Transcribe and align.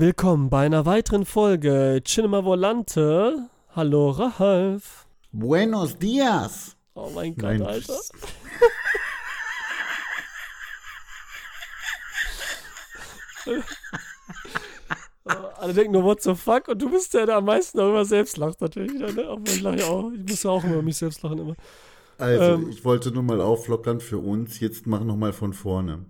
Willkommen 0.00 0.48
bei 0.48 0.64
einer 0.64 0.86
weiteren 0.86 1.24
Folge 1.24 2.00
Cinema 2.04 2.44
Volante. 2.44 3.48
Hallo 3.74 4.10
Ralf. 4.10 5.08
Buenos 5.32 5.98
dias. 5.98 6.76
Oh 6.94 7.10
mein 7.12 7.34
Gott, 7.34 7.58
Nein. 7.58 7.62
Alter. 7.62 7.98
Äh, 13.46 13.60
Alle 15.58 15.74
denken 15.74 15.90
nur, 15.94 16.04
what 16.04 16.22
the 16.22 16.36
fuck? 16.36 16.68
Und 16.68 16.80
du 16.80 16.92
bist 16.92 17.14
der, 17.14 17.26
der 17.26 17.38
am 17.38 17.46
meisten 17.46 17.78
darüber 17.78 18.04
selbst 18.04 18.36
lacht, 18.36 18.60
natürlich 18.60 18.92
wieder, 18.92 19.12
ne? 19.12 19.26
Aber 19.26 19.42
ich 19.50 19.60
lache 19.60 19.78
ja 19.80 19.86
auch. 19.86 20.12
Ich 20.12 20.30
muss 20.30 20.44
ja 20.44 20.50
auch 20.50 20.62
immer 20.62 20.74
über 20.74 20.82
mich 20.82 20.96
selbst 20.96 21.24
lachen, 21.24 21.38
immer. 21.38 21.56
Also, 22.18 22.44
Ähm. 22.44 22.70
ich 22.70 22.84
wollte 22.84 23.10
nur 23.10 23.24
mal 23.24 23.40
auflockern 23.40 23.98
für 23.98 24.18
uns. 24.18 24.60
Jetzt 24.60 24.86
mach 24.86 25.02
noch 25.02 25.16
mal 25.16 25.32
von 25.32 25.52
vorne. 25.54 26.04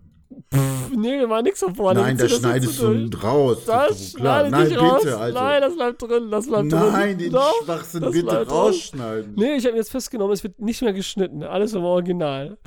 Nee, 0.97 1.29
war 1.29 1.43
nix 1.43 1.61
von 1.61 1.75
vorne. 1.75 2.01
Nein, 2.01 2.17
das 2.17 2.33
schneidest 2.39 2.81
du 2.81 3.09
raus. 3.23 3.59
Das 3.67 4.13
schneide 4.13 4.51
Nein, 4.51 4.69
nicht 4.69 4.81
raus. 4.81 5.03
bitte, 5.03 5.19
also. 5.19 5.39
Nein, 5.39 5.61
das 5.63 5.75
bleibt 5.77 6.03
drin. 6.03 6.31
Das 6.31 6.47
bleibt 6.47 6.73
drin. 6.73 6.93
Nein, 6.93 7.19
den 7.19 7.33
Doch, 7.33 7.65
Schwachsinn 7.65 8.01
bitte 8.11 8.27
drin. 8.27 8.49
rausschneiden. 8.49 9.35
Nee, 9.37 9.57
ich 9.57 9.65
habe 9.65 9.73
mir 9.73 9.79
jetzt 9.79 9.91
festgenommen, 9.91 10.33
es 10.33 10.43
wird 10.43 10.59
nicht 10.61 10.81
mehr 10.83 10.93
geschnitten. 10.93 11.43
Alles 11.43 11.75
im 11.75 11.85
Original. 11.85 12.59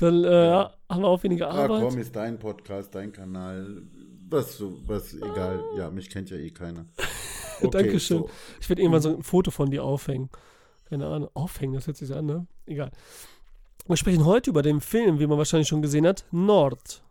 Dann 0.00 0.24
äh, 0.24 0.28
haben 0.88 1.02
wir 1.02 1.08
auch 1.08 1.22
weniger 1.22 1.50
Ah, 1.50 1.64
Arbeit. 1.64 1.82
komm, 1.82 1.98
ist 1.98 2.14
dein 2.14 2.38
Podcast, 2.38 2.94
dein 2.94 3.12
Kanal. 3.12 3.82
Was, 4.28 4.56
so, 4.58 4.74
was, 4.86 5.14
egal. 5.14 5.62
Ja, 5.76 5.90
mich 5.90 6.10
kennt 6.10 6.30
ja 6.30 6.36
eh 6.36 6.50
keiner. 6.50 6.86
Okay, 7.62 7.70
Dankeschön. 7.84 8.18
so. 8.18 8.30
Ich 8.60 8.68
werde 8.68 8.82
irgendwann 8.82 9.00
so 9.00 9.16
ein 9.16 9.22
Foto 9.22 9.50
von 9.50 9.70
dir 9.70 9.82
aufhängen. 9.82 10.28
Keine 10.90 11.06
Ahnung. 11.06 11.30
Aufhängen, 11.32 11.72
das 11.72 11.86
hört 11.86 11.96
sich 11.96 12.14
an, 12.14 12.26
ne? 12.26 12.46
Egal. 12.66 12.90
Wir 13.86 13.96
sprechen 13.96 14.26
heute 14.26 14.50
über 14.50 14.60
den 14.60 14.82
Film, 14.82 15.18
wie 15.20 15.26
man 15.26 15.38
wahrscheinlich 15.38 15.66
schon 15.68 15.80
gesehen 15.80 16.06
hat, 16.06 16.26
Nord. 16.30 17.02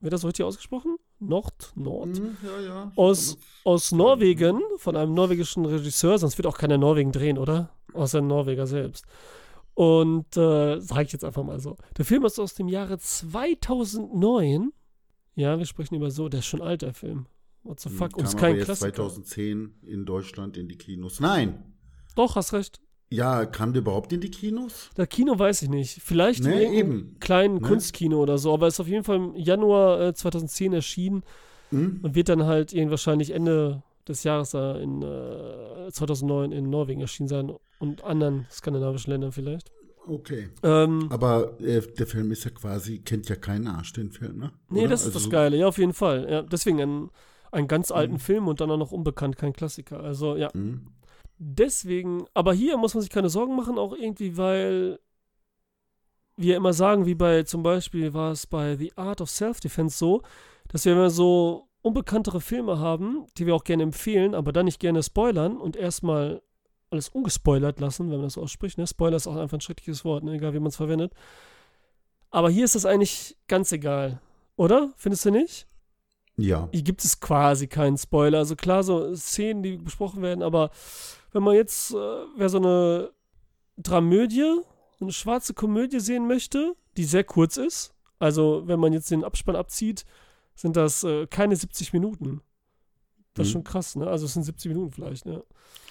Wird 0.00 0.12
das 0.12 0.24
richtig 0.24 0.44
ausgesprochen? 0.44 0.96
Nord? 1.18 1.72
Nord? 1.74 2.16
Hm, 2.16 2.36
ja, 2.44 2.60
ja. 2.60 2.92
Aus, 2.94 3.36
aus 3.64 3.90
Norwegen, 3.92 4.60
von 4.76 4.96
einem 4.96 5.12
norwegischen 5.14 5.64
Regisseur, 5.64 6.18
sonst 6.18 6.38
wird 6.38 6.46
auch 6.46 6.56
keiner 6.58 6.78
Norwegen 6.78 7.10
drehen, 7.12 7.36
oder? 7.38 7.70
Außer 7.94 8.20
Norweger 8.20 8.66
selbst. 8.66 9.04
Und 9.74 10.36
äh, 10.36 10.80
sage 10.80 11.02
ich 11.04 11.12
jetzt 11.12 11.24
einfach 11.24 11.42
mal 11.42 11.58
so. 11.60 11.76
Der 11.96 12.04
Film 12.04 12.24
ist 12.24 12.38
aus 12.38 12.54
dem 12.54 12.68
Jahre 12.68 12.98
2009. 12.98 14.72
Ja, 15.34 15.58
wir 15.58 15.66
sprechen 15.66 15.94
über 15.94 16.10
so, 16.10 16.28
der 16.28 16.40
ist 16.40 16.46
schon 16.46 16.62
alt, 16.62 16.82
der 16.82 16.94
Film. 16.94 17.26
What 17.62 17.80
the 17.80 17.88
fuck? 17.88 18.16
Und 18.16 18.22
Hm, 18.22 18.24
Kam 18.24 18.24
ist 18.26 18.32
aber 18.34 18.40
kein 18.40 18.56
jetzt 18.56 18.64
Klassiker. 18.66 18.94
2010 18.94 19.74
in 19.82 20.04
Deutschland 20.04 20.56
in 20.56 20.68
die 20.68 20.76
Kinos. 20.76 21.20
Nein. 21.20 21.74
Doch, 22.14 22.36
hast 22.36 22.52
recht. 22.52 22.80
Ja, 23.10 23.46
kam 23.46 23.72
der 23.72 23.82
überhaupt 23.82 24.12
in 24.12 24.20
die 24.20 24.30
Kinos? 24.30 24.90
Das 24.94 25.08
Kino 25.08 25.38
weiß 25.38 25.62
ich 25.62 25.68
nicht. 25.70 26.02
Vielleicht 26.02 26.44
in 26.44 26.50
Nee, 26.50 26.62
irgendeinem 26.62 26.90
eben. 27.00 27.16
kleinen 27.20 27.54
Ne? 27.54 27.60
Kunstkino 27.60 28.20
oder 28.22 28.38
so, 28.38 28.52
aber 28.52 28.66
ist 28.68 28.80
auf 28.80 28.88
jeden 28.88 29.04
Fall 29.04 29.16
im 29.16 29.34
Januar 29.36 30.00
äh, 30.00 30.14
2010 30.14 30.72
erschienen 30.72 31.22
Hm? 31.70 32.00
und 32.02 32.14
wird 32.14 32.28
dann 32.28 32.44
halt 32.44 32.74
wahrscheinlich 32.90 33.30
Ende 33.30 33.82
des 34.06 34.24
Jahres 34.24 34.50
da 34.50 34.76
in 34.76 35.02
äh, 35.02 35.90
2009 35.92 36.52
in 36.52 36.70
Norwegen 36.70 37.00
erschienen 37.00 37.28
sein 37.28 37.52
und 37.78 38.04
anderen 38.04 38.46
skandinavischen 38.50 39.10
Ländern 39.12 39.32
vielleicht. 39.32 39.70
Okay. 40.06 40.48
Ähm, 40.62 41.06
Aber 41.10 41.60
äh, 41.60 41.82
der 41.82 42.06
Film 42.06 42.30
ist 42.32 42.44
ja 42.44 42.50
quasi, 42.50 43.00
kennt 43.00 43.28
ja 43.28 43.36
keinen 43.36 43.66
Arsch, 43.66 43.92
den 43.92 44.10
Film, 44.10 44.38
ne? 44.38 44.52
nee, 44.68 44.80
Oder? 44.80 44.88
das 44.88 45.00
ist 45.06 45.14
Also 45.14 45.18
das 45.18 45.30
Geile, 45.30 45.56
ja, 45.56 45.66
auf 45.66 45.78
jeden 45.78 45.92
Fall. 45.92 46.26
Ja, 46.30 46.42
deswegen 46.42 46.80
ein, 46.80 47.10
einen 47.52 47.68
ganz 47.68 47.90
alten 47.90 48.14
Mhm. 48.14 48.18
Film 48.18 48.48
und 48.48 48.60
dann 48.60 48.70
auch 48.70 48.78
noch 48.78 48.92
unbekannt, 48.92 49.36
kein 49.36 49.52
Klassiker. 49.52 50.00
Also 50.00 50.36
ja, 50.36 50.50
Hm? 50.52 50.86
Deswegen, 51.38 52.26
aber 52.34 52.52
hier 52.52 52.76
muss 52.76 52.94
man 52.94 53.02
sich 53.02 53.10
keine 53.10 53.30
Sorgen 53.30 53.56
machen, 53.56 53.78
auch 53.78 53.92
irgendwie, 53.94 54.36
weil 54.36 54.98
wir 56.36 56.56
immer 56.56 56.72
sagen, 56.72 57.06
wie 57.06 57.14
bei 57.14 57.42
zum 57.42 57.62
Beispiel 57.62 58.14
war 58.14 58.32
es 58.32 58.46
bei 58.46 58.76
The 58.76 58.92
Art 58.96 59.20
of 59.20 59.30
Self-Defense 59.30 59.98
so, 59.98 60.22
dass 60.68 60.84
wir 60.84 60.92
immer 60.92 61.10
so 61.10 61.68
unbekanntere 61.82 62.40
Filme 62.40 62.78
haben, 62.78 63.26
die 63.36 63.46
wir 63.46 63.54
auch 63.54 63.64
gerne 63.64 63.82
empfehlen, 63.82 64.34
aber 64.34 64.52
dann 64.52 64.66
nicht 64.66 64.80
gerne 64.80 65.02
spoilern 65.02 65.56
und 65.56 65.76
erstmal 65.76 66.42
alles 66.90 67.08
ungespoilert 67.08 67.80
lassen, 67.80 68.10
wenn 68.10 68.18
man 68.18 68.26
das 68.26 68.34
so 68.34 68.42
ausspricht. 68.42 68.78
Ne? 68.78 68.86
Spoiler 68.86 69.16
ist 69.16 69.26
auch 69.26 69.36
einfach 69.36 69.58
ein 69.58 69.60
schreckliches 69.60 70.04
Wort, 70.04 70.24
ne? 70.24 70.34
egal 70.34 70.54
wie 70.54 70.58
man 70.58 70.68
es 70.68 70.76
verwendet. 70.76 71.12
Aber 72.30 72.50
hier 72.50 72.64
ist 72.64 72.74
das 72.74 72.86
eigentlich 72.86 73.36
ganz 73.46 73.72
egal, 73.72 74.20
oder? 74.56 74.92
Findest 74.96 75.24
du 75.24 75.30
nicht? 75.30 75.66
Ja. 76.38 76.68
hier 76.72 76.82
gibt 76.82 77.04
es 77.04 77.18
quasi 77.20 77.66
keinen 77.66 77.98
Spoiler. 77.98 78.38
Also 78.38 78.54
klar, 78.56 78.82
so 78.84 79.14
Szenen, 79.16 79.62
die 79.62 79.76
besprochen 79.76 80.22
werden, 80.22 80.42
aber 80.42 80.70
wenn 81.32 81.42
man 81.42 81.54
jetzt, 81.56 81.92
äh, 81.92 81.96
wer 82.36 82.48
so 82.48 82.58
eine 82.58 83.10
Dramödie, 83.76 84.60
so 84.98 85.04
eine 85.04 85.12
schwarze 85.12 85.52
Komödie 85.54 86.00
sehen 86.00 86.26
möchte, 86.26 86.74
die 86.96 87.04
sehr 87.04 87.24
kurz 87.24 87.56
ist, 87.56 87.94
also 88.18 88.62
wenn 88.66 88.80
man 88.80 88.92
jetzt 88.92 89.10
den 89.10 89.24
Abspann 89.24 89.56
abzieht, 89.56 90.04
sind 90.54 90.76
das 90.76 91.04
äh, 91.04 91.26
keine 91.26 91.54
70 91.56 91.92
Minuten. 91.92 92.40
Das 93.34 93.46
ist 93.46 93.50
Mhm. 93.50 93.58
schon 93.58 93.64
krass, 93.64 93.96
ne? 93.96 94.06
Also 94.08 94.26
es 94.26 94.34
sind 94.34 94.42
70 94.42 94.70
Minuten 94.70 94.92
vielleicht, 94.92 95.26
ne? 95.26 95.44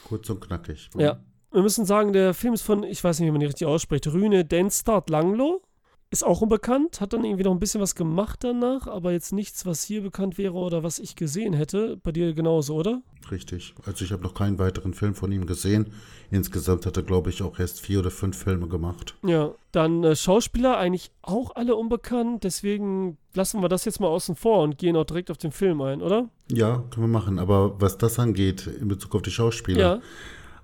Kurz 0.07 0.29
und 0.29 0.41
knackig. 0.41 0.89
Ja. 0.97 1.19
Wir 1.51 1.61
müssen 1.61 1.85
sagen, 1.85 2.11
der 2.11 2.33
Film 2.33 2.53
ist 2.53 2.63
von, 2.63 2.83
ich 2.83 3.01
weiß 3.01 3.19
nicht, 3.19 3.27
wie 3.27 3.31
man 3.31 3.39
die 3.39 3.45
richtig 3.45 3.67
ausspricht, 3.67 4.05
Rüne 4.07 4.43
Denstad 4.43 5.09
Langlo. 5.09 5.61
Ist 6.09 6.25
auch 6.25 6.39
unbekannt, 6.39 7.01
hat 7.01 7.11
dann 7.11 7.25
irgendwie 7.25 7.43
noch 7.43 7.51
ein 7.51 7.59
bisschen 7.59 7.81
was 7.81 7.93
gemacht 7.93 8.41
danach, 8.41 8.87
aber 8.87 9.11
jetzt 9.11 9.33
nichts, 9.33 9.65
was 9.65 9.83
hier 9.83 10.01
bekannt 10.01 10.37
wäre 10.37 10.53
oder 10.53 10.81
was 10.81 10.99
ich 10.99 11.17
gesehen 11.17 11.51
hätte. 11.51 11.97
Bei 12.01 12.13
dir 12.13 12.33
genauso, 12.33 12.75
oder? 12.75 13.01
Richtig. 13.29 13.75
Also 13.85 14.05
ich 14.05 14.13
habe 14.13 14.23
noch 14.23 14.33
keinen 14.33 14.57
weiteren 14.57 14.93
Film 14.93 15.15
von 15.15 15.33
ihm 15.33 15.45
gesehen. 15.45 15.87
Insgesamt 16.31 16.85
hat 16.85 16.95
er, 16.95 17.03
glaube 17.03 17.29
ich, 17.29 17.43
auch 17.43 17.59
erst 17.59 17.81
vier 17.81 17.99
oder 17.99 18.09
fünf 18.09 18.37
Filme 18.37 18.69
gemacht. 18.69 19.15
Ja. 19.25 19.51
Dann 19.73 20.01
äh, 20.05 20.15
Schauspieler 20.15 20.77
eigentlich 20.77 21.11
auch 21.23 21.55
alle 21.57 21.75
unbekannt, 21.75 22.45
deswegen 22.45 23.17
lassen 23.33 23.61
wir 23.61 23.67
das 23.67 23.83
jetzt 23.83 23.99
mal 23.99 24.07
außen 24.07 24.37
vor 24.37 24.63
und 24.63 24.77
gehen 24.77 24.95
auch 24.95 25.03
direkt 25.03 25.29
auf 25.29 25.37
den 25.37 25.51
Film 25.51 25.81
ein, 25.81 26.01
oder? 26.01 26.29
Ja, 26.49 26.85
können 26.89 27.03
wir 27.11 27.19
machen. 27.19 27.37
Aber 27.37 27.81
was 27.81 27.97
das 27.97 28.17
angeht, 28.17 28.65
in 28.65 28.87
Bezug 28.87 29.13
auf 29.13 29.23
die 29.23 29.31
Schauspieler, 29.31 29.79
Ja. 29.97 29.99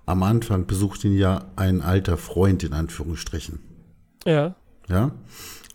am 0.06 0.22
Anfang 0.22 0.66
besucht 0.66 1.04
ihn 1.04 1.18
ja 1.18 1.44
ein 1.56 1.82
alter 1.82 2.16
Freund, 2.16 2.62
in 2.62 2.72
Anführungsstrichen. 2.72 3.58
Ja. 4.24 4.54
Ja. 4.88 5.12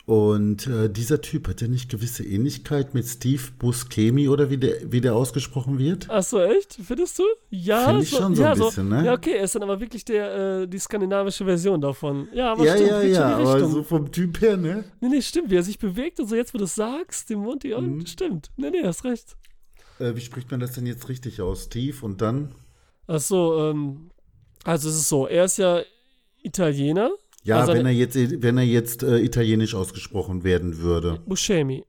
Und 0.05 0.65
äh, 0.65 0.89
dieser 0.89 1.21
Typ 1.21 1.47
hat 1.47 1.61
ja 1.61 1.67
nicht 1.67 1.87
gewisse 1.91 2.23
Ähnlichkeit 2.25 2.95
mit 2.95 3.05
Steve 3.05 3.43
Buscemi 3.59 4.27
oder 4.27 4.49
wie 4.49 4.57
der, 4.57 4.91
wie 4.91 5.01
der 5.01 5.13
ausgesprochen 5.13 5.77
wird? 5.77 6.07
Ach 6.09 6.23
so, 6.23 6.41
echt? 6.41 6.79
Findest 6.83 7.19
du? 7.19 7.23
Ja, 7.51 7.85
Finde 7.85 8.01
ich 8.01 8.09
so- 8.09 8.17
schon 8.17 8.35
so 8.35 8.41
ja, 8.41 8.53
ein 8.53 8.57
bisschen, 8.57 8.89
ne? 8.89 9.05
Ja, 9.05 9.13
okay, 9.13 9.33
er 9.37 9.43
ist 9.43 9.53
dann 9.53 9.61
aber 9.61 9.79
wirklich 9.79 10.03
der, 10.05 10.61
äh, 10.61 10.67
die 10.67 10.79
skandinavische 10.79 11.45
Version 11.45 11.79
davon. 11.79 12.27
Ja, 12.33 12.53
aber 12.53 12.65
ja, 12.65 12.73
stimmt, 12.73 12.89
ja, 12.89 13.01
ja, 13.03 13.37
aber 13.37 13.69
so 13.69 13.83
vom 13.83 14.11
Typ 14.11 14.41
her, 14.41 14.57
ne? 14.57 14.83
Nee, 14.99 15.09
nee, 15.09 15.21
stimmt, 15.21 15.51
wie 15.51 15.57
er 15.57 15.63
sich 15.63 15.77
bewegt 15.77 16.19
und 16.19 16.27
so, 16.27 16.35
jetzt 16.35 16.55
wo 16.55 16.57
du 16.57 16.63
es 16.63 16.73
sagst, 16.73 17.29
den 17.29 17.39
Mund, 17.39 17.63
ja, 17.63 17.79
Mhm. 17.79 18.03
stimmt. 18.07 18.49
Nee, 18.57 18.71
nee, 18.71 18.83
hast 18.83 19.03
recht. 19.05 19.35
Äh, 19.99 20.15
wie 20.15 20.21
spricht 20.21 20.49
man 20.49 20.59
das 20.59 20.71
denn 20.71 20.87
jetzt 20.87 21.07
richtig 21.07 21.39
aus? 21.39 21.65
Steve 21.65 21.97
und 22.03 22.19
dann? 22.21 22.55
Ach 23.05 23.19
so, 23.19 23.69
ähm, 23.69 24.09
also 24.63 24.89
es 24.89 24.95
ist 24.95 25.09
so, 25.09 25.27
er 25.27 25.45
ist 25.45 25.57
ja 25.59 25.81
Italiener, 26.41 27.11
Ja, 27.43 27.59
Also 27.61 27.73
wenn 27.73 27.85
er 27.85 27.91
jetzt, 27.93 28.15
wenn 28.15 28.57
er 28.57 28.63
jetzt 28.65 29.01
äh, 29.03 29.19
italienisch 29.19 29.73
ausgesprochen 29.75 30.43
werden 30.43 30.79
würde. 30.79 31.19
Buscemi. 31.25 31.85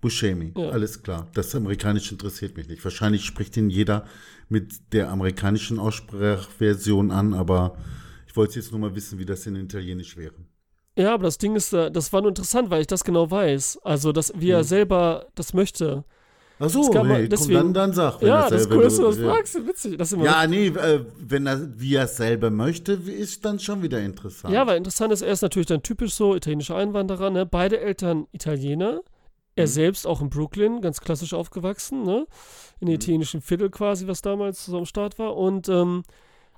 Buscemi, 0.00 0.52
Ja. 0.56 0.70
alles 0.70 1.02
klar. 1.02 1.28
Das 1.34 1.54
Amerikanische 1.56 2.14
interessiert 2.14 2.56
mich 2.56 2.68
nicht. 2.68 2.84
Wahrscheinlich 2.84 3.24
spricht 3.24 3.56
ihn 3.56 3.68
jeder 3.70 4.06
mit 4.48 4.92
der 4.92 5.10
amerikanischen 5.10 5.80
Aussprachversion 5.80 7.10
an, 7.10 7.34
aber 7.34 7.76
ich 8.28 8.36
wollte 8.36 8.56
jetzt 8.56 8.70
nur 8.70 8.80
mal 8.80 8.94
wissen, 8.94 9.18
wie 9.18 9.24
das 9.24 9.44
in 9.46 9.56
Italienisch 9.56 10.16
wäre. 10.16 10.34
Ja, 10.96 11.14
aber 11.14 11.24
das 11.24 11.38
Ding 11.38 11.56
ist, 11.56 11.72
äh, 11.72 11.90
das 11.90 12.12
war 12.12 12.20
nur 12.20 12.30
interessant, 12.30 12.70
weil 12.70 12.80
ich 12.80 12.86
das 12.86 13.02
genau 13.04 13.30
weiß. 13.30 13.78
Also, 13.82 14.12
dass, 14.12 14.32
wie 14.36 14.50
er 14.50 14.60
Mhm. 14.60 14.64
selber 14.64 15.26
das 15.34 15.52
möchte. 15.54 16.04
Ach 16.60 16.68
so, 16.68 16.82
Das 16.90 16.94
man- 16.94 17.06
hey, 17.08 17.20
komm, 17.22 17.28
deswegen- 17.30 17.54
dann, 17.58 17.74
dann 17.74 17.92
sag. 17.92 18.20
wenn 18.20 18.28
ja, 18.28 18.48
das 18.50 18.68
cool, 18.70 18.82
dass 18.82 18.96
du 18.96 19.02
das 19.04 19.18
ja. 19.18 19.32
fragst. 19.32 19.66
Witzig. 19.66 19.96
Das 19.98 20.12
immer 20.12 20.24
Ja, 20.24 20.46
nee, 20.46 20.66
äh, 20.68 21.04
wenn 21.18 21.46
er, 21.46 21.78
wie 21.80 21.94
er 21.94 22.04
es 22.04 22.16
selber 22.16 22.50
möchte, 22.50 22.92
ist 22.94 23.44
dann 23.44 23.58
schon 23.60 23.82
wieder 23.82 24.00
interessant. 24.00 24.52
Ja, 24.52 24.66
weil 24.66 24.76
interessant 24.76 25.12
ist, 25.12 25.22
er 25.22 25.32
ist 25.32 25.42
natürlich 25.42 25.66
dann 25.68 25.82
typisch 25.82 26.14
so 26.14 26.34
italienischer 26.34 26.76
Einwanderer, 26.76 27.30
ne? 27.30 27.46
Beide 27.46 27.78
Eltern 27.80 28.26
Italiener. 28.32 29.00
Er 29.56 29.64
Mhm. 29.66 29.70
selbst 29.70 30.06
auch 30.06 30.20
in 30.20 30.30
Brooklyn, 30.30 30.80
ganz 30.80 31.00
klassisch 31.00 31.34
aufgewachsen, 31.34 32.02
ne? 32.04 32.26
In 32.80 32.86
Mhm. 32.86 32.90
dem 32.90 32.94
italienischen 32.94 33.40
Viertel 33.40 33.70
quasi, 33.70 34.06
was 34.06 34.22
damals 34.22 34.64
so 34.66 34.78
am 34.78 34.84
Start 34.84 35.18
war. 35.18 35.36
Und 35.36 35.68
ähm, 35.68 36.02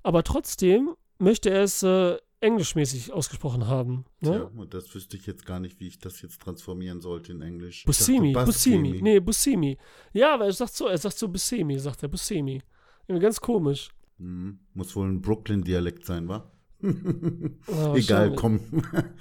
aber 0.03 0.23
trotzdem 0.23 0.91
möchte 1.19 1.51
er 1.51 1.63
es 1.65 1.83
äh, 1.83 2.17
englischmäßig 2.41 3.13
ausgesprochen 3.13 3.67
haben. 3.67 4.05
Ne? 4.21 4.47
Und 4.47 4.73
das 4.73 4.95
wüsste 4.95 5.17
ich 5.17 5.27
jetzt 5.27 5.45
gar 5.45 5.61
nicht, 5.61 5.79
wie 5.79 5.89
ich 5.89 5.99
das 5.99 6.23
jetzt 6.23 6.41
transformieren 6.41 7.01
sollte 7.01 7.33
in 7.33 7.43
Englisch. 7.43 7.85
Buscemi, 7.85 8.33
dachte, 8.33 8.47
Buscemi. 8.47 9.01
Nee, 9.03 9.21
Buscemi. 9.21 9.77
Ja, 10.13 10.35
aber 10.35 10.47
er 10.47 10.53
sagt 10.53 10.75
so, 10.75 10.87
er 10.87 10.99
sagt 10.99 11.19
so 11.19 11.29
Buscemi, 11.29 11.79
sagt 11.79 12.03
er, 12.03 12.09
Buscemi. 12.09 12.63
Irgendwie 13.07 13.23
ganz 13.23 13.41
komisch. 13.41 13.91
Hm, 14.19 14.59
muss 14.75 14.95
wohl 14.97 15.09
ein 15.09 15.21
Brooklyn-Dialekt 15.21 16.05
sein, 16.05 16.29
wa? 16.29 16.51
Ja, 16.83 17.95
Egal, 17.95 18.35
komm. 18.35 18.61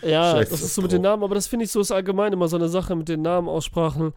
Ja, 0.02 0.32
Scheiß 0.32 0.50
das 0.50 0.62
ist 0.62 0.76
so 0.76 0.82
mit 0.82 0.94
den. 0.94 1.02
Namen, 1.02 1.24
aber 1.24 1.36
das 1.36 1.48
finde 1.48 1.66
ich 1.66 1.72
so 1.72 1.82
ist 1.82 1.92
allgemein 1.92 2.32
immer 2.32 2.48
so 2.48 2.56
eine 2.56 2.70
Sache 2.70 2.96
mit 2.96 3.10
den 3.10 3.22
Namenaussprachen. 3.22 4.14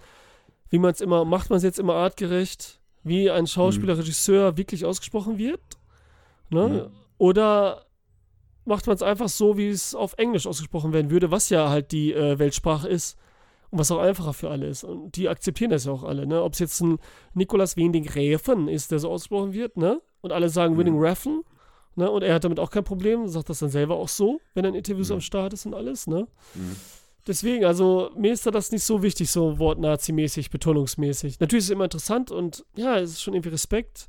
Wie 0.70 0.78
man 0.78 0.92
es 0.92 1.00
immer, 1.00 1.24
macht 1.24 1.50
man 1.50 1.56
es 1.56 1.64
jetzt 1.64 1.78
immer 1.78 1.94
artgerecht, 1.94 2.80
wie 3.02 3.30
ein 3.30 3.46
Schauspieler, 3.46 3.98
Regisseur 3.98 4.56
wirklich 4.56 4.84
ausgesprochen 4.84 5.38
wird? 5.38 5.60
Ne? 6.50 6.88
Mhm. 6.88 6.96
Oder 7.18 7.84
macht 8.64 8.86
man 8.86 8.94
es 8.96 9.02
einfach 9.02 9.28
so, 9.28 9.56
wie 9.56 9.68
es 9.68 9.94
auf 9.94 10.14
Englisch 10.18 10.46
ausgesprochen 10.46 10.92
werden 10.92 11.10
würde, 11.10 11.30
was 11.30 11.48
ja 11.50 11.68
halt 11.68 11.92
die 11.92 12.12
äh, 12.12 12.38
Weltsprache 12.38 12.88
ist. 12.88 13.16
Und 13.70 13.78
was 13.78 13.90
auch 13.90 14.00
einfacher 14.00 14.34
für 14.34 14.50
alle 14.50 14.66
ist. 14.66 14.84
Und 14.84 15.16
die 15.16 15.30
akzeptieren 15.30 15.70
das 15.70 15.86
ja 15.86 15.92
auch 15.92 16.02
alle, 16.04 16.26
ne? 16.26 16.42
Ob 16.42 16.52
es 16.52 16.58
jetzt 16.58 16.78
ein 16.82 16.98
Nikolaus 17.32 17.74
Winding 17.74 18.06
Räfen 18.06 18.68
ist, 18.68 18.90
der 18.90 18.98
so 18.98 19.10
ausgesprochen 19.10 19.54
wird, 19.54 19.78
ne? 19.78 20.02
Und 20.20 20.30
alle 20.30 20.50
sagen 20.50 20.74
Mhm. 20.74 20.78
Winning 20.78 20.98
Räfen, 21.00 21.42
ne? 21.96 22.10
Und 22.10 22.22
er 22.22 22.34
hat 22.34 22.44
damit 22.44 22.60
auch 22.60 22.68
kein 22.70 22.84
Problem, 22.84 23.26
sagt 23.28 23.48
das 23.48 23.60
dann 23.60 23.70
selber 23.70 23.96
auch 23.96 24.08
so, 24.08 24.40
wenn 24.52 24.66
er 24.66 24.68
in 24.68 24.74
Interviews 24.74 25.08
Mhm. 25.08 25.14
am 25.14 25.20
Start 25.22 25.54
ist 25.54 25.64
und 25.64 25.72
alles, 25.74 26.06
ne? 26.06 26.28
Mhm. 26.54 26.76
Deswegen, 27.26 27.64
also 27.64 28.10
mir 28.14 28.34
ist 28.34 28.44
da 28.44 28.50
das 28.50 28.72
nicht 28.72 28.84
so 28.84 29.02
wichtig, 29.02 29.30
so 29.30 29.58
Wort 29.58 29.78
Nazi-mäßig, 29.78 30.50
betonungsmäßig. 30.50 31.40
Natürlich 31.40 31.60
ist 31.64 31.68
es 31.70 31.74
immer 31.74 31.84
interessant 31.84 32.30
und 32.30 32.66
ja, 32.76 32.98
es 32.98 33.12
ist 33.12 33.22
schon 33.22 33.32
irgendwie 33.32 33.50
Respekt. 33.50 34.06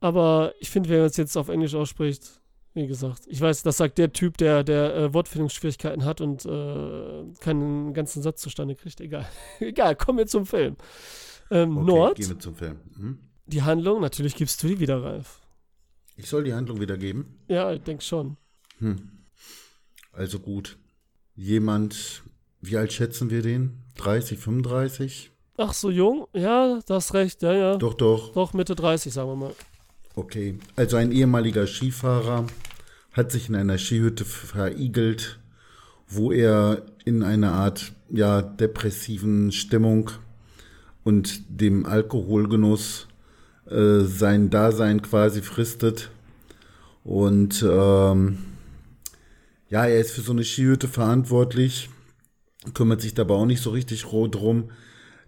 Aber 0.00 0.54
ich 0.58 0.70
finde, 0.70 0.88
wer 0.88 1.04
es 1.04 1.18
jetzt 1.18 1.36
auf 1.36 1.48
Englisch 1.50 1.74
ausspricht, 1.74 2.39
wie 2.74 2.86
gesagt, 2.86 3.22
ich 3.26 3.40
weiß, 3.40 3.62
das 3.62 3.78
sagt 3.78 3.98
der 3.98 4.12
Typ, 4.12 4.36
der, 4.38 4.62
der 4.62 4.94
äh, 4.94 5.14
Wortfindungsschwierigkeiten 5.14 6.04
hat 6.04 6.20
und 6.20 6.44
äh, 6.46 7.24
keinen 7.40 7.92
ganzen 7.94 8.22
Satz 8.22 8.40
zustande 8.40 8.76
kriegt. 8.76 9.00
Egal. 9.00 9.26
Egal, 9.60 9.96
kommen 9.96 10.18
wir 10.18 10.26
zum 10.26 10.46
Film. 10.46 10.76
Ähm, 11.50 11.76
Okay, 11.78 11.86
Nord, 11.86 12.16
gehen 12.16 12.28
wir 12.28 12.38
zum 12.38 12.54
Film. 12.54 12.80
Hm? 12.96 13.18
die 13.46 13.62
Handlung, 13.62 14.00
natürlich 14.00 14.36
gibst 14.36 14.62
du 14.62 14.68
die 14.68 14.80
wieder, 14.80 15.02
Ralf. 15.02 15.40
Ich 16.16 16.28
soll 16.28 16.44
die 16.44 16.54
Handlung 16.54 16.80
wiedergeben? 16.80 17.40
Ja, 17.48 17.72
ich 17.72 17.82
denke 17.82 18.04
schon. 18.04 18.36
Hm. 18.78 19.10
Also 20.12 20.38
gut. 20.38 20.78
Jemand, 21.34 22.22
wie 22.60 22.76
alt 22.76 22.92
schätzen 22.92 23.30
wir 23.30 23.42
den? 23.42 23.82
30, 23.96 24.38
35? 24.38 25.30
Ach, 25.56 25.72
so 25.72 25.90
jung? 25.90 26.26
Ja, 26.34 26.80
du 26.86 26.94
hast 26.94 27.14
recht, 27.14 27.42
ja, 27.42 27.52
ja. 27.52 27.76
Doch, 27.76 27.94
doch. 27.94 28.32
Doch, 28.32 28.52
Mitte 28.52 28.74
30, 28.74 29.12
sagen 29.12 29.30
wir 29.30 29.36
mal. 29.36 29.54
Okay. 30.14 30.58
Also 30.76 30.96
ein 30.96 31.12
ehemaliger 31.12 31.66
Skifahrer 31.66 32.46
hat 33.12 33.30
sich 33.32 33.48
in 33.48 33.56
einer 33.56 33.78
Skihütte 33.78 34.24
verigelt, 34.24 35.38
wo 36.08 36.32
er 36.32 36.82
in 37.04 37.22
einer 37.22 37.52
Art 37.52 37.92
ja, 38.10 38.42
depressiven 38.42 39.52
Stimmung 39.52 40.10
und 41.04 41.42
dem 41.48 41.86
Alkoholgenuss 41.86 43.06
äh, 43.70 44.00
sein 44.00 44.50
Dasein 44.50 45.00
quasi 45.02 45.42
fristet. 45.42 46.10
Und 47.04 47.64
ähm, 47.68 48.38
ja, 49.68 49.86
er 49.86 50.00
ist 50.00 50.10
für 50.10 50.20
so 50.20 50.32
eine 50.32 50.44
Skihütte 50.44 50.88
verantwortlich, 50.88 51.88
kümmert 52.74 53.00
sich 53.00 53.14
dabei 53.14 53.34
auch 53.34 53.46
nicht 53.46 53.62
so 53.62 53.70
richtig 53.70 54.12
roh 54.12 54.26
drum. 54.26 54.70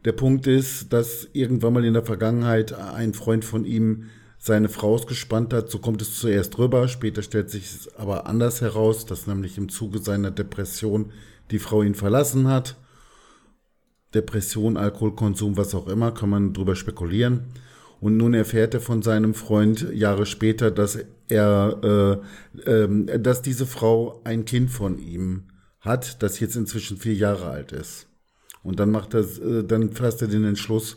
Der 0.04 0.12
Punkt 0.12 0.48
ist, 0.48 0.92
dass 0.92 1.28
irgendwann 1.32 1.72
mal 1.72 1.84
in 1.84 1.94
der 1.94 2.04
Vergangenheit 2.04 2.72
ein 2.72 3.14
Freund 3.14 3.44
von 3.44 3.64
ihm 3.64 4.10
seine 4.44 4.68
Frau 4.68 4.94
ausgespannt 4.94 5.54
hat. 5.54 5.70
So 5.70 5.78
kommt 5.78 6.02
es 6.02 6.18
zuerst 6.18 6.58
rüber. 6.58 6.88
Später 6.88 7.22
stellt 7.22 7.48
sich 7.48 7.64
es 7.64 7.94
aber 7.94 8.26
anders 8.26 8.60
heraus, 8.60 9.06
dass 9.06 9.28
nämlich 9.28 9.56
im 9.56 9.68
Zuge 9.68 10.00
seiner 10.00 10.32
Depression 10.32 11.12
die 11.52 11.60
Frau 11.60 11.82
ihn 11.82 11.94
verlassen 11.94 12.48
hat. 12.48 12.76
Depression, 14.14 14.76
Alkoholkonsum, 14.76 15.56
was 15.56 15.76
auch 15.76 15.86
immer, 15.86 16.10
kann 16.10 16.28
man 16.28 16.52
drüber 16.52 16.74
spekulieren. 16.74 17.44
Und 18.00 18.16
nun 18.16 18.34
erfährt 18.34 18.74
er 18.74 18.80
von 18.80 19.00
seinem 19.00 19.32
Freund 19.34 19.86
Jahre 19.94 20.26
später, 20.26 20.72
dass 20.72 20.98
er, 21.28 22.20
äh, 22.66 22.68
ähm, 22.68 23.08
dass 23.22 23.42
diese 23.42 23.64
Frau 23.64 24.22
ein 24.24 24.44
Kind 24.44 24.70
von 24.70 24.98
ihm 24.98 25.44
hat, 25.78 26.20
das 26.20 26.40
jetzt 26.40 26.56
inzwischen 26.56 26.96
vier 26.96 27.14
Jahre 27.14 27.46
alt 27.46 27.70
ist. 27.70 28.08
Und 28.64 28.80
dann 28.80 28.90
macht 28.90 29.14
er, 29.14 29.20
äh, 29.20 29.62
dann 29.62 29.92
fasst 29.92 30.20
er 30.20 30.26
den 30.26 30.44
Entschluss, 30.44 30.96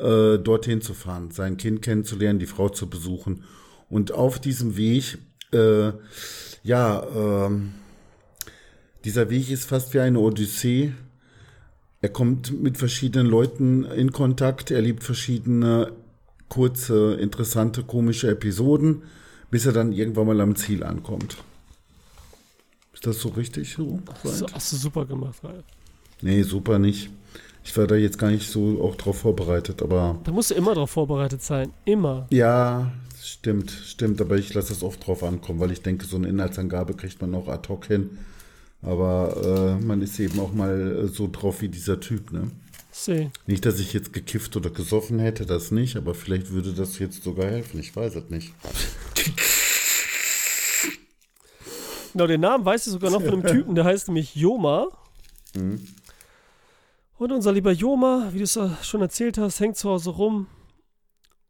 äh, 0.00 0.38
dorthin 0.38 0.80
zu 0.80 0.94
fahren, 0.94 1.30
sein 1.30 1.56
Kind 1.56 1.82
kennenzulernen, 1.82 2.38
die 2.38 2.46
Frau 2.46 2.68
zu 2.68 2.88
besuchen. 2.88 3.44
Und 3.88 4.12
auf 4.12 4.38
diesem 4.38 4.76
Weg, 4.76 5.18
äh, 5.52 5.92
ja, 6.62 7.06
ähm, 7.14 7.72
dieser 9.04 9.30
Weg 9.30 9.50
ist 9.50 9.64
fast 9.64 9.94
wie 9.94 10.00
eine 10.00 10.18
Odyssee. 10.20 10.92
Er 12.02 12.08
kommt 12.08 12.62
mit 12.62 12.78
verschiedenen 12.78 13.26
Leuten 13.26 13.84
in 13.84 14.12
Kontakt, 14.12 14.70
er 14.70 14.80
liebt 14.80 15.02
verschiedene 15.02 15.92
kurze, 16.48 17.14
interessante, 17.14 17.82
komische 17.82 18.30
Episoden, 18.30 19.02
bis 19.50 19.66
er 19.66 19.72
dann 19.72 19.92
irgendwann 19.92 20.26
mal 20.26 20.40
am 20.40 20.56
Ziel 20.56 20.82
ankommt. 20.82 21.36
Ist 22.92 23.06
das 23.06 23.20
so 23.20 23.30
richtig 23.30 23.72
so? 23.72 24.00
Hast 24.22 24.42
du, 24.42 24.46
hast 24.52 24.72
du 24.72 24.76
super 24.76 25.06
gemacht, 25.06 25.42
Ralf. 25.42 25.64
Nee, 26.22 26.42
super 26.42 26.78
nicht. 26.78 27.10
Ich 27.64 27.76
war 27.76 27.86
da 27.86 27.94
jetzt 27.94 28.18
gar 28.18 28.30
nicht 28.30 28.50
so 28.50 28.82
auch 28.82 28.96
drauf 28.96 29.18
vorbereitet, 29.18 29.82
aber 29.82 30.18
Da 30.24 30.32
musst 30.32 30.50
du 30.50 30.54
immer 30.54 30.74
drauf 30.74 30.90
vorbereitet 30.90 31.42
sein. 31.42 31.72
Immer. 31.84 32.26
ja, 32.30 32.90
stimmt, 33.22 33.70
stimmt, 33.70 34.20
aber 34.20 34.38
ich 34.38 34.52
lasse 34.54 34.72
es 34.72 34.82
oft 34.82 35.06
drauf 35.06 35.22
ankommen, 35.22 35.60
weil 35.60 35.70
ich 35.70 35.82
denke, 35.82 36.06
so 36.06 36.16
eine 36.16 36.28
Inhaltsangabe 36.28 36.94
kriegt 36.94 37.20
man 37.20 37.34
auch 37.34 37.48
ad 37.48 37.68
hoc 37.68 37.86
hin. 37.86 38.18
Aber 38.82 39.76
äh, 39.78 39.84
man 39.84 40.00
ist 40.00 40.18
eben 40.18 40.40
auch 40.40 40.52
mal 40.54 41.04
äh, 41.04 41.08
so 41.08 41.28
drauf 41.30 41.60
wie 41.60 41.68
dieser 41.68 42.00
Typ, 42.00 42.32
ne? 42.32 42.50
Seh. 42.92 43.28
Nicht, 43.46 43.66
dass 43.66 43.78
ich 43.78 43.92
jetzt 43.92 44.12
gekifft 44.12 44.56
oder 44.56 44.70
gesoffen 44.70 45.18
hätte, 45.18 45.46
das 45.46 45.70
nicht, 45.70 45.96
aber 45.96 46.14
vielleicht 46.14 46.50
würde 46.50 46.72
das 46.72 46.98
jetzt 46.98 47.22
sogar 47.22 47.46
helfen. 47.46 47.78
Ich 47.78 47.94
weiß 47.94 48.16
es 48.16 48.30
nicht. 48.30 48.52
Genau, 52.12 52.26
den 52.26 52.40
Namen 52.40 52.64
weißt 52.64 52.86
du 52.86 52.90
sogar 52.90 53.10
noch 53.10 53.22
von 53.22 53.34
einem 53.34 53.46
Typen, 53.46 53.74
der 53.74 53.84
heißt 53.84 54.08
nämlich 54.08 54.34
Joma. 54.34 54.88
Mhm. 55.54 55.80
Und 57.20 57.32
unser 57.32 57.52
lieber 57.52 57.70
Joma, 57.70 58.30
wie 58.32 58.38
du 58.38 58.44
es 58.44 58.54
ja 58.54 58.78
schon 58.82 59.02
erzählt 59.02 59.36
hast, 59.36 59.60
hängt 59.60 59.76
zu 59.76 59.90
Hause 59.90 60.08
rum. 60.08 60.46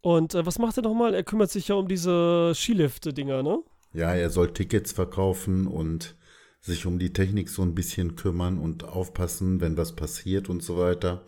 Und 0.01 0.35
äh, 0.35 0.45
was 0.45 0.59
macht 0.59 0.77
er 0.77 0.83
nochmal? 0.83 1.15
Er 1.15 1.23
kümmert 1.23 1.49
sich 1.53 1.69
ja 1.69 1.77
um 1.77 1.87
diese 1.87 2.53
Skilifte-Dinger, 2.57 3.45
ne? 3.45 3.63
Ja, 3.93 4.13
er 4.13 4.31
soll 4.31 4.53
Tickets 4.53 4.91
verkaufen 4.91 5.69
und 5.69 6.17
sich 6.61 6.87
um 6.87 6.99
die 6.99 7.13
Technik 7.13 7.49
so 7.51 7.63
ein 7.63 7.77
bisschen 7.77 8.17
kümmern 8.17 8.59
und 8.59 8.83
aufpassen, 8.83 9.61
wenn 9.61 9.77
was 9.77 9.95
passiert 9.95 10.49
und 10.49 10.61
so 10.61 10.77
weiter. 10.77 11.23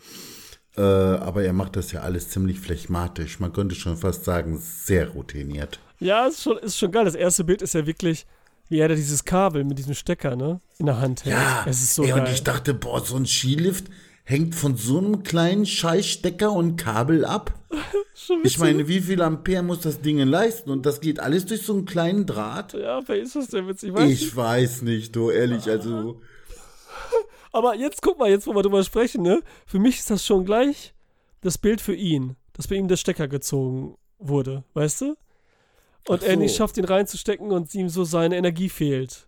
Äh, 0.76 0.80
aber 0.82 1.44
er 1.44 1.52
macht 1.52 1.76
das 1.76 1.92
ja 1.92 2.00
alles 2.00 2.28
ziemlich 2.30 2.58
phlegmatisch. 2.58 3.38
Man 3.38 3.52
könnte 3.52 3.76
schon 3.76 3.96
fast 3.96 4.24
sagen, 4.24 4.58
sehr 4.58 5.10
routiniert. 5.10 5.78
Ja, 6.00 6.26
ist 6.26 6.42
schon, 6.42 6.58
ist 6.58 6.78
schon 6.78 6.90
geil. 6.90 7.04
Das 7.04 7.14
erste 7.14 7.44
Bild 7.44 7.62
ist 7.62 7.74
ja 7.74 7.86
wirklich, 7.86 8.26
wie 8.68 8.80
er 8.80 8.88
da 8.88 8.96
dieses 8.96 9.24
Kabel 9.24 9.62
mit 9.62 9.78
diesem 9.78 9.94
Stecker, 9.94 10.34
ne? 10.34 10.58
In 10.78 10.86
der 10.86 10.98
Hand 10.98 11.26
hält. 11.26 11.36
es 11.66 11.80
ist 11.80 11.94
so 11.94 12.02
ey, 12.02 12.08
geil. 12.08 12.22
und 12.22 12.28
ich 12.28 12.42
dachte, 12.42 12.74
boah, 12.74 13.04
so 13.04 13.14
ein 13.14 13.24
Skilift 13.24 13.86
hängt 14.32 14.54
von 14.54 14.76
so 14.76 14.98
einem 14.98 15.22
kleinen 15.22 15.66
Scheißstecker 15.66 16.50
und 16.50 16.76
Kabel 16.76 17.24
ab. 17.24 17.54
Ich 18.44 18.58
meine, 18.58 18.86
wie 18.86 19.00
viel 19.00 19.20
Ampere 19.20 19.62
muss 19.62 19.80
das 19.80 20.00
Ding 20.00 20.18
leisten? 20.18 20.70
Und 20.70 20.86
das 20.86 21.00
geht 21.00 21.18
alles 21.18 21.44
durch 21.44 21.62
so 21.62 21.72
einen 21.72 21.86
kleinen 21.86 22.24
Draht? 22.24 22.72
Ja, 22.72 23.00
wer 23.06 23.16
ist 23.16 23.34
das 23.34 23.48
denn 23.48 23.66
witzig? 23.66 23.92
Weißt 23.92 24.12
Ich 24.12 24.36
weiß 24.36 24.82
nicht, 24.82 25.16
du, 25.16 25.30
ehrlich, 25.30 25.68
also. 25.68 26.20
Aber 27.52 27.74
jetzt 27.74 28.00
guck 28.00 28.20
mal, 28.20 28.30
jetzt 28.30 28.46
wo 28.46 28.54
wir 28.54 28.62
drüber 28.62 28.84
sprechen, 28.84 29.22
ne? 29.22 29.42
Für 29.66 29.80
mich 29.80 29.98
ist 29.98 30.10
das 30.10 30.24
schon 30.24 30.44
gleich 30.44 30.94
das 31.40 31.58
Bild 31.58 31.80
für 31.80 31.96
ihn, 31.96 32.36
dass 32.52 32.68
bei 32.68 32.76
ihm 32.76 32.86
der 32.86 32.96
Stecker 32.96 33.26
gezogen 33.26 33.96
wurde, 34.18 34.62
weißt 34.74 35.00
du? 35.00 35.16
Und 36.06 36.22
Ach 36.22 36.28
er 36.28 36.36
nicht 36.36 36.52
so. 36.52 36.58
schafft, 36.58 36.76
ihn 36.76 36.84
reinzustecken 36.84 37.50
und 37.50 37.74
ihm 37.74 37.88
so 37.88 38.04
seine 38.04 38.36
Energie 38.36 38.68
fehlt. 38.68 39.26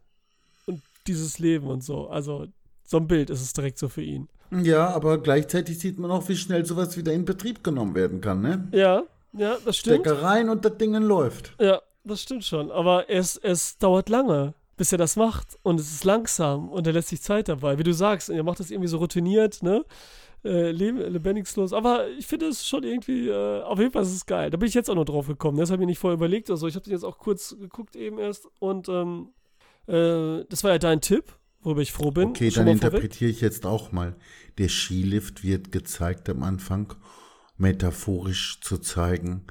Und 0.67 0.83
dieses 1.09 1.41
Leben 1.41 1.67
und 1.67 1.83
so. 1.83 2.07
Also, 2.09 2.47
so 2.87 2.99
ein 2.99 3.09
Bild 3.09 3.29
ist 3.31 3.43
es 3.43 3.55
direkt 3.55 3.79
so 3.79 3.89
für 3.89 4.03
ihn. 4.03 4.29
Ja, 4.63 4.89
aber 4.89 5.19
gleichzeitig 5.19 5.79
sieht 5.79 5.99
man 5.99 6.11
auch, 6.11 6.29
wie 6.29 6.37
schnell 6.37 6.65
sowas 6.65 6.97
wieder 6.97 7.13
in 7.13 7.25
Betrieb 7.25 7.65
genommen 7.65 7.95
werden 7.95 8.21
kann, 8.21 8.41
ne? 8.41 8.69
Ja, 8.73 9.03
ja, 9.33 9.57
das 9.65 9.79
stimmt. 9.79 10.07
Stecker 10.07 10.23
rein 10.23 10.49
und 10.49 10.65
das 10.65 10.77
Ding 10.77 10.95
läuft. 10.95 11.55
Ja, 11.61 11.81
das 12.05 12.23
stimmt 12.23 12.45
schon. 12.45 12.71
Aber 12.71 13.11
es, 13.11 13.37
es 13.37 13.79
dauert 13.79 14.09
lange, 14.09 14.55
bis 14.77 14.93
er 14.93 14.99
das 14.99 15.17
macht. 15.17 15.59
Und 15.63 15.81
es 15.81 15.93
ist 15.93 16.05
langsam 16.05 16.69
und 16.69 16.87
er 16.87 16.93
lässt 16.93 17.09
sich 17.09 17.21
Zeit 17.21 17.49
dabei. 17.49 17.79
Wie 17.79 17.83
du 17.83 17.93
sagst, 17.93 18.31
er 18.31 18.43
macht 18.45 18.61
das 18.61 18.71
irgendwie 18.71 18.89
so 18.89 18.99
routiniert, 18.99 19.63
ne? 19.63 19.85
Äh, 20.45 20.71
leb- 20.73 21.09
lebendigslos. 21.09 21.73
Aber 21.73 22.07
ich 22.11 22.27
finde 22.27 22.47
es 22.49 22.67
schon 22.67 22.85
irgendwie, 22.85 23.29
äh, 23.29 23.63
auf 23.63 23.79
jeden 23.79 23.93
Fall 23.93 24.03
ist 24.03 24.15
es 24.15 24.27
geil. 24.27 24.51
Da 24.51 24.59
bin 24.59 24.69
ich 24.69 24.75
jetzt 24.75 24.91
auch 24.91 24.95
noch 24.95 25.07
drauf 25.07 25.27
gekommen. 25.27 25.57
Das 25.59 25.71
habe 25.71 25.77
ich 25.77 25.81
mir 25.81 25.87
nicht 25.87 25.99
vorher 25.99 26.17
überlegt 26.17 26.51
oder 26.51 26.59
so. 26.59 26.67
Ich 26.67 26.75
habe 26.75 26.85
den 26.85 26.93
jetzt 26.93 27.05
auch 27.05 27.19
kurz 27.19 27.57
geguckt 27.59 27.97
eben 27.97 28.19
erst. 28.19 28.47
Und 28.61 28.89
ähm, 28.89 29.31
äh, 29.89 30.45
das 30.49 30.63
war 30.63 30.71
ja 30.73 30.79
dein 30.79 31.01
Tipp, 31.01 31.25
worüber 31.65 31.83
ich 31.83 31.93
froh 31.93 32.11
bin. 32.11 32.29
Okay, 32.29 32.51
Schon 32.51 32.67
dann 32.67 32.75
interpretiere 32.75 33.31
ich 33.31 33.41
jetzt 33.41 33.67
auch 33.67 33.93
mal. 33.93 34.15
Der 34.59 34.69
Skilift 34.69 35.43
wird 35.43 35.73
gezeigt 35.73 36.29
am 36.29 36.43
Anfang, 36.43 36.95
metaphorisch 37.57 38.61
zu 38.61 38.79
zeigen, 38.79 39.45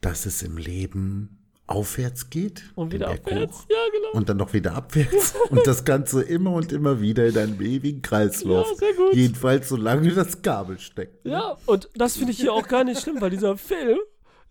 dass 0.00 0.26
es 0.26 0.42
im 0.42 0.56
Leben 0.56 1.44
aufwärts 1.66 2.28
geht. 2.30 2.70
Und 2.74 2.92
wieder 2.92 3.08
abwärts. 3.08 3.60
hoch, 3.60 3.66
Ja, 3.70 3.76
genau. 3.92 4.12
Und 4.12 4.28
dann 4.28 4.36
noch 4.36 4.52
wieder 4.52 4.74
abwärts. 4.74 5.34
und 5.50 5.66
das 5.66 5.84
Ganze 5.84 6.22
immer 6.22 6.52
und 6.52 6.72
immer 6.72 7.00
wieder 7.00 7.26
in 7.26 7.38
einem 7.38 7.60
ewigen 7.60 8.02
Kreislauf. 8.02 8.68
Ja, 8.72 8.76
sehr 8.76 8.94
gut. 8.94 9.14
Jedenfalls, 9.14 9.68
solange 9.68 10.12
das 10.12 10.42
Kabel 10.42 10.78
steckt. 10.78 11.24
ne? 11.24 11.32
Ja, 11.32 11.56
und 11.66 11.88
das 11.94 12.16
finde 12.16 12.32
ich 12.32 12.38
hier 12.38 12.52
auch 12.52 12.68
gar 12.68 12.84
nicht 12.84 13.00
schlimm, 13.00 13.20
weil 13.20 13.30
dieser 13.30 13.56
Film, 13.56 13.98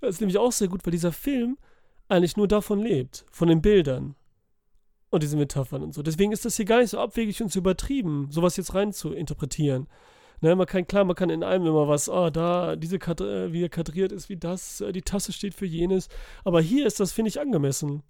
das 0.01 0.15
ist 0.15 0.21
nämlich 0.21 0.39
auch 0.39 0.51
sehr 0.51 0.67
gut, 0.67 0.85
weil 0.85 0.91
dieser 0.91 1.11
Film 1.11 1.57
eigentlich 2.09 2.35
nur 2.35 2.47
davon 2.47 2.79
lebt, 2.79 3.25
von 3.31 3.47
den 3.47 3.61
Bildern 3.61 4.15
und 5.13 5.23
diesen 5.23 5.39
Metaphern 5.39 5.83
und 5.83 5.93
so. 5.93 6.01
Deswegen 6.01 6.31
ist 6.31 6.45
das 6.45 6.57
hier 6.57 6.65
gar 6.65 6.79
nicht 6.79 6.89
so 6.89 6.99
abwegig 6.99 7.41
und 7.41 7.51
so 7.51 7.59
übertrieben, 7.59 8.27
sowas 8.31 8.57
jetzt 8.57 8.73
rein 8.73 8.93
zu 8.93 9.13
interpretieren. 9.13 9.87
Ne, 10.41 10.55
man 10.55 10.67
kann, 10.67 10.85
klar, 10.85 11.05
man 11.05 11.15
kann 11.15 11.29
in 11.29 11.43
allem 11.43 11.65
immer 11.65 11.87
was, 11.87 12.09
ah, 12.09 12.29
da, 12.29 12.75
diese 12.75 12.99
Kat 12.99 13.21
äh, 13.21 13.53
wie 13.53 13.63
er 13.63 13.69
kadriert 13.69 14.11
ist, 14.11 14.27
wie 14.27 14.35
das, 14.35 14.81
äh, 14.81 14.91
die 14.91 15.01
Tasse 15.01 15.31
steht 15.31 15.53
für 15.53 15.65
jenes. 15.65 16.09
Aber 16.43 16.59
hier 16.59 16.85
ist 16.85 16.99
das, 16.99 17.13
finde 17.13 17.29
ich, 17.29 17.39
angemessen. 17.39 18.03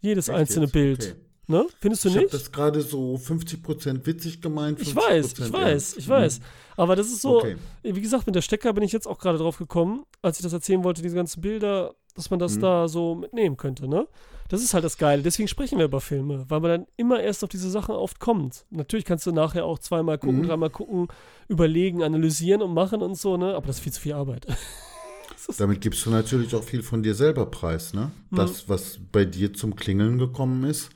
Jedes 0.00 0.28
Echt 0.28 0.38
einzelne 0.38 0.66
jetzt? 0.66 0.72
Bild. 0.72 1.02
Okay. 1.02 1.20
Ne? 1.50 1.66
Findest 1.80 2.04
du 2.04 2.10
ich 2.10 2.14
nicht? 2.14 2.26
Ich 2.26 2.32
habe 2.32 2.42
das 2.44 2.52
gerade 2.52 2.80
so 2.80 3.16
50% 3.16 4.06
witzig 4.06 4.40
gemeint. 4.40 4.80
Ich 4.80 4.94
weiß, 4.94 5.32
ich 5.36 5.52
weiß, 5.52 5.96
ich 5.96 6.08
weiß. 6.08 6.38
Mhm. 6.38 6.44
Aber 6.76 6.94
das 6.94 7.08
ist 7.08 7.22
so, 7.22 7.38
okay. 7.38 7.56
wie 7.82 8.00
gesagt, 8.00 8.24
mit 8.26 8.36
der 8.36 8.42
Stecker 8.42 8.72
bin 8.72 8.84
ich 8.84 8.92
jetzt 8.92 9.08
auch 9.08 9.18
gerade 9.18 9.38
drauf 9.38 9.58
gekommen, 9.58 10.04
als 10.22 10.38
ich 10.38 10.44
das 10.44 10.52
erzählen 10.52 10.84
wollte, 10.84 11.02
diese 11.02 11.16
ganzen 11.16 11.40
Bilder, 11.40 11.96
dass 12.14 12.30
man 12.30 12.38
das 12.38 12.54
mhm. 12.54 12.60
da 12.60 12.86
so 12.86 13.16
mitnehmen 13.16 13.56
könnte, 13.56 13.88
ne? 13.88 14.06
Das 14.50 14.64
ist 14.64 14.74
halt 14.74 14.82
das 14.82 14.98
Geile. 14.98 15.22
Deswegen 15.22 15.46
sprechen 15.46 15.78
wir 15.78 15.84
über 15.84 16.00
Filme, 16.00 16.44
weil 16.48 16.58
man 16.58 16.70
dann 16.70 16.86
immer 16.96 17.20
erst 17.20 17.44
auf 17.44 17.50
diese 17.50 17.70
Sachen 17.70 17.94
oft 17.94 18.18
kommt. 18.18 18.66
Natürlich 18.70 19.04
kannst 19.04 19.24
du 19.24 19.30
nachher 19.30 19.64
auch 19.64 19.78
zweimal 19.78 20.18
gucken, 20.18 20.40
mhm. 20.40 20.48
dreimal 20.48 20.70
gucken, 20.70 21.06
überlegen, 21.46 22.02
analysieren 22.02 22.60
und 22.60 22.74
machen 22.74 23.00
und 23.00 23.14
so, 23.14 23.36
ne? 23.36 23.54
Aber 23.54 23.68
das 23.68 23.76
ist 23.76 23.82
viel 23.82 23.92
zu 23.92 24.00
viel 24.00 24.12
Arbeit. 24.12 24.48
Damit 25.58 25.80
gibst 25.80 26.04
du 26.04 26.10
natürlich 26.10 26.52
auch 26.56 26.64
viel 26.64 26.82
von 26.82 27.02
dir 27.02 27.14
selber 27.14 27.46
preis, 27.46 27.94
ne? 27.94 28.10
Mhm. 28.30 28.36
Das, 28.36 28.68
was 28.68 28.98
bei 29.12 29.24
dir 29.24 29.54
zum 29.54 29.76
Klingeln 29.76 30.18
gekommen 30.18 30.64
ist, 30.64 30.90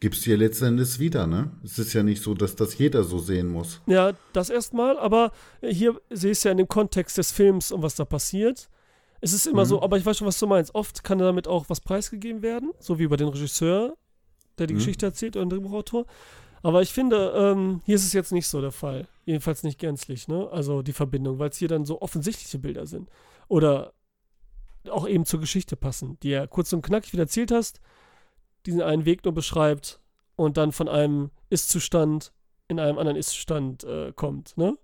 gibst 0.00 0.24
du 0.24 0.30
dir 0.30 0.38
letztendlich 0.38 0.98
wieder, 0.98 1.26
ne? 1.26 1.50
Es 1.62 1.78
ist 1.78 1.92
ja 1.92 2.02
nicht 2.02 2.22
so, 2.22 2.32
dass 2.32 2.56
das 2.56 2.78
jeder 2.78 3.04
so 3.04 3.18
sehen 3.18 3.48
muss. 3.48 3.82
Ja, 3.86 4.14
das 4.32 4.48
erstmal, 4.48 4.98
aber 4.98 5.32
hier 5.60 6.00
siehst 6.08 6.44
du 6.44 6.48
ja 6.48 6.52
in 6.52 6.58
dem 6.58 6.68
Kontext 6.68 7.18
des 7.18 7.30
Films 7.30 7.72
und 7.72 7.82
was 7.82 7.94
da 7.94 8.06
passiert. 8.06 8.70
Es 9.20 9.32
ist 9.32 9.46
immer 9.46 9.64
mhm. 9.64 9.68
so, 9.68 9.82
aber 9.82 9.96
ich 9.98 10.06
weiß 10.06 10.18
schon, 10.18 10.26
was 10.26 10.38
du 10.38 10.46
meinst. 10.46 10.74
Oft 10.74 11.04
kann 11.04 11.18
damit 11.18 11.48
auch 11.48 11.66
was 11.68 11.80
preisgegeben 11.80 12.42
werden, 12.42 12.72
so 12.78 12.98
wie 12.98 13.06
bei 13.06 13.16
den 13.16 13.28
Regisseur, 13.28 13.96
der 14.58 14.66
die 14.66 14.74
mhm. 14.74 14.78
Geschichte 14.78 15.06
erzählt 15.06 15.36
oder 15.36 15.46
ein 15.46 15.50
Drehbuchautor. 15.50 16.06
Aber 16.62 16.82
ich 16.82 16.92
finde, 16.92 17.32
ähm, 17.36 17.80
hier 17.84 17.96
ist 17.96 18.04
es 18.04 18.12
jetzt 18.12 18.32
nicht 18.32 18.48
so 18.48 18.60
der 18.60 18.72
Fall. 18.72 19.06
Jedenfalls 19.24 19.62
nicht 19.62 19.78
gänzlich, 19.78 20.26
ne? 20.26 20.48
Also 20.50 20.82
die 20.82 20.92
Verbindung, 20.92 21.38
weil 21.38 21.50
es 21.50 21.58
hier 21.58 21.68
dann 21.68 21.84
so 21.84 22.00
offensichtliche 22.00 22.58
Bilder 22.58 22.86
sind. 22.86 23.08
Oder 23.48 23.92
auch 24.90 25.06
eben 25.06 25.26
zur 25.26 25.40
Geschichte 25.40 25.76
passen, 25.76 26.18
die 26.22 26.30
ja 26.30 26.46
kurz 26.46 26.72
und 26.72 26.82
knackig 26.82 27.12
wieder 27.12 27.24
erzählt 27.24 27.50
hast, 27.50 27.80
diesen 28.66 28.82
einen 28.82 29.04
Weg 29.04 29.24
nur 29.24 29.34
beschreibt 29.34 30.00
und 30.34 30.56
dann 30.56 30.72
von 30.72 30.88
einem 30.88 31.30
Ist-Zustand 31.50 32.32
in 32.68 32.80
einem 32.80 32.98
anderen 32.98 33.16
Ist-Zustand 33.16 33.84
äh, 33.84 34.12
kommt, 34.14 34.56
ne? 34.56 34.76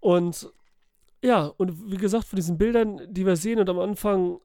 Und 0.00 0.52
ja, 1.26 1.46
und 1.46 1.90
wie 1.90 1.96
gesagt, 1.96 2.28
von 2.28 2.36
diesen 2.36 2.56
Bildern, 2.56 3.00
die 3.08 3.26
wir 3.26 3.34
sehen 3.34 3.58
und 3.58 3.68
am 3.68 3.80
Anfang 3.80 4.38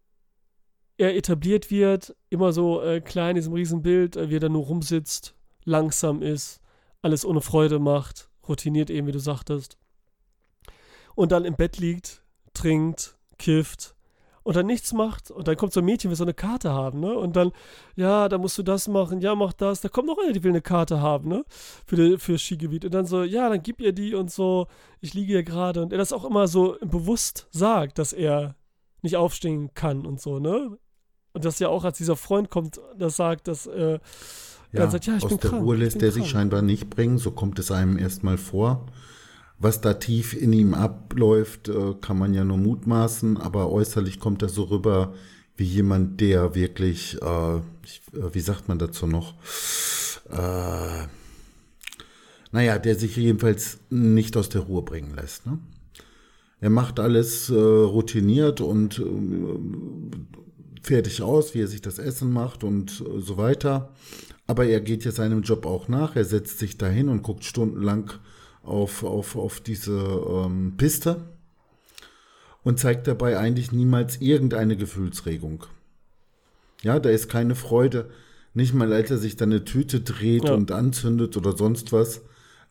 er 0.98 1.16
etabliert 1.16 1.70
wird, 1.70 2.16
immer 2.32 2.54
so 2.54 2.82
äh, 2.82 3.02
klein 3.02 3.32
in 3.32 3.36
diesem 3.36 3.54
Riesenbild, 3.54 4.16
äh, 4.16 4.30
wie 4.32 4.38
er 4.38 4.40
da 4.40 4.50
nur 4.50 4.66
rumsitzt, 4.66 5.36
langsam 5.64 6.24
ist, 6.24 6.60
alles 7.04 7.24
ohne 7.24 7.42
Freude 7.42 7.78
macht, 7.78 8.32
routiniert 8.48 8.90
eben, 8.90 9.06
wie 9.06 9.12
du 9.12 9.20
sagtest. 9.20 9.78
Und 11.14 11.32
dann 11.32 11.46
im 11.46 11.56
Bett 11.56 11.78
liegt, 11.78 12.24
trinkt, 12.54 13.16
kifft 13.38 13.96
und 14.44 14.56
dann 14.56 14.66
nichts 14.66 14.94
macht 14.94 15.30
und 15.30 15.48
dann 15.48 15.56
kommt 15.56 15.74
so 15.74 15.82
ein 15.82 15.86
Mädchen, 15.86 16.10
will 16.10 16.18
so 16.18 16.24
eine 16.24 16.34
Karte 16.34 16.72
haben, 16.72 17.00
ne? 17.00 17.14
Und 17.14 17.36
dann, 17.36 17.52
ja, 17.96 18.28
da 18.28 18.38
musst 18.38 18.58
du 18.58 18.64
das 18.64 18.88
machen, 18.88 19.22
ja, 19.22 19.36
mach 19.36 19.54
das. 19.54 19.82
Da 19.82 19.90
kommt 19.90 20.08
noch 20.08 20.18
eine, 20.18 20.34
die 20.34 20.44
will 20.44 20.52
eine 20.52 20.62
Karte 20.62 21.00
haben, 21.00 21.30
ne? 21.30 21.44
Für, 21.86 21.96
die, 21.96 22.18
für 22.18 22.34
das 22.34 22.42
Skigebiet. 22.42 22.86
Und 22.86 22.94
dann 22.94 23.06
so, 23.06 23.24
ja, 23.24 23.50
dann 23.50 23.62
gib 23.62 23.80
ihr 23.82 23.92
die 23.92 24.16
und 24.16 24.32
so, 24.32 24.68
ich 25.00 25.14
liege 25.14 25.34
hier 25.34 25.44
gerade. 25.44 25.84
Und 25.84 25.92
er 25.92 25.98
das 25.98 26.14
auch 26.14 26.26
immer 26.26 26.48
so 26.48 26.78
bewusst 26.82 27.48
sagt, 27.52 28.00
dass 28.00 28.14
er 28.14 28.56
nicht 29.02 29.16
aufstehen 29.16 29.74
kann 29.74 30.06
und 30.06 30.20
so, 30.20 30.40
ne? 30.40 30.78
Und 31.34 31.46
das 31.46 31.60
ja 31.60 31.70
auch, 31.70 31.84
als 31.84 31.98
dieser 31.98 32.16
Freund 32.16 32.50
kommt, 32.50 32.82
das 32.98 33.16
sagt, 33.16 33.48
dass 33.48 33.66
äh, 33.68 34.00
ja, 34.74 34.90
sagt, 34.90 35.06
ja, 35.06 35.18
ich 35.18 35.24
aus 35.24 35.30
bin 35.30 35.40
der 35.40 35.50
krank, 35.50 35.64
Ruhe 35.64 35.76
lässt 35.76 36.02
er 36.02 36.12
sich 36.12 36.30
scheinbar 36.30 36.62
nicht 36.62 36.90
bringen, 36.90 37.18
so 37.18 37.32
kommt 37.32 37.60
es 37.60 37.72
einem 37.72 37.98
erstmal 37.98 38.38
vor. 38.38 38.86
Was 39.64 39.80
da 39.80 39.94
tief 39.94 40.34
in 40.34 40.54
ihm 40.54 40.74
abläuft, 40.74 41.70
äh, 41.70 41.94
kann 42.02 42.18
man 42.18 42.34
ja 42.34 42.44
nur 42.44 42.58
mutmaßen, 42.58 43.38
aber 43.38 43.72
äußerlich 43.72 44.20
kommt 44.20 44.42
er 44.42 44.50
so 44.50 44.64
rüber 44.64 45.14
wie 45.56 45.66
jemand, 45.66 46.20
der 46.20 46.56
wirklich, 46.56 47.22
äh, 47.22 47.58
äh, 47.58 47.62
wie 48.32 48.40
sagt 48.40 48.68
man 48.68 48.80
dazu 48.80 49.06
noch, 49.06 49.36
äh, 50.32 51.06
naja, 52.52 52.80
der 52.80 52.96
sich 52.96 53.16
jedenfalls 53.16 53.78
nicht 53.92 54.36
aus 54.36 54.50
der 54.50 54.62
Ruhe 54.62 54.82
bringen 54.82 55.14
lässt. 55.14 55.46
Ne? 55.46 55.60
Er 56.60 56.72
macht 56.72 57.00
alles 57.00 57.52
äh, 57.52 57.54
routiniert 57.54 58.62
und 58.62 58.98
äh, 58.98 59.04
fertig 60.82 61.22
aus, 61.22 61.54
wie 61.54 61.62
er 61.62 61.68
sich 61.68 61.82
das 61.82 62.00
Essen 62.00 62.32
macht 62.32 62.64
und 62.64 63.02
äh, 63.02 63.22
so 63.22 63.38
weiter. 63.38 63.94
Aber 64.48 64.66
er 64.66 64.82
geht 64.82 65.06
ja 65.06 65.12
seinem 65.12 65.44
Job 65.44 65.68
auch 65.68 65.88
nach. 65.88 66.16
Er 66.16 66.26
setzt 66.26 66.58
sich 66.58 66.80
dahin 66.80 67.10
und 67.10 67.22
guckt 67.22 67.46
stundenlang 67.46 68.12
auf, 68.64 69.04
auf, 69.04 69.36
auf 69.36 69.60
diese 69.60 69.98
ähm, 69.98 70.74
Piste 70.78 71.22
und 72.64 72.80
zeigt 72.80 73.08
dabei 73.08 73.38
eigentlich 73.38 73.72
niemals 73.72 74.22
irgendeine 74.22 74.78
Gefühlsregung. 74.78 75.66
Ja, 76.84 77.00
da 77.00 77.10
ist 77.10 77.30
keine 77.30 77.56
Freude. 77.56 78.10
Nicht 78.54 78.74
mal, 78.74 78.92
als 78.92 79.12
er 79.12 79.18
sich 79.18 79.36
dann 79.36 79.52
eine 79.52 79.64
Tüte 79.64 80.02
dreht 80.02 80.46
ja. 80.46 80.54
und 80.54 80.72
anzündet 80.72 81.38
oder 81.38 81.56
sonst 81.56 81.92
was. 81.92 82.22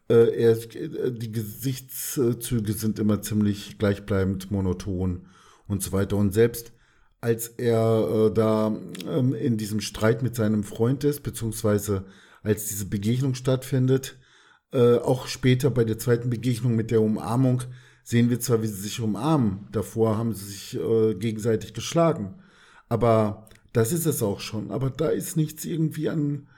Äh, 0.09 0.37
er, 0.37 0.53
äh, 0.75 1.13
die 1.13 1.33
Gesichtszüge 1.33 2.73
sind 2.73 2.99
immer 2.99 3.23
ziemlich 3.23 3.79
gleichbleibend, 3.79 4.51
monoton 4.51 5.27
und 5.69 5.83
so 5.83 5.93
weiter. 5.93 6.17
Und 6.17 6.33
selbst 6.33 6.73
als 7.21 7.49
er 7.49 8.29
äh, 8.29 8.35
da 8.35 8.77
ähm, 9.07 9.35
in 9.35 9.57
diesem 9.57 9.81
Streit 9.81 10.23
mit 10.23 10.35
seinem 10.35 10.65
Freund 10.65 11.05
ist, 11.05 11.23
beziehungsweise 11.23 12.05
als 12.43 12.69
diese 12.69 12.87
Begegnung 12.87 13.35
stattfindet, 13.35 14.17
äh, 14.73 14.97
auch 14.97 15.27
später 15.27 15.71
bei 15.71 15.85
der 15.85 15.99
zweiten 15.99 16.31
Begegnung 16.31 16.77
mit 16.77 16.91
der 16.91 17.03
Umarmung 17.03 17.62
sehen 18.03 18.31
wir 18.31 18.41
zwar, 18.41 18.62
wie 18.62 18.67
sie 18.67 18.81
sich 18.81 19.00
umarmen, 19.00 19.69
davor 19.73 20.17
haben 20.17 20.33
sie 20.33 20.45
sich 20.47 20.77
äh, 20.77 21.15
gegenseitig 21.15 21.75
geschlagen, 21.75 22.35
aber 22.89 23.49
das 23.73 23.93
ist 23.93 24.07
es 24.07 24.23
auch 24.23 24.41
schon. 24.41 24.71
Aber 24.71 24.91
da 24.91 25.09
ist 25.09 25.37
nichts 25.37 25.65
irgendwie 25.65 26.09
an 26.09 26.49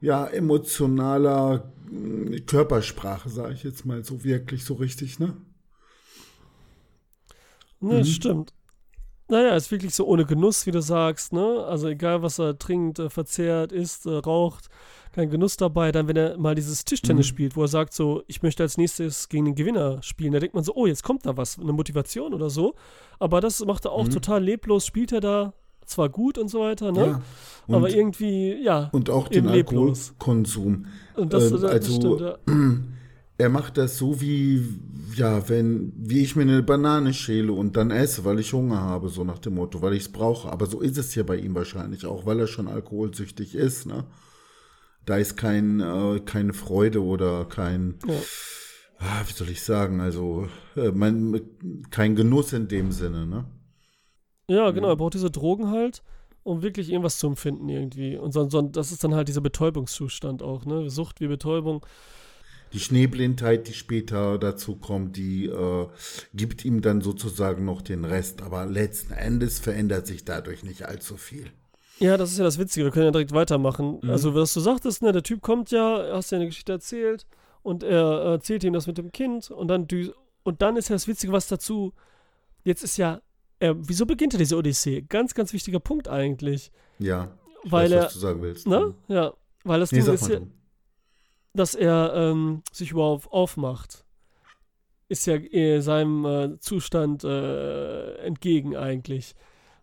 ja 0.00 0.26
emotionaler 0.26 1.72
äh, 1.90 2.40
Körpersprache, 2.40 3.28
sage 3.28 3.54
ich 3.54 3.64
jetzt 3.64 3.86
mal 3.86 4.04
so 4.04 4.24
wirklich 4.24 4.64
so 4.64 4.74
richtig, 4.74 5.18
ne? 5.18 5.36
Ne, 7.80 7.98
mhm. 7.98 8.04
stimmt. 8.04 8.52
Naja, 9.30 9.54
ist 9.54 9.70
wirklich 9.70 9.94
so 9.94 10.06
ohne 10.06 10.24
Genuss, 10.24 10.66
wie 10.66 10.70
du 10.70 10.80
sagst, 10.80 11.34
ne? 11.34 11.64
Also 11.68 11.88
egal, 11.88 12.22
was 12.22 12.38
er 12.38 12.58
trinkt, 12.58 12.98
äh, 12.98 13.10
verzehrt, 13.10 13.72
isst, 13.72 14.06
äh, 14.06 14.10
raucht, 14.10 14.68
kein 15.12 15.28
Genuss 15.28 15.58
dabei. 15.58 15.92
Dann, 15.92 16.08
wenn 16.08 16.16
er 16.16 16.38
mal 16.38 16.54
dieses 16.54 16.84
Tischtennis 16.84 17.26
mhm. 17.26 17.28
spielt, 17.28 17.56
wo 17.56 17.62
er 17.62 17.68
sagt 17.68 17.92
so, 17.92 18.22
ich 18.26 18.42
möchte 18.42 18.62
als 18.62 18.78
nächstes 18.78 19.28
gegen 19.28 19.44
den 19.44 19.54
Gewinner 19.54 20.02
spielen, 20.02 20.32
da 20.32 20.40
denkt 20.40 20.54
man 20.54 20.64
so, 20.64 20.74
oh, 20.74 20.86
jetzt 20.86 21.02
kommt 21.02 21.26
da 21.26 21.36
was, 21.36 21.58
eine 21.58 21.72
Motivation 21.72 22.32
oder 22.32 22.48
so. 22.48 22.74
Aber 23.18 23.42
das 23.42 23.62
macht 23.64 23.84
er 23.84 23.92
auch 23.92 24.06
mhm. 24.06 24.12
total 24.12 24.42
leblos, 24.42 24.86
spielt 24.86 25.12
er 25.12 25.20
da 25.20 25.52
zwar 25.84 26.08
gut 26.08 26.38
und 26.38 26.48
so 26.48 26.60
weiter, 26.60 26.90
ne? 26.92 27.20
Ja. 27.68 27.74
Aber 27.74 27.90
irgendwie, 27.90 28.62
ja. 28.62 28.88
Und 28.92 29.10
auch 29.10 29.28
den 29.28 29.46
leblos. 29.46 30.10
Alkoholkonsum. 30.10 30.86
Und 31.16 31.32
das, 31.34 31.50
äh, 31.50 31.66
also, 31.66 31.92
stimmt, 31.92 32.20
ja. 32.20 32.38
er 33.38 33.48
macht 33.48 33.78
das 33.78 33.96
so 33.96 34.20
wie, 34.20 34.62
ja, 35.14 35.48
wenn, 35.48 35.92
wie 35.96 36.22
ich 36.22 36.36
mir 36.36 36.42
eine 36.42 36.62
Banane 36.62 37.14
schäle 37.14 37.52
und 37.52 37.76
dann 37.76 37.90
esse, 37.92 38.24
weil 38.24 38.40
ich 38.40 38.52
Hunger 38.52 38.80
habe, 38.80 39.08
so 39.08 39.24
nach 39.24 39.38
dem 39.38 39.54
Motto, 39.54 39.80
weil 39.80 39.94
ich 39.94 40.02
es 40.02 40.12
brauche. 40.12 40.50
Aber 40.50 40.66
so 40.66 40.80
ist 40.80 40.98
es 40.98 41.14
ja 41.14 41.22
bei 41.22 41.36
ihm 41.36 41.54
wahrscheinlich 41.54 42.04
auch, 42.04 42.26
weil 42.26 42.40
er 42.40 42.48
schon 42.48 42.68
alkoholsüchtig 42.68 43.54
ist, 43.54 43.86
ne? 43.86 44.04
da 45.08 45.16
ist 45.16 45.36
kein, 45.36 45.80
äh, 45.80 46.20
keine 46.20 46.52
Freude 46.52 47.02
oder 47.02 47.46
kein, 47.46 47.98
ja. 48.06 48.14
ah, 48.98 49.22
wie 49.26 49.32
soll 49.32 49.48
ich 49.48 49.62
sagen, 49.62 50.00
also 50.00 50.48
äh, 50.76 50.90
man, 50.90 51.40
kein 51.90 52.14
Genuss 52.14 52.52
in 52.52 52.68
dem 52.68 52.92
Sinne, 52.92 53.26
ne? 53.26 53.44
Ja, 54.50 54.70
genau, 54.70 54.88
er 54.88 54.96
braucht 54.96 55.14
diese 55.14 55.30
Drogen 55.30 55.70
halt, 55.70 56.02
um 56.42 56.62
wirklich 56.62 56.90
irgendwas 56.90 57.18
zu 57.18 57.26
empfinden 57.26 57.68
irgendwie. 57.68 58.16
Und 58.16 58.32
so, 58.32 58.48
so, 58.48 58.62
das 58.62 58.92
ist 58.92 59.04
dann 59.04 59.14
halt 59.14 59.28
dieser 59.28 59.42
Betäubungszustand 59.42 60.42
auch, 60.42 60.64
ne? 60.64 60.90
Sucht 60.90 61.20
wie 61.20 61.28
Betäubung. 61.28 61.84
Die 62.72 62.80
Schneeblindheit, 62.80 63.68
die 63.68 63.74
später 63.74 64.38
dazu 64.38 64.76
kommt, 64.76 65.16
die 65.16 65.46
äh, 65.46 65.86
gibt 66.34 66.64
ihm 66.64 66.82
dann 66.82 67.00
sozusagen 67.00 67.64
noch 67.64 67.82
den 67.82 68.04
Rest. 68.04 68.42
Aber 68.42 68.66
letzten 68.66 69.12
Endes 69.12 69.58
verändert 69.58 70.06
sich 70.06 70.24
dadurch 70.24 70.64
nicht 70.64 70.84
allzu 70.84 71.16
viel. 71.16 71.46
Ja, 71.98 72.16
das 72.16 72.30
ist 72.30 72.38
ja 72.38 72.44
das 72.44 72.58
Witzige, 72.58 72.84
wir 72.84 72.92
können 72.92 73.06
ja 73.06 73.10
direkt 73.10 73.32
weitermachen. 73.32 73.98
Mhm. 74.02 74.10
Also, 74.10 74.34
was 74.34 74.54
du 74.54 74.60
sagtest, 74.60 75.02
ne, 75.02 75.12
der 75.12 75.22
Typ 75.22 75.40
kommt 75.40 75.70
ja, 75.70 76.12
hast 76.12 76.30
ja 76.30 76.36
eine 76.36 76.46
Geschichte 76.46 76.72
erzählt 76.72 77.26
und 77.62 77.82
er 77.82 78.22
erzählt 78.32 78.62
ihm 78.64 78.72
das 78.72 78.86
mit 78.86 78.98
dem 78.98 79.10
Kind 79.10 79.50
und 79.50 79.68
dann, 79.68 79.86
und 80.44 80.62
dann 80.62 80.76
ist 80.76 80.88
ja 80.88 80.94
das 80.94 81.08
Witzige, 81.08 81.32
was 81.32 81.48
dazu, 81.48 81.92
jetzt 82.62 82.84
ist 82.84 82.96
ja, 82.98 83.20
er, 83.58 83.76
wieso 83.88 84.06
beginnt 84.06 84.34
er 84.34 84.38
diese 84.38 84.56
Odyssee? 84.56 85.02
Ganz, 85.02 85.34
ganz 85.34 85.52
wichtiger 85.52 85.80
Punkt 85.80 86.08
eigentlich. 86.08 86.70
Ja, 87.00 87.36
weil 87.64 87.86
weiß, 87.86 87.92
er, 87.92 88.04
was 88.04 88.12
du 88.12 88.18
sagen 88.20 88.42
willst. 88.42 88.66
Ne? 88.66 88.94
Ja, 89.08 89.32
weil 89.64 89.80
das 89.80 89.90
nee, 89.90 90.00
Ding 90.00 90.14
ist 90.14 90.28
ja, 90.28 90.40
dass 91.54 91.74
er 91.74 92.12
ähm, 92.14 92.62
sich 92.72 92.92
überhaupt 92.92 93.30
aufmacht, 93.32 94.04
ist 95.08 95.26
ja 95.26 95.34
äh, 95.34 95.80
seinem 95.80 96.24
äh, 96.24 96.58
Zustand 96.60 97.24
äh, 97.24 98.16
entgegen 98.18 98.76
eigentlich 98.76 99.34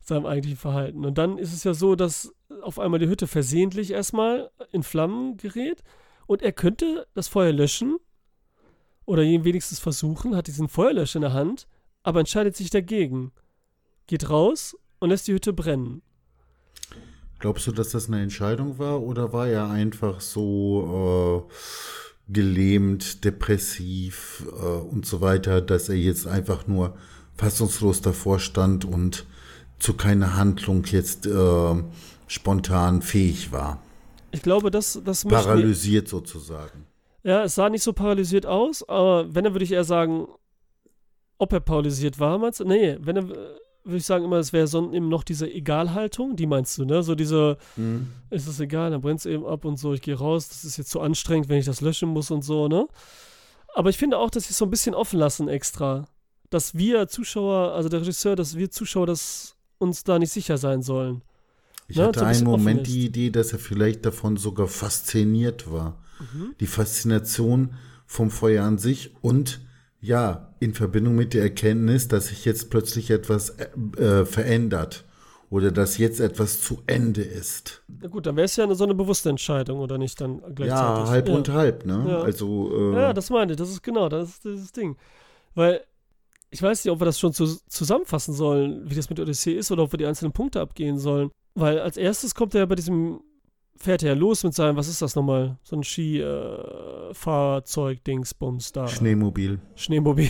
seinem 0.02 0.28
eigentlichen 0.28 0.58
Verhalten. 0.58 1.04
Und 1.04 1.18
dann 1.18 1.38
ist 1.38 1.52
es 1.52 1.64
ja 1.64 1.74
so, 1.74 1.96
dass 1.96 2.34
auf 2.62 2.80
einmal 2.80 3.00
die 3.00 3.08
Hütte 3.08 3.26
versehentlich 3.28 3.92
erstmal 3.92 4.52
in 4.72 4.84
Flammen 4.84 5.38
gerät 5.38 5.84
und 6.28 6.44
er 6.44 6.52
könnte 6.52 7.08
das 7.16 7.28
Feuer 7.28 7.52
löschen 7.52 7.98
oder 9.06 9.24
wenigstens 9.24 9.80
versuchen, 9.80 10.36
hat 10.36 10.48
diesen 10.48 10.68
Feuerlöscher 10.68 11.18
in 11.18 11.22
der 11.22 11.34
Hand, 11.34 11.68
aber 12.04 12.20
entscheidet 12.20 12.56
sich 12.56 12.70
dagegen. 12.70 13.32
Geht 14.08 14.30
raus 14.30 14.78
und 15.00 15.10
lässt 15.10 15.28
die 15.28 15.34
Hütte 15.34 15.54
brennen. 15.54 16.04
Glaubst 17.40 17.68
du, 17.68 17.72
dass 17.72 17.90
das 17.90 18.08
eine 18.08 18.22
Entscheidung 18.22 18.80
war 18.80 19.02
oder 19.02 19.34
war 19.34 19.48
er 19.48 19.70
einfach 19.70 20.22
so 20.22 21.48
äh, 21.48 22.34
gelähmt, 22.34 23.24
depressiv 23.24 24.46
äh, 24.52 24.66
und 24.66 25.06
so 25.06 25.22
weiter, 25.22 25.62
dass 25.62 25.90
er 25.90 25.96
jetzt 25.96 26.28
einfach 26.28 26.68
nur 26.68 26.98
fassungslos 27.36 28.02
davor 28.02 28.40
stand 28.40 28.86
und 28.86 29.26
zu 29.80 29.94
keiner 29.94 30.36
Handlung 30.36 30.86
jetzt 30.86 31.28
äh, 31.28 31.84
spontan 32.28 33.02
fähig 33.02 33.52
war? 33.52 33.82
Ich 34.32 34.42
glaube, 34.42 34.72
das, 34.72 35.00
das 35.04 35.24
Paralysiert 35.24 36.08
sozusagen. 36.08 36.86
Ja, 37.24 37.44
es 37.44 37.56
sah 37.56 37.70
nicht 37.70 37.84
so 37.84 37.94
paralysiert 37.94 38.46
aus, 38.46 38.88
aber 38.88 39.34
wenn, 39.34 39.46
dann 39.46 39.54
würde 39.54 39.66
ich 39.66 39.72
eher 39.72 39.84
sagen, 39.84 40.28
ob 41.38 41.54
er 41.54 41.60
paralysiert 41.60 42.20
war, 42.20 42.38
meinst 42.38 42.60
du? 42.60 42.66
Nee, 42.66 42.98
wenn 43.00 43.18
er, 43.18 43.26
würde 43.86 43.98
ich 43.98 44.06
sagen 44.06 44.26
immer, 44.26 44.38
es 44.38 44.52
wäre 44.52 44.68
so 44.68 44.92
eben 44.92 45.10
noch 45.10 45.24
diese 45.24 45.50
Egalhaltung, 45.50 46.36
die 46.36 46.48
meinst 46.48 46.78
du, 46.78 46.86
ne? 46.86 47.04
So 47.04 47.16
diese, 47.16 47.58
mhm. 47.76 48.08
ist 48.32 48.48
es 48.48 48.60
egal, 48.60 48.92
dann 48.92 49.02
brennt 49.02 49.20
es 49.20 49.26
eben 49.26 49.46
ab 49.46 49.64
und 49.64 49.78
so, 49.78 49.94
ich 49.94 50.02
gehe 50.02 50.16
raus, 50.16 50.50
das 50.50 50.66
ist 50.66 50.78
jetzt 50.78 50.90
zu 50.90 51.00
anstrengend, 51.00 51.50
wenn 51.50 51.60
ich 51.60 51.66
das 51.66 51.82
löschen 51.82 52.10
muss 52.10 52.32
und 52.32 52.44
so, 52.44 52.68
ne? 52.68 52.88
Aber 53.76 53.90
ich 53.90 53.98
finde 53.98 54.18
auch, 54.18 54.30
dass 54.30 54.46
sie 54.46 54.52
es 54.52 54.58
so 54.58 54.66
ein 54.66 54.72
bisschen 54.72 54.96
offen 54.96 55.20
lassen 55.20 55.48
extra. 55.48 56.08
Dass 56.50 56.76
wir 56.76 57.08
Zuschauer, 57.08 57.74
also 57.74 57.90
der 57.90 58.02
Regisseur, 58.02 58.36
dass 58.36 58.56
wir 58.56 58.72
Zuschauer 58.72 59.06
das 59.06 59.56
uns 59.78 60.04
da 60.04 60.18
nicht 60.18 60.32
sicher 60.32 60.58
sein 60.58 60.82
sollen. 60.82 61.22
Ich 61.88 61.98
ne? 61.98 62.06
hatte 62.06 62.20
so 62.20 62.26
ein 62.26 62.36
einen 62.36 62.46
Moment 62.46 62.88
die 62.88 63.06
Idee, 63.06 63.30
dass 63.30 63.52
er 63.52 63.60
vielleicht 63.60 64.06
davon 64.06 64.38
sogar 64.38 64.68
fasziniert 64.68 65.70
war. 65.72 66.02
Mhm. 66.20 66.56
Die 66.60 66.68
Faszination 66.68 67.76
vom 68.06 68.32
Feuer 68.32 68.64
an 68.64 68.78
sich 68.78 69.14
und 69.22 69.60
ja, 70.06 70.54
in 70.60 70.74
Verbindung 70.74 71.16
mit 71.16 71.34
der 71.34 71.44
Erkenntnis, 71.44 72.08
dass 72.08 72.28
sich 72.28 72.46
jetzt 72.46 72.70
plötzlich 72.70 73.10
etwas 73.10 73.58
äh, 73.98 74.26
verändert 74.26 75.04
oder 75.50 75.72
dass 75.72 75.98
jetzt 75.98 76.20
etwas 76.20 76.62
zu 76.62 76.82
Ende 76.86 77.22
ist. 77.22 77.84
Na 77.88 78.08
gut, 78.08 78.26
dann 78.26 78.36
wäre 78.36 78.46
es 78.46 78.56
ja 78.56 78.64
eine, 78.64 78.76
so 78.76 78.84
eine 78.84 78.96
bewusste 78.96 79.30
Entscheidung, 79.30 79.80
oder 79.80 79.98
nicht 79.98 80.20
dann 80.22 80.40
gleichzeitig? 80.54 80.70
Ja, 80.70 81.08
halb 81.08 81.28
ja. 81.30 81.36
und 81.36 81.50
halb, 81.50 81.86
ne? 81.86 82.06
Ja. 82.08 82.22
Also, 82.22 82.94
äh, 82.94 82.96
ja, 82.96 83.14
das 83.14 83.30
meine 83.30 83.54
ich, 83.54 83.58
das 83.58 83.70
ist 83.70 83.82
genau, 83.82 84.10
das 84.10 84.30
ist 84.30 84.46
dieses 84.46 84.72
Ding. 84.72 84.98
Weil 85.56 85.82
ich 86.52 86.62
weiß 86.62 86.84
nicht, 86.84 86.92
ob 86.92 87.02
wir 87.02 87.06
das 87.06 87.20
schon 87.20 87.34
zu, 87.34 87.46
zusammenfassen 87.68 88.34
sollen, 88.34 88.90
wie 88.90 88.96
das 88.96 89.10
mit 89.10 89.20
Odyssee 89.20 89.54
ist, 89.54 89.72
oder 89.72 89.84
ob 89.84 89.94
wir 89.94 89.98
die 89.98 90.06
einzelnen 90.06 90.34
Punkte 90.34 90.62
abgehen 90.62 90.98
sollen. 90.98 91.32
Weil 91.56 91.80
als 91.80 91.98
erstes 91.98 92.36
kommt 92.36 92.54
er 92.54 92.62
ja 92.62 92.66
bei 92.66 92.76
diesem 92.76 93.22
fährt 93.76 94.04
er 94.04 94.16
los 94.16 94.44
mit 94.44 94.54
seinem, 94.54 94.78
was 94.78 94.88
ist 94.88 95.02
das 95.02 95.16
nochmal? 95.16 95.58
So 95.64 95.76
ein 95.76 95.84
Skifahrzeug-Dingsbums 95.84 98.72
da. 98.72 98.88
Schneemobil. 98.88 99.60
Schneemobil. 99.76 100.30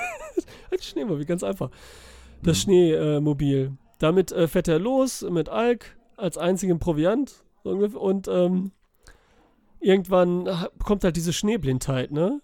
ein 0.70 0.80
Schneemobil, 0.80 1.24
ganz 1.24 1.42
einfach. 1.42 1.70
Das 2.42 2.58
mhm. 2.58 2.60
Schneemobil. 2.60 3.72
Damit 3.98 4.30
äh, 4.32 4.46
fährt 4.48 4.68
er 4.68 4.78
los 4.78 5.22
mit 5.22 5.48
Alk 5.48 5.96
als 6.16 6.36
einzigen 6.38 6.78
Proviant. 6.78 7.42
Und 7.62 8.28
ähm, 8.28 8.72
irgendwann 9.80 10.48
kommt 10.84 11.04
halt 11.04 11.16
diese 11.16 11.32
Schneeblindheit, 11.32 12.12
ne? 12.12 12.42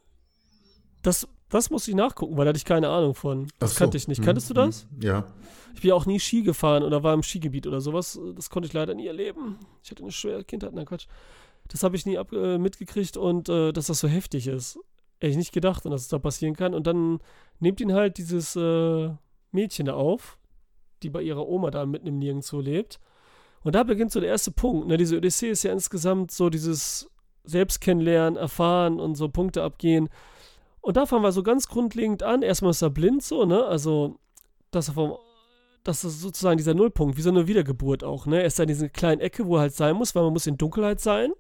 Das 1.02 1.28
das 1.52 1.68
muss 1.68 1.86
ich 1.86 1.94
nachgucken, 1.94 2.36
weil 2.38 2.46
da 2.46 2.48
hatte 2.48 2.56
ich 2.56 2.64
keine 2.64 2.88
Ahnung 2.88 3.14
von. 3.14 3.46
Das 3.58 3.74
so. 3.74 3.78
kannte 3.78 3.98
ich 3.98 4.08
nicht. 4.08 4.18
Hm, 4.18 4.24
Kanntest 4.24 4.48
du 4.48 4.54
das? 4.54 4.86
Hm, 4.90 5.02
ja. 5.02 5.26
Ich 5.74 5.82
bin 5.82 5.90
ja 5.90 5.94
auch 5.94 6.06
nie 6.06 6.18
Ski 6.18 6.42
gefahren 6.42 6.82
oder 6.82 7.02
war 7.02 7.12
im 7.12 7.22
Skigebiet 7.22 7.66
oder 7.66 7.82
sowas. 7.82 8.18
Das 8.34 8.48
konnte 8.48 8.66
ich 8.66 8.72
leider 8.72 8.94
nie 8.94 9.06
erleben. 9.06 9.58
Ich 9.82 9.90
hatte 9.90 10.02
eine 10.02 10.12
schwere 10.12 10.44
Kindheit. 10.44 10.72
Na 10.74 10.86
Quatsch. 10.86 11.06
Das 11.68 11.82
habe 11.82 11.94
ich 11.94 12.06
nie 12.06 12.16
ab, 12.16 12.32
äh, 12.32 12.56
mitgekriegt 12.56 13.18
und 13.18 13.50
äh, 13.50 13.70
dass 13.72 13.86
das 13.86 14.00
so 14.00 14.08
heftig 14.08 14.46
ist. 14.46 14.78
Hätte 15.20 15.30
ich 15.30 15.36
nicht 15.36 15.52
gedacht, 15.52 15.84
dass 15.84 16.00
es 16.00 16.08
da 16.08 16.18
passieren 16.18 16.56
kann. 16.56 16.72
Und 16.72 16.86
dann 16.86 17.20
nimmt 17.60 17.82
ihn 17.82 17.92
halt 17.92 18.16
dieses 18.16 18.56
äh, 18.56 19.10
Mädchen 19.50 19.86
da 19.86 19.92
auf, 19.92 20.38
die 21.02 21.10
bei 21.10 21.20
ihrer 21.20 21.46
Oma 21.46 21.70
da 21.70 21.84
mitten 21.84 22.06
im 22.06 22.18
Nirgendwo 22.18 22.60
lebt. 22.60 22.98
Und 23.62 23.74
da 23.74 23.82
beginnt 23.82 24.10
so 24.10 24.20
der 24.20 24.30
erste 24.30 24.52
Punkt. 24.52 24.88
Ne? 24.88 24.96
Diese 24.96 25.18
Odyssee 25.18 25.50
ist 25.50 25.64
ja 25.64 25.72
insgesamt 25.72 26.30
so 26.30 26.48
dieses 26.48 27.10
Selbstkennenlernen, 27.44 28.36
Erfahren 28.38 28.98
und 28.98 29.16
so 29.16 29.28
Punkte 29.28 29.62
abgehen. 29.62 30.08
Und 30.82 30.96
da 30.96 31.06
fangen 31.06 31.22
wir 31.22 31.32
so 31.32 31.42
ganz 31.42 31.68
grundlegend 31.68 32.22
an. 32.22 32.42
Erstmal 32.42 32.72
ist 32.72 32.82
er 32.82 32.90
blind 32.90 33.22
so, 33.22 33.44
ne? 33.46 33.64
Also, 33.64 34.18
dass 34.72 34.88
er 34.88 34.94
vom, 34.94 35.16
das 35.84 36.04
ist 36.04 36.20
sozusagen 36.20 36.58
dieser 36.58 36.74
Nullpunkt, 36.74 37.16
wie 37.16 37.22
so 37.22 37.30
eine 37.30 37.46
Wiedergeburt 37.46 38.04
auch, 38.04 38.26
ne? 38.26 38.40
Er 38.40 38.46
ist 38.46 38.58
da 38.58 38.64
in 38.64 38.68
dieser 38.68 38.88
kleinen 38.88 39.20
Ecke, 39.20 39.46
wo 39.46 39.56
er 39.56 39.62
halt 39.62 39.74
sein 39.74 39.96
muss, 39.96 40.14
weil 40.14 40.24
man 40.24 40.32
muss 40.32 40.46
in 40.46 40.58
Dunkelheit 40.58 41.00
sein 41.00 41.32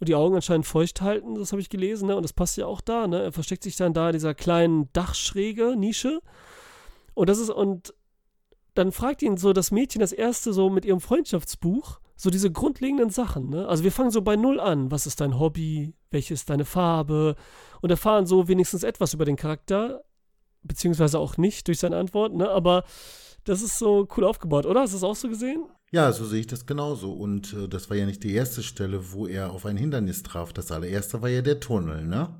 und 0.00 0.08
die 0.08 0.14
Augen 0.14 0.34
anscheinend 0.34 0.66
feucht 0.66 1.00
halten, 1.00 1.34
das 1.34 1.52
habe 1.52 1.62
ich 1.62 1.70
gelesen, 1.70 2.08
ne? 2.08 2.16
Und 2.16 2.22
das 2.22 2.34
passt 2.34 2.58
ja 2.58 2.66
auch 2.66 2.82
da, 2.82 3.06
ne? 3.06 3.22
Er 3.22 3.32
versteckt 3.32 3.62
sich 3.62 3.76
dann 3.76 3.94
da 3.94 4.08
in 4.08 4.12
dieser 4.12 4.34
kleinen 4.34 4.92
Dachschräge, 4.92 5.76
Nische. 5.76 6.20
Und 7.14 7.30
das 7.30 7.38
ist, 7.38 7.50
und 7.50 7.94
dann 8.74 8.92
fragt 8.92 9.22
ihn 9.22 9.38
so 9.38 9.54
das 9.54 9.70
Mädchen 9.70 10.00
das 10.00 10.12
erste 10.12 10.52
so 10.52 10.68
mit 10.68 10.84
ihrem 10.84 11.00
Freundschaftsbuch, 11.00 12.00
so 12.16 12.30
diese 12.30 12.50
grundlegenden 12.50 13.10
Sachen, 13.10 13.48
ne? 13.48 13.66
Also 13.66 13.82
wir 13.82 13.92
fangen 13.92 14.10
so 14.10 14.22
bei 14.22 14.36
Null 14.36 14.60
an. 14.60 14.90
Was 14.90 15.06
ist 15.06 15.20
dein 15.20 15.38
Hobby? 15.38 15.94
Welche 16.10 16.34
ist 16.34 16.50
deine 16.50 16.64
Farbe? 16.64 17.34
Und 17.84 17.90
erfahren 17.90 18.24
so 18.24 18.48
wenigstens 18.48 18.82
etwas 18.82 19.12
über 19.12 19.26
den 19.26 19.36
Charakter, 19.36 20.04
beziehungsweise 20.62 21.18
auch 21.18 21.36
nicht 21.36 21.68
durch 21.68 21.80
seine 21.80 21.98
Antwort, 21.98 22.34
ne? 22.34 22.48
Aber 22.48 22.84
das 23.44 23.60
ist 23.60 23.78
so 23.78 24.08
cool 24.16 24.24
aufgebaut, 24.24 24.64
oder? 24.64 24.80
Hast 24.80 24.94
du 24.94 24.96
das 24.96 25.04
auch 25.04 25.14
so 25.14 25.28
gesehen? 25.28 25.66
Ja, 25.90 26.10
so 26.10 26.24
sehe 26.24 26.40
ich 26.40 26.46
das 26.46 26.64
genauso. 26.64 27.12
Und 27.12 27.52
äh, 27.52 27.68
das 27.68 27.90
war 27.90 27.98
ja 27.98 28.06
nicht 28.06 28.24
die 28.24 28.32
erste 28.32 28.62
Stelle, 28.62 29.12
wo 29.12 29.26
er 29.26 29.50
auf 29.50 29.66
ein 29.66 29.76
Hindernis 29.76 30.22
traf. 30.22 30.54
Das 30.54 30.72
allererste 30.72 31.20
war 31.20 31.28
ja 31.28 31.42
der 31.42 31.60
Tunnel, 31.60 32.06
ne? 32.06 32.30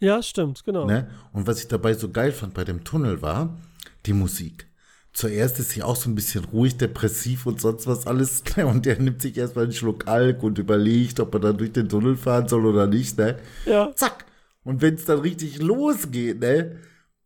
Ja, 0.00 0.22
stimmt, 0.22 0.64
genau. 0.64 0.86
Ne? 0.86 1.10
Und 1.34 1.46
was 1.46 1.60
ich 1.60 1.68
dabei 1.68 1.92
so 1.92 2.08
geil 2.08 2.32
fand 2.32 2.54
bei 2.54 2.64
dem 2.64 2.82
Tunnel 2.82 3.20
war, 3.20 3.58
die 4.06 4.14
Musik 4.14 4.66
zuerst 5.12 5.60
ist 5.60 5.70
sie 5.70 5.82
auch 5.82 5.96
so 5.96 6.10
ein 6.10 6.14
bisschen 6.14 6.44
ruhig, 6.46 6.78
depressiv 6.78 7.44
und 7.46 7.60
sonst 7.60 7.86
was 7.86 8.06
alles. 8.06 8.42
Und 8.56 8.86
der 8.86 8.98
nimmt 8.98 9.22
sich 9.22 9.36
erstmal 9.36 9.64
einen 9.64 9.74
Schluck 9.74 10.08
Alk 10.08 10.42
und 10.42 10.58
überlegt, 10.58 11.20
ob 11.20 11.34
er 11.34 11.40
dann 11.40 11.58
durch 11.58 11.72
den 11.72 11.90
Tunnel 11.90 12.16
fahren 12.16 12.48
soll 12.48 12.66
oder 12.66 12.86
nicht, 12.86 13.18
ne? 13.18 13.38
Ja. 13.66 13.94
Zack. 13.94 14.24
Und 14.64 14.82
wenn 14.82 14.94
es 14.94 15.04
dann 15.04 15.20
richtig 15.20 15.60
losgeht, 15.60 16.40
ne? 16.40 16.76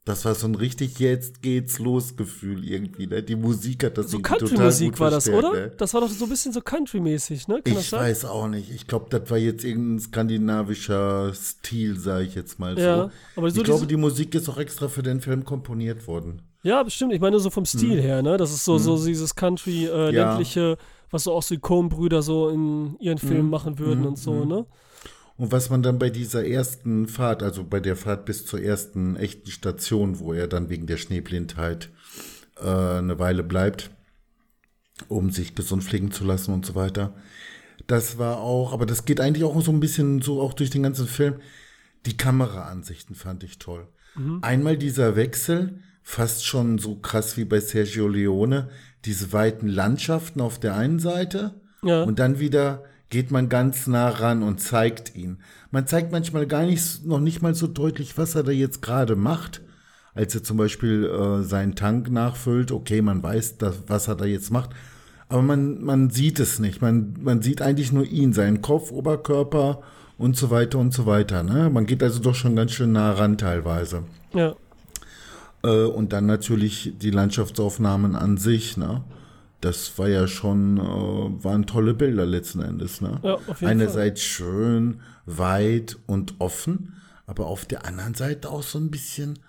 Das 0.05 0.25
war 0.25 0.35
so 0.35 0.47
ein 0.47 0.55
richtig 0.55 0.99
jetzt 1.01 1.43
geht's 1.43 1.79
los 1.79 2.17
Gefühl 2.17 2.65
irgendwie, 2.65 3.07
ne? 3.07 3.23
Die 3.23 3.37
Musik 3.37 3.85
hat 3.85 3.99
das 3.99 4.11
so 4.11 4.19
Country-Musik 4.21 4.99
war 4.99 5.11
das, 5.11 5.29
oder? 5.29 5.53
Ne? 5.53 5.73
Das 5.77 5.93
war 5.93 6.01
doch 6.01 6.09
so 6.09 6.25
ein 6.25 6.31
bisschen 6.31 6.53
so 6.53 6.61
Country-mäßig, 6.61 7.47
ne? 7.47 7.61
Kann 7.63 7.79
ich 7.79 7.93
weiß 7.93 8.25
auch 8.25 8.49
nicht. 8.49 8.71
Ich 8.71 8.87
glaube, 8.87 9.07
das 9.11 9.31
war 9.31 9.37
jetzt 9.37 9.65
irgendein 9.65 10.01
skandinavischer 10.01 11.35
Stil, 11.35 11.99
sage 11.99 12.25
ich 12.25 12.35
jetzt 12.35 12.59
mal 12.59 12.79
ja, 12.79 12.97
so. 12.97 13.11
Aber 13.37 13.51
so 13.51 13.59
ich 13.59 13.65
glaube, 13.65 13.87
die 13.87 13.99
Musik 13.99 14.35
ist 14.35 14.49
auch 14.49 14.57
extra 14.57 14.89
für 14.89 15.03
den 15.03 15.21
Film 15.21 15.45
komponiert 15.45 16.07
worden. 16.07 16.41
Ja, 16.63 16.83
bestimmt. 16.83 17.13
Ich 17.13 17.21
meine, 17.21 17.39
so 17.39 17.51
vom 17.51 17.67
Stil 17.67 17.99
hm. 17.99 18.03
her, 18.03 18.23
ne? 18.23 18.39
Das 18.39 18.51
ist 18.51 18.65
so, 18.65 18.77
hm. 18.77 18.83
so 18.83 19.07
dieses 19.07 19.35
Country, 19.35 19.85
äh, 19.85 20.15
ja. 20.15 20.31
ländliche, 20.31 20.79
was 21.11 21.25
so 21.25 21.33
auch 21.33 21.43
so 21.43 21.55
die 21.55 21.61
Coen-Brüder 21.61 22.23
so 22.23 22.49
in 22.49 22.97
ihren 22.99 23.19
Filmen 23.19 23.41
hm. 23.41 23.51
machen 23.51 23.79
würden 23.79 24.01
hm. 24.01 24.09
und 24.09 24.19
so, 24.19 24.41
hm. 24.41 24.49
ne? 24.49 24.67
Und 25.39 25.53
was 25.53 25.71
man 25.71 25.83
dann 25.83 26.01
bei 26.01 26.11
dieser 26.11 26.45
ersten 26.47 27.07
Fahrt, 27.07 27.45
also 27.45 27.63
bei 27.63 27.79
der 27.79 27.95
Fahrt 27.95 28.25
bis 28.25 28.45
zur 28.45 28.61
ersten 28.61 29.15
echten 29.15 29.51
Station, 29.51 30.19
wo 30.19 30.33
er 30.33 30.49
dann 30.49 30.69
wegen 30.69 30.87
der 30.87 30.97
Schneeblindheit 30.97 31.91
äh, 32.61 32.69
eine 32.69 33.21
Weile 33.21 33.45
bleibt, 33.45 33.91
um 35.07 35.31
sich 35.31 35.55
gesund 35.55 35.85
pflegen 35.85 36.11
zu 36.11 36.25
lassen 36.25 36.53
und 36.53 36.67
so 36.67 36.75
weiter. 36.75 37.15
Das 37.87 38.19
war 38.19 38.39
auch, 38.39 38.73
aber 38.73 38.85
das 38.85 39.05
geht 39.05 39.21
eigentlich 39.21 39.45
auch 39.45 39.61
so 39.63 39.71
ein 39.71 39.79
bisschen 39.79 40.21
so 40.23 40.41
auch 40.43 40.55
durch 40.55 40.71
den 40.71 40.83
ganzen 40.83 41.07
Film. 41.07 41.37
Die 42.05 42.17
Kameraansichten 42.17 43.15
fand 43.15 43.45
ich 43.45 43.61
toll. 43.61 43.87
Mhm. 44.17 44.41
Einmal 44.43 44.77
dieser 44.77 45.15
Wechsel, 45.15 45.79
fast 46.03 46.47
schon 46.47 46.79
so 46.79 46.97
krass 46.97 47.37
wie 47.37 47.45
bei 47.45 47.61
Sergio 47.61 48.09
Leone, 48.09 48.71
diese 49.05 49.33
weiten 49.33 49.69
Landschaften 49.69 50.41
auf 50.41 50.59
der 50.59 50.75
einen 50.75 50.99
Seite 50.99 51.61
ja. 51.83 52.03
und 52.03 52.19
dann 52.19 52.41
wieder 52.41 52.83
geht 53.11 53.31
man 53.31 53.49
ganz 53.49 53.87
nah 53.87 54.09
ran 54.09 54.43
und 54.43 54.61
zeigt 54.61 55.15
ihn. 55.15 55.39
Man 55.71 55.87
zeigt 55.87 56.13
manchmal 56.13 56.47
gar 56.47 56.65
nicht, 56.65 57.05
noch 57.07 57.21
nicht 57.21 57.43
mal 57.43 57.55
so 57.55 57.67
deutlich, 57.67 58.19
was 58.19 58.35
er 58.35 58.43
da 58.43 58.53
jetzt 58.53 58.83
gerade 58.83 59.17
macht. 59.17 59.63
Als 60.15 60.35
er 60.35 60.43
zum 60.43 60.57
Beispiel 60.57 61.05
äh, 61.05 61.43
seinen 61.45 61.75
Tank 61.75 62.11
nachfüllt, 62.11 62.73
okay, 62.73 63.03
man 63.03 63.23
weiß, 63.23 63.59
dass, 63.59 63.85
was 63.87 64.09
er 64.09 64.17
da 64.17 64.25
jetzt 64.25 64.51
macht, 64.51 64.71
aber 65.29 65.43
man, 65.43 65.83
man 65.83 66.11
sieht 66.11 66.41
es 66.41 66.59
nicht. 66.59 66.81
Man, 66.81 67.15
man 67.21 67.43
sieht 67.43 67.63
eigentlich 67.63 67.93
nur 67.93 68.05
ihn, 68.05 68.33
seinen 68.33 68.63
Kopf, 68.63 68.91
Oberkörper 68.91 69.83
und 70.17 70.37
so 70.37 70.51
weiter 70.51 70.79
und 70.79 70.93
so 70.93 71.07
weiter. 71.07 71.43
Ne? 71.43 71.71
Man 71.71 71.87
geht 71.87 72.03
also 72.03 72.21
doch 72.21 72.35
schon 72.35 72.57
ganz 72.57 72.73
schön 72.73 72.93
nah 72.93 73.13
ran 73.13 73.39
teilweise. 73.39 74.05
Ja. 74.35 74.57
Äh, 75.63 75.85
und 75.85 76.13
dann 76.13 76.27
natürlich 76.27 76.95
die 77.01 77.11
Landschaftsaufnahmen 77.11 78.17
an 78.17 78.39
sich, 78.39 78.77
ne? 78.77 79.03
Das 79.61 79.99
war 79.99 80.09
ja 80.09 80.29
schon, 80.29 80.79
äh, 80.79 81.45
waren 81.45 81.67
tolle 81.67 81.95
Bilder 81.95 82.27
letzten 82.27 82.63
Endes, 82.63 83.01
ne? 83.01 83.21
Ja, 83.23 83.35
auf 83.35 83.61
jeden 83.61 83.71
Einerseits 83.71 84.21
Fall. 84.21 84.29
schön, 84.29 85.01
weit 85.27 85.99
und 86.07 86.37
offen, 86.39 86.95
aber 87.27 87.47
auf 87.47 87.65
der 87.65 87.85
anderen 87.85 88.15
Seite 88.15 88.51
auch 88.51 88.63
so 88.63 88.79
ein 88.79 88.91
bisschen 88.91 89.41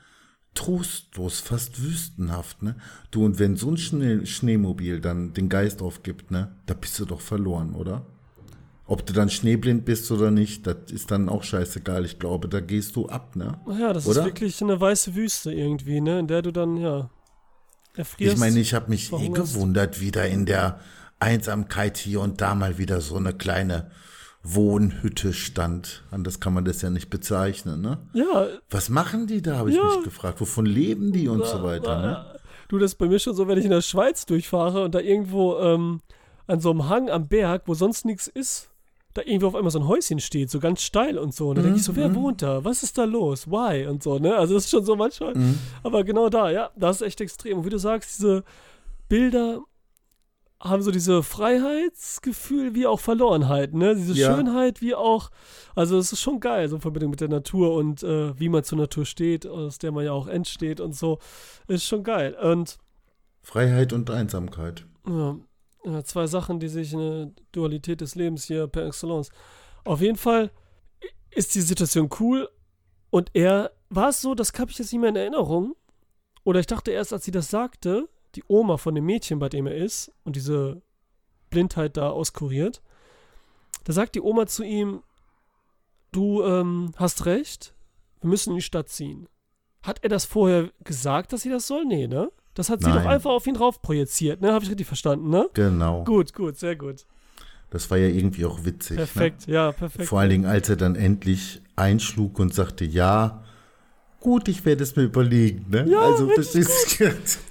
trostlos, 0.55 1.39
fast 1.39 1.81
wüstenhaft, 1.83 2.63
ne? 2.63 2.75
Du, 3.11 3.23
und 3.23 3.39
wenn 3.39 3.55
so 3.55 3.69
ein 3.69 3.77
Schnee 3.77 4.25
Schneemobil 4.25 4.99
dann 4.99 5.33
den 5.33 5.47
Geist 5.47 5.81
aufgibt, 5.81 6.31
ne? 6.31 6.55
Da 6.65 6.73
bist 6.73 6.99
du 6.99 7.05
doch 7.05 7.21
verloren, 7.21 7.75
oder? 7.75 8.05
Ob 8.85 9.05
du 9.05 9.13
dann 9.13 9.29
schneeblind 9.29 9.85
bist 9.85 10.11
oder 10.11 10.31
nicht, 10.31 10.65
das 10.65 10.91
ist 10.91 11.11
dann 11.11 11.29
auch 11.29 11.43
scheißegal. 11.43 12.05
Ich 12.05 12.17
glaube, 12.17 12.49
da 12.49 12.59
gehst 12.59 12.95
du 12.95 13.07
ab, 13.07 13.35
ne? 13.35 13.59
Ja, 13.79 13.93
das 13.93 14.07
oder? 14.07 14.21
ist 14.21 14.25
wirklich 14.25 14.61
eine 14.63 14.81
weiße 14.81 15.13
Wüste 15.13 15.53
irgendwie, 15.53 16.01
ne? 16.01 16.17
In 16.17 16.27
der 16.27 16.41
du 16.41 16.51
dann, 16.51 16.75
ja, 16.75 17.11
erfrierst. 17.99 18.33
Ich 18.33 18.39
meine, 18.39 18.59
ich 18.59 18.73
habe 18.73 18.89
mich 18.89 19.11
eh 19.13 19.29
gewundert, 19.29 19.99
wie 20.01 20.11
da 20.11 20.23
in 20.23 20.45
der 20.45 20.79
Einsamkeit 21.19 21.97
hier 21.97 22.21
und 22.21 22.41
da 22.41 22.55
mal 22.55 22.77
wieder 22.77 23.01
so 23.01 23.15
eine 23.17 23.33
kleine 23.33 23.91
Wohnhütte 24.43 25.33
stand. 25.33 26.03
Anders 26.11 26.39
kann 26.39 26.53
man 26.53 26.65
das 26.65 26.81
ja 26.81 26.89
nicht 26.89 27.09
bezeichnen, 27.09 27.81
ne? 27.81 27.97
Ja. 28.13 28.47
Was 28.69 28.89
machen 28.89 29.27
die 29.27 29.41
da, 29.41 29.57
habe 29.57 29.69
ich 29.69 29.75
Ja. 29.75 29.83
mich 29.83 30.03
gefragt. 30.03 30.39
Wovon 30.41 30.65
leben 30.65 31.11
die 31.11 31.27
und 31.27 31.45
so 31.45 31.61
weiter, 31.61 32.01
ne? 32.01 32.25
Du, 32.69 32.77
das 32.77 32.91
ist 32.91 32.97
bei 32.97 33.07
mir 33.07 33.19
schon 33.19 33.35
so, 33.35 33.47
wenn 33.47 33.57
ich 33.57 33.65
in 33.65 33.71
der 33.71 33.81
Schweiz 33.81 34.25
durchfahre 34.25 34.83
und 34.83 34.95
da 34.95 34.99
irgendwo 34.99 35.57
ähm, 35.59 36.01
an 36.47 36.59
so 36.61 36.71
einem 36.71 36.87
Hang 36.87 37.09
am 37.09 37.27
Berg, 37.27 37.63
wo 37.65 37.73
sonst 37.73 38.05
nichts 38.05 38.27
ist, 38.27 38.68
da 39.13 39.21
irgendwo 39.23 39.47
auf 39.47 39.55
einmal 39.55 39.71
so 39.71 39.79
ein 39.79 39.87
Häuschen 39.87 40.19
steht, 40.19 40.51
so 40.51 40.59
ganz 40.59 40.81
steil 40.83 41.17
und 41.17 41.33
so. 41.33 41.49
Und 41.49 41.55
dann 41.55 41.63
denke 41.65 41.79
ich 41.79 41.83
so, 41.85 41.95
wer 41.95 42.13
wohnt 42.13 42.41
da? 42.43 42.63
Was 42.63 42.83
ist 42.83 42.97
da 42.97 43.05
los? 43.05 43.47
Why? 43.47 43.87
Und 43.87 44.03
so, 44.03 44.19
ne? 44.19 44.35
Also 44.35 44.53
das 44.53 44.65
ist 44.65 44.69
schon 44.71 44.85
so 44.85 44.95
manchmal. 44.95 45.33
Aber 45.83 46.03
genau 46.03 46.29
da, 46.29 46.51
ja, 46.51 46.69
das 46.75 46.97
ist 47.01 47.07
echt 47.07 47.21
extrem. 47.21 47.57
Und 47.59 47.65
wie 47.65 47.69
du 47.71 47.79
sagst, 47.79 48.19
diese 48.19 48.43
Bilder 49.07 49.61
haben 50.61 50.81
so 50.83 50.91
diese 50.91 51.23
Freiheitsgefühl 51.23 52.75
wie 52.75 52.85
auch 52.85 52.99
Verlorenheit, 52.99 53.73
ne? 53.73 53.95
Diese 53.95 54.13
Ja. 54.13 54.35
Schönheit 54.35 54.81
wie 54.81 54.93
auch, 54.93 55.29
also 55.75 55.97
es 55.97 56.11
ist 56.11 56.21
schon 56.21 56.39
geil, 56.39 56.67
so 56.69 56.75
in 56.75 56.81
Verbindung 56.81 57.11
mit 57.11 57.21
der 57.21 57.29
Natur 57.29 57.73
und 57.75 58.03
äh, 58.03 58.37
wie 58.39 58.49
man 58.49 58.63
zur 58.63 58.77
Natur 58.77 59.05
steht, 59.05 59.47
aus 59.47 59.77
der 59.77 59.91
man 59.91 60.05
ja 60.05 60.11
auch 60.11 60.27
entsteht 60.27 60.81
und 60.81 60.93
so, 60.95 61.19
ist 61.67 61.85
schon 61.85 62.03
geil. 62.03 62.35
Und 62.41 62.77
Freiheit 63.41 63.93
und 63.93 64.09
Einsamkeit. 64.11 64.85
ja, 65.07 65.37
ja, 65.83 66.03
zwei 66.03 66.27
Sachen, 66.27 66.59
die 66.59 66.67
sich 66.67 66.93
eine 66.93 67.33
Dualität 67.51 68.01
des 68.01 68.15
Lebens 68.15 68.45
hier 68.45 68.67
per 68.67 68.85
excellence. 68.85 69.29
Auf 69.85 70.01
jeden 70.01 70.17
Fall 70.17 70.51
ist 71.31 71.55
die 71.55 71.61
Situation 71.61 72.09
cool 72.19 72.49
und 73.09 73.31
er 73.33 73.71
war 73.89 74.09
es 74.09 74.21
so, 74.21 74.35
das 74.35 74.53
habe 74.57 74.71
ich 74.71 74.77
jetzt 74.77 74.91
nicht 74.91 75.01
mehr 75.01 75.09
in 75.09 75.15
Erinnerung. 75.15 75.75
Oder 76.43 76.59
ich 76.59 76.67
dachte 76.67 76.91
erst, 76.91 77.13
als 77.13 77.25
sie 77.25 77.31
das 77.31 77.49
sagte, 77.49 78.07
die 78.35 78.43
Oma 78.47 78.77
von 78.77 78.95
dem 78.95 79.05
Mädchen, 79.05 79.39
bei 79.39 79.49
dem 79.49 79.67
er 79.67 79.75
ist 79.75 80.11
und 80.23 80.35
diese 80.35 80.81
Blindheit 81.49 81.97
da 81.97 82.09
auskuriert, 82.09 82.81
da 83.83 83.93
sagt 83.93 84.15
die 84.15 84.21
Oma 84.21 84.45
zu 84.45 84.63
ihm, 84.63 85.03
du 86.11 86.43
ähm, 86.43 86.91
hast 86.95 87.25
recht, 87.25 87.73
wir 88.21 88.29
müssen 88.29 88.51
in 88.51 88.57
die 88.57 88.61
Stadt 88.61 88.89
ziehen. 88.89 89.27
Hat 89.81 90.03
er 90.03 90.09
das 90.09 90.25
vorher 90.25 90.71
gesagt, 90.83 91.33
dass 91.33 91.41
sie 91.41 91.49
das 91.49 91.67
soll? 91.67 91.85
Nee, 91.85 92.07
ne? 92.07 92.31
Das 92.55 92.69
hat 92.69 92.81
sie 92.81 92.89
Nein. 92.89 93.03
doch 93.03 93.09
einfach 93.09 93.31
auf 93.31 93.47
ihn 93.47 93.53
drauf 93.53 93.81
projiziert, 93.81 94.41
ne? 94.41 94.51
Habe 94.53 94.63
ich 94.63 94.69
richtig 94.69 94.87
verstanden, 94.87 95.29
ne? 95.29 95.49
Genau. 95.53 96.03
Gut, 96.03 96.33
gut, 96.33 96.57
sehr 96.57 96.75
gut. 96.75 97.05
Das 97.69 97.89
war 97.91 97.97
ja 97.97 98.07
irgendwie 98.07 98.45
auch 98.45 98.65
witzig. 98.65 98.97
Perfekt, 98.97 99.45
ja, 99.47 99.67
Ne? 99.67 99.73
perfekt. 99.73 100.05
Vor 100.09 100.19
allen 100.19 100.29
Dingen, 100.31 100.45
als 100.45 100.67
er 100.69 100.75
dann 100.75 100.95
endlich 100.95 101.61
einschlug 101.75 102.39
und 102.39 102.53
sagte, 102.53 102.83
ja, 102.83 103.43
gut, 104.19 104.47
ich 104.47 104.65
werde 104.65 104.83
es 104.83 104.95
mir 104.95 105.03
überlegen. 105.03 105.67
Ne? 105.69 105.85
Ja, 105.87 105.99
also, 106.01 106.27
verstehst 106.29 106.99
du? 106.99 107.05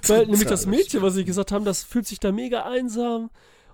Weil 0.07 0.25
nämlich 0.25 0.45
das 0.47 0.65
Mädchen, 0.65 1.01
was 1.01 1.13
sie 1.15 1.23
gesagt 1.23 1.51
haben, 1.53 1.63
das 1.65 1.83
fühlt 1.83 2.05
sich 2.05 2.19
da 2.19 2.31
mega 2.33 2.63
einsam 2.63 3.29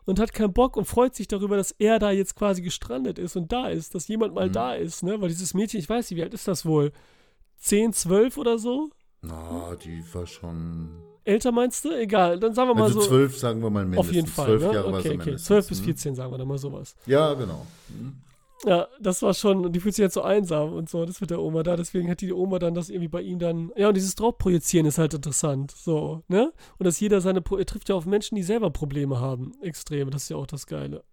und 0.06 0.20
hat 0.20 0.34
keinen 0.34 0.54
Bock 0.54 0.78
und 0.78 0.86
freut 0.86 1.16
sich 1.16 1.28
darüber, 1.28 1.58
dass 1.58 1.72
er 1.72 1.98
da 1.98 2.12
jetzt 2.12 2.36
quasi 2.36 2.62
gestrandet 2.62 3.18
ist 3.18 3.36
und 3.36 3.52
da 3.52 3.68
ist, 3.70 3.96
dass 3.96 4.08
jemand 4.08 4.34
Mhm. 4.34 4.36
mal 4.36 4.50
da 4.52 4.76
ist, 4.76 5.02
ne? 5.02 5.20
Weil 5.20 5.30
dieses 5.30 5.56
Mädchen, 5.56 5.80
ich 5.80 5.90
weiß 5.90 6.12
nicht, 6.12 6.18
wie 6.20 6.24
alt 6.24 6.34
ist 6.36 6.48
das 6.48 6.64
wohl? 6.66 6.92
10, 7.58 7.92
12 7.92 8.38
oder 8.38 8.60
so? 8.60 8.92
Na, 9.24 9.76
die 9.84 10.04
war 10.14 10.28
schon. 10.28 10.92
Älter 11.26 11.52
meinst 11.52 11.84
du? 11.84 11.92
Egal, 11.92 12.40
dann 12.40 12.54
sagen 12.54 12.70
wir 12.70 12.76
mal 12.76 12.84
Also 12.84 13.02
so. 13.02 13.08
zwölf, 13.08 13.38
sagen 13.38 13.62
wir 13.62 13.70
mal 13.70 13.84
mindestens. 13.84 14.10
auf 14.10 14.16
jeden 14.16 14.28
Fall. 14.28 14.46
Zwölf 14.46 14.62
ne? 14.62 14.74
Jahre 14.74 14.92
war 14.92 15.00
okay, 15.00 15.10
okay. 15.10 15.18
mindestens. 15.18 15.46
12 15.46 15.68
bis 15.70 15.78
hm? 15.80 15.86
14, 15.86 16.16
sagen 16.16 16.32
wir 16.32 16.38
dann 16.38 16.48
mal 16.48 16.58
sowas. 16.58 16.96
Ja, 17.08 17.34
genau. 17.34 17.66
Ja, 18.64 18.88
das 19.00 19.22
war 19.22 19.34
schon, 19.34 19.72
die 19.74 19.80
fühlt 19.80 19.96
sich 19.96 20.04
jetzt 20.04 20.14
so 20.14 20.22
einsam 20.22 20.74
und 20.74 20.90
so, 20.90 21.06
das 21.06 21.22
mit 21.22 21.30
der 21.30 21.42
Oma 21.42 21.64
da, 21.64 21.76
deswegen 21.76 22.10
hat 22.10 22.22
die 22.22 22.32
Oma 22.32 22.58
dann 22.58 22.74
das 22.74 22.90
irgendwie 22.90 23.10
bei 23.10 23.22
ihm 23.22 23.38
dann, 23.38 23.72
ja, 23.76 23.90
und 23.90 23.96
dieses 23.96 24.16
Draufprojizieren 24.16 24.88
ist 24.88 24.98
halt 24.98 25.14
interessant, 25.14 25.72
so, 25.72 26.24
ne? 26.28 26.52
Und 26.78 26.86
dass 26.86 27.00
jeder 27.00 27.22
seine, 27.22 27.44
er 27.58 27.66
trifft 27.66 27.90
ja 27.90 27.96
auf 27.96 28.06
Menschen, 28.06 28.36
die 28.36 28.44
selber 28.44 28.72
Probleme 28.72 29.20
haben, 29.20 29.52
extrem, 29.62 30.10
das 30.10 30.24
ist 30.24 30.30
ja 30.30 30.38
auch 30.38 30.48
das 30.48 30.66
Geile. 30.66 31.04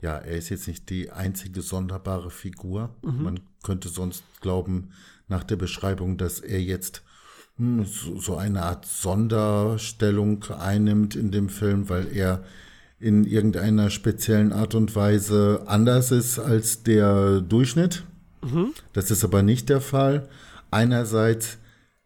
Ja, 0.00 0.18
er 0.18 0.36
ist 0.36 0.48
jetzt 0.50 0.68
nicht 0.68 0.88
die 0.90 1.10
einzige 1.10 1.62
sonderbare 1.62 2.30
Figur. 2.30 2.90
Mhm. 3.02 3.22
Man 3.22 3.40
könnte 3.62 3.88
sonst 3.88 4.24
glauben, 4.40 4.90
nach 5.28 5.44
der 5.44 5.56
Beschreibung, 5.56 6.16
dass 6.18 6.40
er 6.40 6.60
jetzt 6.60 7.02
so, 7.58 8.18
so 8.18 8.36
eine 8.36 8.62
Art 8.62 8.84
Sonderstellung 8.86 10.44
einnimmt 10.58 11.14
in 11.14 11.30
dem 11.30 11.48
Film, 11.48 11.88
weil 11.88 12.08
er 12.14 12.42
in 12.98 13.24
irgendeiner 13.24 13.90
speziellen 13.90 14.52
Art 14.52 14.74
und 14.74 14.96
Weise 14.96 15.62
anders 15.66 16.10
ist 16.10 16.38
als 16.38 16.82
der 16.82 17.40
Durchschnitt. 17.40 18.04
Das 18.92 19.10
ist 19.10 19.24
aber 19.24 19.42
nicht 19.42 19.68
der 19.68 19.80
Fall. 19.80 20.28
Einerseits 20.70 21.58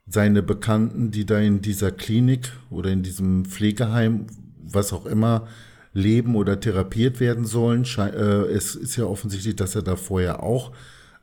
seine 0.07 0.43
Bekannten, 0.43 1.11
die 1.11 1.25
da 1.25 1.39
in 1.39 1.63
dieser 1.63 1.93
Klinik 1.93 2.53
oder 2.71 2.91
in 2.91 3.03
diesem 3.03 3.45
Pflegeheim, 3.45 4.27
was 4.63 4.93
auch 4.93 5.07
immer, 5.07 5.47
leben 5.95 6.37
oder 6.37 6.61
therapiert 6.61 7.21
werden 7.21 7.45
sollen. 7.45 7.85
Äh, 7.99 8.11
Es 8.53 8.75
ist 8.75 8.97
ja 8.97 9.05
offensichtlich, 9.05 9.57
dass 9.57 9.75
er 9.75 9.83
da 9.83 9.97
vorher 9.97 10.43
auch 10.43 10.73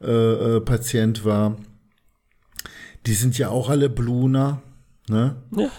äh, 0.01 0.57
äh, 0.57 0.61
Patient 0.61 1.23
war. 1.25 1.57
Die 3.05 3.13
sind 3.13 3.37
ja 3.37 3.49
auch 3.49 3.69
alle 3.69 3.89
Bluner. 3.89 4.61
Ne? 5.07 5.35
Ja. 5.55 5.69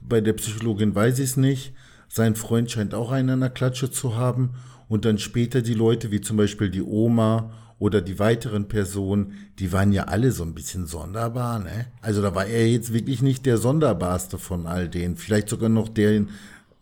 Bei 0.00 0.20
der 0.20 0.32
Psychologin 0.34 0.94
weiß 0.94 1.18
ich 1.18 1.30
es 1.30 1.36
nicht. 1.36 1.74
Sein 2.08 2.34
Freund 2.34 2.70
scheint 2.70 2.94
auch 2.94 3.10
einen 3.10 3.30
an 3.30 3.40
der 3.40 3.50
Klatsche 3.50 3.90
zu 3.90 4.16
haben. 4.16 4.54
Und 4.88 5.04
dann 5.04 5.18
später 5.18 5.62
die 5.62 5.74
Leute, 5.74 6.10
wie 6.10 6.20
zum 6.20 6.36
Beispiel 6.36 6.68
die 6.68 6.82
Oma 6.82 7.52
oder 7.78 8.00
die 8.00 8.18
weiteren 8.18 8.68
Personen, 8.68 9.50
die 9.58 9.72
waren 9.72 9.92
ja 9.92 10.04
alle 10.04 10.30
so 10.32 10.44
ein 10.44 10.54
bisschen 10.54 10.86
sonderbar. 10.86 11.58
Ne? 11.58 11.86
Also 12.00 12.20
da 12.20 12.34
war 12.34 12.46
er 12.46 12.68
jetzt 12.68 12.92
wirklich 12.92 13.22
nicht 13.22 13.46
der 13.46 13.58
sonderbarste 13.58 14.38
von 14.38 14.66
all 14.66 14.88
denen. 14.88 15.16
Vielleicht 15.16 15.48
sogar 15.48 15.68
noch 15.68 15.88
der 15.88 16.26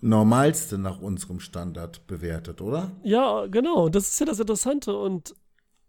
normalste 0.00 0.78
nach 0.78 1.00
unserem 1.00 1.40
Standard 1.40 2.06
bewertet, 2.06 2.60
oder? 2.60 2.90
Ja, 3.02 3.46
genau. 3.46 3.88
Das 3.88 4.08
ist 4.08 4.20
ja 4.20 4.26
das 4.26 4.40
Interessante 4.40 4.96
und 4.96 5.34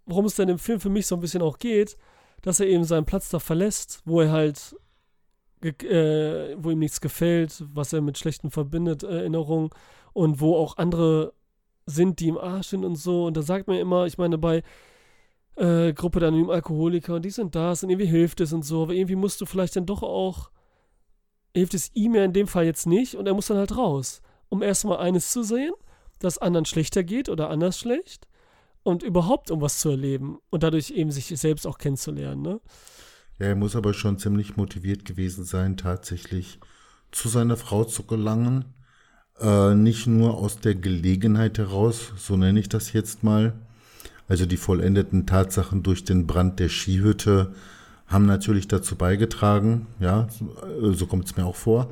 worum 0.05 0.25
es 0.25 0.35
dann 0.35 0.49
im 0.49 0.59
Film 0.59 0.79
für 0.79 0.89
mich 0.89 1.07
so 1.07 1.15
ein 1.15 1.21
bisschen 1.21 1.41
auch 1.41 1.57
geht, 1.57 1.97
dass 2.41 2.59
er 2.59 2.67
eben 2.67 2.83
seinen 2.83 3.05
Platz 3.05 3.29
da 3.29 3.39
verlässt, 3.39 4.01
wo 4.05 4.21
er 4.21 4.31
halt, 4.31 4.75
äh, 5.63 6.55
wo 6.57 6.71
ihm 6.71 6.79
nichts 6.79 7.01
gefällt, 7.01 7.63
was 7.73 7.93
er 7.93 8.01
mit 8.01 8.17
Schlechten 8.17 8.51
verbindet, 8.51 9.03
äh, 9.03 9.19
Erinnerungen 9.19 9.69
und 10.13 10.41
wo 10.41 10.55
auch 10.55 10.77
andere 10.77 11.33
sind, 11.85 12.19
die 12.19 12.29
im 12.29 12.37
Arsch 12.37 12.67
sind 12.67 12.85
und 12.85 12.95
so. 12.95 13.25
Und 13.25 13.37
da 13.37 13.41
sagt 13.41 13.67
man 13.67 13.77
immer, 13.77 14.05
ich 14.05 14.17
meine, 14.17 14.37
bei 14.37 14.63
äh, 15.55 15.93
Gruppe 15.93 16.19
der 16.19 16.29
anonymen 16.29 16.51
Alkoholiker 16.51 17.15
und 17.15 17.25
dies 17.25 17.39
und 17.39 17.55
das 17.55 17.83
und 17.83 17.89
irgendwie 17.89 18.07
hilft 18.09 18.41
es 18.41 18.53
und 18.53 18.63
so, 18.63 18.83
aber 18.83 18.93
irgendwie 18.93 19.15
musst 19.15 19.41
du 19.41 19.45
vielleicht 19.45 19.75
dann 19.75 19.85
doch 19.85 20.03
auch, 20.03 20.49
hilft 21.53 21.73
es 21.73 21.91
ihm 21.93 22.15
ja 22.15 22.23
in 22.23 22.33
dem 22.33 22.47
Fall 22.47 22.65
jetzt 22.65 22.87
nicht 22.87 23.15
und 23.15 23.27
er 23.27 23.33
muss 23.33 23.47
dann 23.47 23.57
halt 23.57 23.77
raus, 23.77 24.21
um 24.49 24.61
erstmal 24.61 24.97
eines 24.97 25.31
zu 25.31 25.43
sehen, 25.43 25.73
dass 26.19 26.37
anderen 26.37 26.65
schlechter 26.65 27.03
geht 27.03 27.29
oder 27.29 27.49
anders 27.49 27.77
schlecht 27.77 28.27
und 28.83 29.03
überhaupt 29.03 29.51
um 29.51 29.61
was 29.61 29.79
zu 29.79 29.89
erleben 29.89 30.37
und 30.49 30.63
dadurch 30.63 30.91
eben 30.91 31.11
sich 31.11 31.27
selbst 31.27 31.67
auch 31.67 31.77
kennenzulernen, 31.77 32.41
ne? 32.41 32.59
Ja, 33.39 33.47
er 33.47 33.55
muss 33.55 33.75
aber 33.75 33.93
schon 33.93 34.19
ziemlich 34.19 34.55
motiviert 34.55 35.05
gewesen 35.05 35.45
sein, 35.45 35.75
tatsächlich 35.75 36.59
zu 37.11 37.27
seiner 37.27 37.57
Frau 37.57 37.83
zu 37.83 38.03
gelangen. 38.03 38.65
Äh, 39.39 39.73
nicht 39.73 40.05
nur 40.05 40.37
aus 40.37 40.59
der 40.59 40.75
Gelegenheit 40.75 41.57
heraus, 41.57 42.13
so 42.17 42.37
nenne 42.37 42.59
ich 42.59 42.69
das 42.69 42.93
jetzt 42.93 43.23
mal. 43.23 43.53
Also 44.27 44.45
die 44.45 44.57
vollendeten 44.57 45.25
Tatsachen 45.25 45.81
durch 45.83 46.03
den 46.03 46.27
Brand 46.27 46.59
der 46.59 46.69
Skihütte 46.69 47.53
haben 48.05 48.25
natürlich 48.25 48.67
dazu 48.67 48.95
beigetragen, 48.95 49.87
ja, 49.99 50.27
so, 50.29 50.93
so 50.93 51.07
kommt 51.07 51.25
es 51.25 51.35
mir 51.35 51.45
auch 51.45 51.55
vor. 51.55 51.89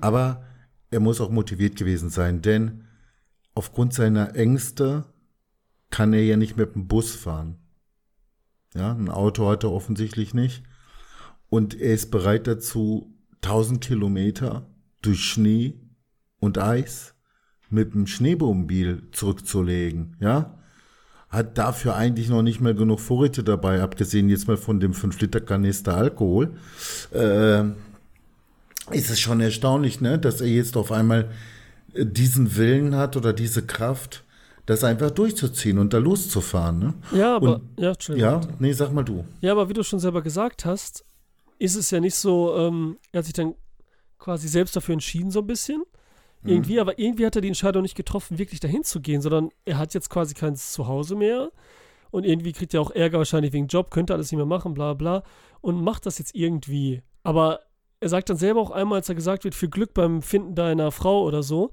Aber 0.00 0.42
er 0.90 1.00
muss 1.00 1.20
auch 1.20 1.30
motiviert 1.30 1.76
gewesen 1.76 2.10
sein, 2.10 2.42
denn 2.42 2.84
aufgrund 3.54 3.94
seiner 3.94 4.34
Ängste 4.36 5.04
kann 5.90 6.12
er 6.12 6.22
ja 6.22 6.36
nicht 6.36 6.56
mit 6.56 6.74
dem 6.74 6.86
Bus 6.86 7.14
fahren. 7.14 7.56
Ja, 8.74 8.92
ein 8.92 9.08
Auto 9.08 9.48
hat 9.48 9.64
er 9.64 9.72
offensichtlich 9.72 10.34
nicht. 10.34 10.62
Und 11.48 11.78
er 11.78 11.94
ist 11.94 12.10
bereit 12.10 12.46
dazu, 12.46 13.12
1000 13.42 13.80
Kilometer 13.80 14.66
durch 15.02 15.24
Schnee 15.24 15.80
und 16.38 16.58
Eis 16.58 17.14
mit 17.68 17.94
dem 17.94 18.06
Schneemobil 18.06 19.08
zurückzulegen, 19.12 20.16
ja? 20.20 20.56
Hat 21.28 21.58
dafür 21.58 21.94
eigentlich 21.94 22.28
noch 22.28 22.42
nicht 22.42 22.60
mehr 22.60 22.74
genug 22.74 22.98
Vorräte 22.98 23.44
dabei, 23.44 23.82
abgesehen 23.82 24.28
jetzt 24.28 24.48
mal 24.48 24.56
von 24.56 24.80
dem 24.80 24.92
5-Liter-Kanister 24.92 25.96
Alkohol. 25.96 26.56
Äh, 27.12 27.66
ist 28.90 29.10
es 29.10 29.20
schon 29.20 29.40
erstaunlich, 29.40 30.00
ne, 30.00 30.18
dass 30.18 30.40
er 30.40 30.48
jetzt 30.48 30.76
auf 30.76 30.90
einmal 30.90 31.30
diesen 31.94 32.56
Willen 32.56 32.96
hat 32.96 33.16
oder 33.16 33.32
diese 33.32 33.62
Kraft, 33.64 34.24
das 34.70 34.84
einfach 34.84 35.10
durchzuziehen 35.10 35.78
und 35.78 35.92
da 35.92 35.98
loszufahren, 35.98 36.78
ne? 36.78 36.94
Ja, 37.12 37.36
aber, 37.36 37.56
Und- 37.56 37.80
ja. 37.80 37.92
Ja, 38.16 38.40
nee, 38.58 38.72
sag 38.72 38.92
mal 38.92 39.02
du. 39.02 39.24
Ja, 39.40 39.52
aber 39.52 39.68
wie 39.68 39.72
du 39.72 39.82
schon 39.82 39.98
selber 39.98 40.22
gesagt 40.22 40.64
hast, 40.64 41.04
ist 41.58 41.74
es 41.76 41.90
ja 41.90 41.98
nicht 42.00 42.14
so, 42.14 42.56
ähm, 42.56 42.96
er 43.12 43.18
hat 43.18 43.24
sich 43.24 43.34
dann 43.34 43.54
quasi 44.18 44.48
selbst 44.48 44.76
dafür 44.76 44.92
entschieden, 44.92 45.30
so 45.30 45.40
ein 45.40 45.46
bisschen. 45.46 45.82
Irgendwie, 46.42 46.80
aber 46.80 46.98
irgendwie 46.98 47.26
hat 47.26 47.36
er 47.36 47.42
die 47.42 47.48
Entscheidung 47.48 47.82
nicht 47.82 47.96
getroffen, 47.96 48.38
wirklich 48.38 48.60
dahin 48.60 48.82
zu 48.82 49.00
gehen, 49.02 49.20
sondern 49.20 49.50
er 49.66 49.76
hat 49.76 49.92
jetzt 49.92 50.08
quasi 50.08 50.32
kein 50.32 50.56
Zuhause 50.56 51.14
mehr 51.14 51.50
und 52.10 52.24
irgendwie 52.24 52.52
kriegt 52.52 52.72
er 52.72 52.80
auch 52.80 52.90
Ärger 52.92 53.18
wahrscheinlich 53.18 53.52
wegen 53.52 53.66
Job, 53.66 53.90
könnte 53.90 54.14
alles 54.14 54.30
nicht 54.32 54.38
mehr 54.38 54.46
machen, 54.46 54.72
bla 54.72 54.94
bla 54.94 55.22
und 55.60 55.82
macht 55.82 56.06
das 56.06 56.16
jetzt 56.18 56.34
irgendwie. 56.34 57.02
Aber 57.24 57.60
er 58.00 58.08
sagt 58.08 58.30
dann 58.30 58.38
selber 58.38 58.58
auch 58.60 58.70
einmal, 58.70 58.96
als 59.00 59.08
er 59.10 59.16
gesagt 59.16 59.44
wird, 59.44 59.54
viel 59.54 59.68
Glück 59.68 59.92
beim 59.92 60.22
Finden 60.22 60.54
deiner 60.54 60.90
Frau 60.92 61.24
oder 61.24 61.42
so, 61.42 61.72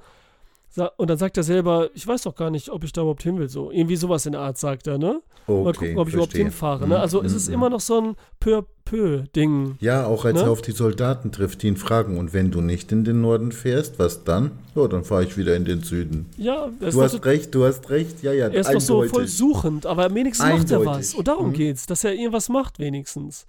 und 0.98 1.10
dann 1.10 1.18
sagt 1.18 1.38
er 1.38 1.44
selber, 1.44 1.90
ich 1.96 2.06
weiß 2.06 2.24
doch 2.24 2.36
gar 2.36 2.50
nicht, 2.52 2.70
ob 2.70 2.84
ich 2.84 2.94
da 2.94 3.02
überhaupt 3.02 3.24
hin 3.24 3.40
will. 3.40 3.50
So, 3.50 3.72
irgendwie 3.72 3.96
sowas 3.96 4.26
in 4.28 4.34
der 4.34 4.42
Art 4.42 4.58
sagt 4.58 4.86
er, 4.88 4.98
ne? 4.98 5.22
Okay, 5.48 5.64
Mal 5.64 5.74
gucken, 5.74 5.98
ob 5.98 6.08
ich 6.10 6.14
überhaupt 6.14 6.32
verstehe. 6.34 6.44
hinfahre. 6.44 6.82
Ne? 6.88 6.96
Mhm, 6.96 7.02
Also 7.02 7.24
es 7.24 7.32
mhm, 7.32 7.38
ist 7.38 7.48
mhm. 7.48 7.54
immer 7.54 7.70
noch 7.70 7.80
so 7.80 8.02
ein 8.02 8.16
peu 8.40 8.64
peu 8.86 9.24
Ding. 9.36 9.76
Ja, 9.80 10.06
auch 10.06 10.24
als 10.26 10.36
Ne? 10.36 10.42
er 10.44 10.52
auf 10.52 10.62
die 10.62 10.72
Soldaten 10.72 11.32
trifft, 11.32 11.62
die 11.64 11.68
ihn 11.68 11.78
fragen, 11.78 12.18
und 12.18 12.34
wenn 12.34 12.52
du 12.52 12.62
nicht 12.62 12.92
in 12.92 13.04
den 13.06 13.22
Norden 13.22 13.52
fährst, 13.52 13.98
was 14.00 14.24
dann? 14.24 14.52
Ja, 14.76 14.88
dann 14.88 15.04
fahre 15.04 15.24
ich 15.24 15.36
wieder 15.38 15.56
in 15.56 15.66
den 15.66 15.82
Süden. 15.84 16.30
Ja, 16.38 16.70
Du 16.80 17.02
hast 17.02 17.12
so, 17.14 17.18
recht, 17.20 17.54
du 17.56 17.66
hast 17.66 17.90
recht, 17.90 18.22
ja, 18.24 18.32
ja, 18.34 18.48
er 18.48 18.54
ist 18.62 18.72
noch 18.74 18.80
so 18.82 18.96
voll 19.00 19.06
eindeutig. 19.08 19.34
suchend, 19.38 19.86
aber 19.86 20.14
wenigstens 20.14 20.46
macht 20.48 20.72
er 20.72 20.78
Eindeutig. 20.80 20.88
was. 21.00 21.14
Und 21.16 21.28
darum 21.28 21.48
Mhm. 21.50 21.54
geht's, 21.54 21.86
dass 21.86 22.04
er 22.04 22.14
irgendwas 22.14 22.50
macht 22.50 22.80
wenigstens. 22.80 23.46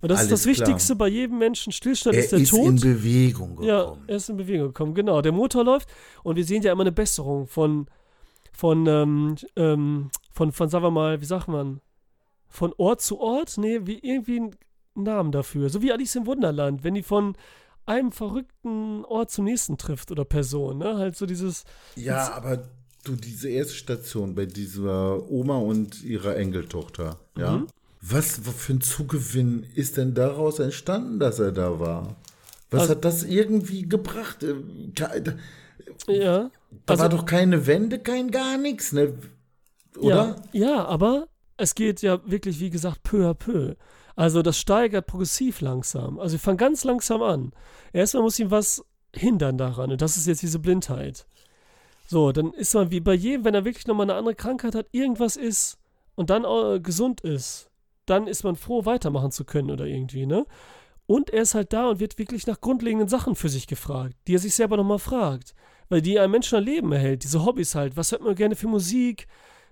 Und 0.00 0.10
das 0.10 0.20
Alles 0.20 0.32
ist 0.32 0.46
das 0.46 0.54
klar. 0.54 0.68
Wichtigste 0.68 0.96
bei 0.96 1.08
jedem 1.08 1.38
Menschen. 1.38 1.72
Stillstand 1.72 2.16
Er 2.16 2.22
ist 2.22 2.32
der 2.32 2.38
ist 2.38 2.50
Tod. 2.50 2.66
in 2.68 2.76
Bewegung 2.80 3.62
Ja, 3.62 3.80
gekommen. 3.80 4.04
er 4.06 4.16
ist 4.16 4.28
in 4.28 4.36
Bewegung 4.36 4.68
gekommen, 4.68 4.94
genau. 4.94 5.20
Der 5.22 5.32
Motor 5.32 5.64
läuft 5.64 5.88
und 6.22 6.36
wir 6.36 6.44
sehen 6.44 6.62
ja 6.62 6.72
immer 6.72 6.82
eine 6.82 6.92
Besserung 6.92 7.46
von, 7.46 7.86
von, 8.52 8.86
ähm, 8.86 9.34
ähm, 9.56 10.10
von, 10.32 10.52
von, 10.52 10.68
sagen 10.68 10.84
wir 10.84 10.90
mal, 10.90 11.20
wie 11.20 11.24
sagt 11.24 11.48
man, 11.48 11.80
von 12.48 12.72
Ort 12.78 13.02
zu 13.02 13.20
Ort? 13.20 13.58
Nee, 13.58 13.80
wie 13.86 13.98
irgendwie 13.98 14.36
einen 14.40 14.54
Namen 14.94 15.32
dafür. 15.32 15.68
So 15.68 15.82
wie 15.82 15.92
Alice 15.92 16.14
im 16.16 16.26
Wunderland, 16.26 16.84
wenn 16.84 16.94
die 16.94 17.02
von 17.02 17.36
einem 17.86 18.12
verrückten 18.12 19.04
Ort 19.04 19.30
zum 19.30 19.46
nächsten 19.46 19.78
trifft 19.78 20.10
oder 20.12 20.24
Person, 20.24 20.78
ne? 20.78 20.96
Halt 20.98 21.16
so 21.16 21.26
dieses, 21.26 21.64
Ja, 21.96 22.32
aber 22.34 22.68
du, 23.04 23.16
diese 23.16 23.48
erste 23.48 23.74
Station 23.74 24.34
bei 24.34 24.44
dieser 24.46 25.28
Oma 25.30 25.56
und 25.58 26.02
ihrer 26.04 26.36
Enkeltochter, 26.36 27.18
ja? 27.36 27.58
Mhm. 27.58 27.66
Was 28.00 28.40
für 28.56 28.74
ein 28.74 28.80
Zugewinn 28.80 29.66
ist 29.74 29.96
denn 29.96 30.14
daraus 30.14 30.58
entstanden, 30.60 31.18
dass 31.18 31.38
er 31.38 31.52
da 31.52 31.78
war? 31.80 32.16
Was 32.70 32.82
Also- 32.82 32.94
hat 32.94 33.04
das 33.04 33.22
irgendwie 33.24 33.88
gebracht? 33.88 34.42
Äh, 34.42 34.54
Da, 34.94 35.10
ja. 36.12 36.38
da 36.42 36.50
Also- 36.86 37.02
war 37.02 37.08
doch 37.08 37.24
keine 37.26 37.66
Wende, 37.66 37.98
kein 37.98 38.30
gar 38.30 38.56
nichts, 38.58 38.92
ne? 38.92 39.14
Oder? 39.98 40.36
Ja, 40.52 40.66
ja, 40.66 40.84
aber 40.84 41.28
es 41.56 41.74
geht 41.74 42.02
ja 42.02 42.20
wirklich, 42.24 42.60
wie 42.60 42.70
gesagt, 42.70 43.02
peu 43.02 43.28
à 43.28 43.34
peu. 43.34 43.74
Also 44.14 44.42
das 44.42 44.58
steigert 44.58 45.06
progressiv 45.06 45.60
langsam. 45.60 46.18
Also 46.18 46.32
wir 46.34 46.40
fangen 46.40 46.58
ganz 46.58 46.84
langsam 46.84 47.22
an. 47.22 47.52
Erstmal 47.92 48.22
muss 48.24 48.38
ihm 48.38 48.50
was 48.50 48.84
hindern 49.14 49.58
daran 49.58 49.90
und 49.90 50.02
das 50.02 50.16
ist 50.16 50.26
jetzt 50.26 50.42
diese 50.42 50.58
Blindheit. 50.58 51.26
So, 52.06 52.32
dann 52.32 52.52
ist 52.52 52.74
man 52.74 52.90
wie 52.90 53.00
bei 53.00 53.14
jedem, 53.14 53.44
wenn 53.44 53.54
er 53.54 53.64
wirklich 53.64 53.86
nochmal 53.86 54.06
eine 54.06 54.14
andere 54.18 54.34
Krankheit 54.34 54.74
hat, 54.74 54.86
irgendwas 54.92 55.36
ist 55.36 55.78
und 56.14 56.30
dann 56.30 56.44
äh, 56.44 56.80
gesund 56.80 57.20
ist, 57.22 57.70
dann 58.10 58.26
ist 58.26 58.44
man 58.44 58.56
froh, 58.56 58.84
weitermachen 58.84 59.30
zu 59.30 59.44
können 59.44 59.70
oder 59.70 59.86
irgendwie, 59.86 60.26
ne? 60.26 60.46
Und 61.06 61.30
er 61.30 61.42
ist 61.42 61.54
halt 61.54 61.72
da 61.72 61.88
und 61.88 62.00
wird 62.00 62.18
wirklich 62.18 62.46
nach 62.46 62.60
grundlegenden 62.60 63.08
Sachen 63.08 63.34
für 63.34 63.48
sich 63.48 63.66
gefragt, 63.66 64.14
die 64.26 64.34
er 64.34 64.38
sich 64.38 64.54
selber 64.54 64.76
nochmal 64.76 64.98
fragt. 64.98 65.54
Weil 65.88 66.02
die 66.02 66.18
ein 66.18 66.30
Menschen 66.30 66.58
ein 66.58 66.64
Leben 66.64 66.92
erhält, 66.92 67.24
diese 67.24 67.46
Hobbys 67.46 67.74
halt. 67.74 67.96
Was 67.96 68.12
hört 68.12 68.22
man 68.22 68.34
gerne 68.34 68.56
für 68.56 68.68
Musik? 68.68 69.26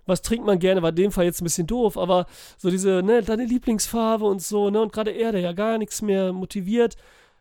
was 0.06 0.22
trinkt 0.22 0.46
man 0.46 0.58
gerne, 0.58 0.82
war 0.82 0.90
in 0.90 0.96
dem 0.96 1.12
Fall 1.12 1.24
jetzt 1.24 1.40
ein 1.40 1.44
bisschen 1.44 1.66
doof, 1.66 1.98
aber 1.98 2.26
so 2.56 2.70
diese, 2.70 3.02
ne, 3.02 3.22
deine 3.22 3.44
Lieblingsfarbe 3.44 4.24
und 4.24 4.40
so, 4.40 4.70
ne, 4.70 4.80
und 4.80 4.92
gerade 4.92 5.10
er, 5.10 5.32
der 5.32 5.40
ja 5.40 5.52
gar 5.52 5.78
nichts 5.78 6.00
mehr 6.00 6.32
motiviert, 6.32 6.96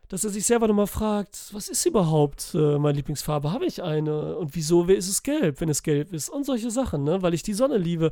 dass 0.10 0.24
er 0.24 0.30
sich 0.30 0.46
selber 0.46 0.68
nochmal 0.68 0.88
fragt, 0.88 1.50
was 1.52 1.68
ist 1.68 1.86
überhaupt 1.86 2.54
äh, 2.54 2.78
meine 2.78 2.98
Lieblingsfarbe? 2.98 3.52
Habe 3.52 3.66
ich 3.66 3.82
eine? 3.82 4.38
Und 4.38 4.56
wieso 4.56 4.84
ist 4.86 5.10
es 5.10 5.24
gelb, 5.24 5.62
wenn 5.62 5.70
es 5.70 5.82
gelb 5.82 6.14
ist? 6.14 6.30
Und 6.30 6.46
solche 6.46 6.70
Sachen, 6.70 7.04
ne, 7.04 7.22
weil 7.22 7.34
ich 7.34 7.44
die 7.44 7.54
Sonne 7.54 7.78
liebe. 7.78 8.12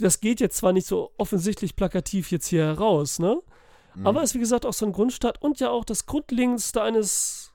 Das 0.00 0.20
geht 0.20 0.40
jetzt 0.40 0.56
zwar 0.56 0.72
nicht 0.72 0.86
so 0.86 1.12
offensichtlich 1.18 1.76
plakativ 1.76 2.30
jetzt 2.30 2.46
hier 2.48 2.64
heraus, 2.64 3.18
ne, 3.18 3.40
aber 4.02 4.22
ist 4.24 4.34
wie 4.34 4.40
gesagt 4.40 4.66
auch 4.66 4.72
so 4.72 4.86
ein 4.86 4.92
Grundstart 4.92 5.40
und 5.40 5.60
ja 5.60 5.70
auch 5.70 5.84
das 5.84 6.06
Grundlegendste 6.06 6.82
eines 6.82 7.52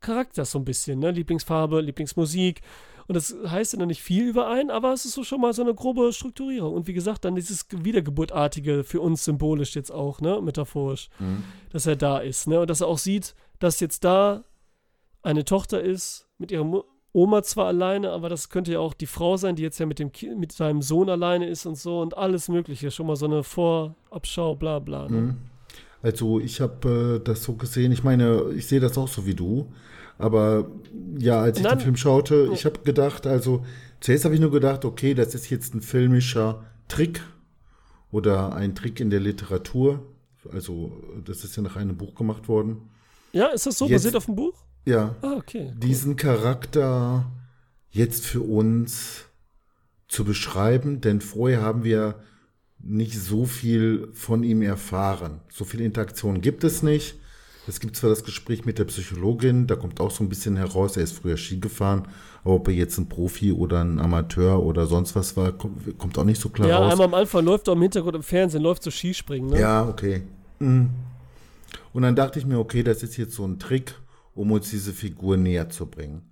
Charakters 0.00 0.50
so 0.50 0.58
ein 0.58 0.64
bisschen, 0.64 0.98
ne, 0.98 1.10
Lieblingsfarbe, 1.10 1.80
Lieblingsmusik, 1.80 2.60
und 3.06 3.14
das 3.14 3.34
heißt 3.46 3.72
ja 3.72 3.78
noch 3.78 3.86
nicht 3.86 4.02
viel 4.02 4.24
überein, 4.28 4.70
aber 4.70 4.92
es 4.92 5.06
ist 5.06 5.14
so 5.14 5.24
schon 5.24 5.40
mal 5.40 5.54
so 5.54 5.62
eine 5.62 5.74
grobe 5.74 6.12
Strukturierung. 6.12 6.74
Und 6.74 6.86
wie 6.88 6.92
gesagt, 6.92 7.24
dann 7.24 7.36
dieses 7.36 7.64
Wiedergeburtartige 7.70 8.84
für 8.84 9.00
uns 9.00 9.24
symbolisch 9.24 9.74
jetzt 9.76 9.90
auch, 9.90 10.20
ne, 10.20 10.42
metaphorisch, 10.42 11.08
Mhm. 11.18 11.42
dass 11.72 11.86
er 11.86 11.96
da 11.96 12.18
ist, 12.18 12.48
ne, 12.48 12.60
und 12.60 12.68
dass 12.68 12.82
er 12.82 12.86
auch 12.86 12.98
sieht, 12.98 13.34
dass 13.60 13.80
jetzt 13.80 14.04
da 14.04 14.44
eine 15.22 15.46
Tochter 15.46 15.80
ist, 15.80 16.28
mit 16.36 16.52
ihrer 16.52 16.64
Mu 16.64 16.82
Oma 17.12 17.42
zwar 17.42 17.66
alleine, 17.66 18.10
aber 18.10 18.28
das 18.28 18.48
könnte 18.50 18.72
ja 18.72 18.80
auch 18.80 18.92
die 18.94 19.06
Frau 19.06 19.36
sein, 19.36 19.56
die 19.56 19.62
jetzt 19.62 19.78
ja 19.80 19.86
mit 19.86 19.98
dem 19.98 20.12
Ki 20.12 20.34
mit 20.36 20.52
seinem 20.52 20.82
Sohn 20.82 21.08
alleine 21.08 21.48
ist 21.48 21.64
und 21.66 21.76
so 21.76 22.00
und 22.00 22.16
alles 22.16 22.48
Mögliche. 22.48 22.90
Schon 22.90 23.06
mal 23.06 23.16
so 23.16 23.26
eine 23.26 23.42
Vorabschau, 23.42 24.54
bla 24.56 24.78
bla. 24.78 25.08
Ne? 25.08 25.16
Mhm. 25.20 25.36
Also 26.02 26.38
ich 26.38 26.60
habe 26.60 27.18
äh, 27.20 27.24
das 27.24 27.42
so 27.42 27.54
gesehen, 27.54 27.90
ich 27.92 28.04
meine, 28.04 28.52
ich 28.54 28.66
sehe 28.66 28.78
das 28.78 28.96
auch 28.98 29.08
so 29.08 29.26
wie 29.26 29.34
du, 29.34 29.72
aber 30.18 30.70
ja, 31.18 31.40
als 31.40 31.58
ich 31.58 31.64
Dann- 31.64 31.78
den 31.78 31.82
Film 31.84 31.96
schaute, 31.96 32.50
ich 32.52 32.64
habe 32.64 32.80
gedacht, 32.84 33.26
also 33.26 33.64
zuerst 34.00 34.24
habe 34.24 34.34
ich 34.34 34.40
nur 34.40 34.50
gedacht, 34.52 34.84
okay, 34.84 35.14
das 35.14 35.34
ist 35.34 35.50
jetzt 35.50 35.74
ein 35.74 35.80
filmischer 35.80 36.64
Trick 36.88 37.22
oder 38.12 38.54
ein 38.54 38.74
Trick 38.74 39.00
in 39.00 39.10
der 39.10 39.20
Literatur. 39.20 40.00
Also 40.52 40.92
das 41.24 41.42
ist 41.44 41.56
ja 41.56 41.62
nach 41.62 41.76
einem 41.76 41.96
Buch 41.96 42.14
gemacht 42.14 42.48
worden. 42.48 42.88
Ja, 43.32 43.46
ist 43.48 43.66
das 43.66 43.76
so? 43.78 43.86
Jetzt- 43.86 44.02
Basiert 44.02 44.16
auf 44.16 44.26
dem 44.26 44.36
Buch? 44.36 44.54
Ja, 44.84 45.14
Ah, 45.22 45.34
okay. 45.36 45.72
diesen 45.76 46.16
Charakter 46.16 47.30
jetzt 47.90 48.24
für 48.26 48.40
uns 48.40 49.24
zu 50.08 50.24
beschreiben, 50.24 51.00
denn 51.00 51.20
vorher 51.20 51.60
haben 51.62 51.84
wir 51.84 52.16
nicht 52.80 53.18
so 53.18 53.44
viel 53.44 54.08
von 54.12 54.42
ihm 54.44 54.62
erfahren. 54.62 55.40
So 55.50 55.64
viel 55.64 55.80
Interaktion 55.80 56.40
gibt 56.40 56.64
es 56.64 56.82
nicht. 56.82 57.16
Es 57.66 57.80
gibt 57.80 57.96
zwar 57.96 58.08
das 58.08 58.24
Gespräch 58.24 58.64
mit 58.64 58.78
der 58.78 58.84
Psychologin, 58.86 59.66
da 59.66 59.76
kommt 59.76 60.00
auch 60.00 60.10
so 60.10 60.24
ein 60.24 60.30
bisschen 60.30 60.56
heraus, 60.56 60.96
er 60.96 61.02
ist 61.02 61.12
früher 61.18 61.36
Ski 61.36 61.58
gefahren, 61.60 62.08
aber 62.42 62.54
ob 62.54 62.68
er 62.68 62.72
jetzt 62.74 62.96
ein 62.96 63.10
Profi 63.10 63.52
oder 63.52 63.84
ein 63.84 63.98
Amateur 63.98 64.62
oder 64.62 64.86
sonst 64.86 65.14
was 65.14 65.36
war, 65.36 65.52
kommt, 65.52 66.16
auch 66.16 66.24
nicht 66.24 66.40
so 66.40 66.48
klar 66.48 66.66
Ja, 66.68 66.78
raus. 66.78 66.92
einmal 66.92 67.08
am 67.08 67.14
Anfang 67.14 67.44
läuft 67.44 67.68
er 67.68 67.74
im 67.74 67.82
Hintergrund 67.82 68.16
im 68.16 68.22
Fernsehen, 68.22 68.62
läuft 68.62 68.84
so 68.84 68.90
Skispringen, 68.90 69.50
ne? 69.50 69.60
Ja, 69.60 69.86
okay. 69.86 70.22
Mhm. 70.60 70.88
Und 71.92 72.02
dann 72.02 72.16
dachte 72.16 72.38
ich 72.38 72.46
mir, 72.46 72.58
okay, 72.58 72.82
das 72.82 73.02
ist 73.02 73.18
jetzt 73.18 73.34
so 73.34 73.44
ein 73.44 73.58
Trick, 73.58 73.94
um 74.38 74.52
uns 74.52 74.70
diese 74.70 74.92
Figur 74.92 75.36
näher 75.36 75.68
zu 75.68 75.86
bringen. 75.86 76.30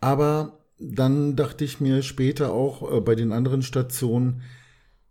Aber 0.00 0.58
dann 0.78 1.36
dachte 1.36 1.64
ich 1.64 1.80
mir 1.80 2.02
später 2.02 2.52
auch 2.52 2.92
äh, 2.92 3.00
bei 3.00 3.14
den 3.14 3.32
anderen 3.32 3.62
Stationen, 3.62 4.42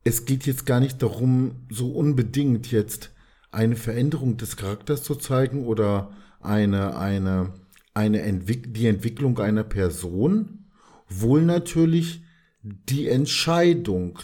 es 0.04 0.26
geht 0.26 0.46
jetzt 0.46 0.66
gar 0.66 0.80
nicht 0.80 1.02
darum, 1.02 1.66
so 1.70 1.92
unbedingt 1.92 2.72
jetzt 2.72 3.12
eine 3.52 3.76
Veränderung 3.76 4.38
des 4.38 4.58
Charakters 4.58 5.02
zu 5.04 5.16
zeigen 5.16 5.66
oder 5.66 6.12
eine, 6.42 6.98
eine, 6.98 7.54
eine 7.96 8.22
Entwick 8.22 8.74
die 8.74 8.86
Entwicklung 8.86 9.40
einer 9.40 9.64
Person, 9.64 10.66
wohl 11.10 11.42
natürlich 11.42 12.22
die 12.62 13.08
Entscheidung 13.08 14.20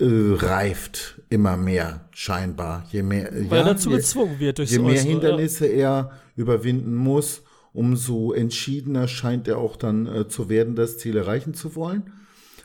äh, 0.00 0.04
reift 0.34 1.22
immer 1.28 1.56
mehr, 1.56 2.08
scheinbar. 2.10 2.86
Je 2.90 3.02
mehr, 3.02 3.30
Weil 3.32 3.44
ja, 3.44 3.56
er 3.58 3.74
dazu 3.74 3.90
gezwungen 3.90 4.38
wird 4.40 4.58
durch 4.58 4.70
je 4.70 4.78
mehr 4.78 4.94
Äußere, 4.94 5.08
Hindernisse 5.08 5.66
er 5.66 6.12
überwinden 6.34 6.94
muss, 6.94 7.42
umso 7.72 8.32
entschiedener 8.32 9.08
scheint 9.08 9.48
er 9.48 9.58
auch 9.58 9.76
dann 9.76 10.06
äh, 10.06 10.28
zu 10.28 10.48
werden, 10.48 10.74
das 10.74 10.98
Ziel 10.98 11.16
erreichen 11.16 11.54
zu 11.54 11.74
wollen. 11.76 12.12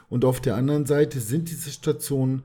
Und 0.09 0.25
auf 0.25 0.41
der 0.41 0.55
anderen 0.55 0.85
Seite 0.85 1.19
sind 1.19 1.49
diese 1.49 1.71
Stationen 1.71 2.43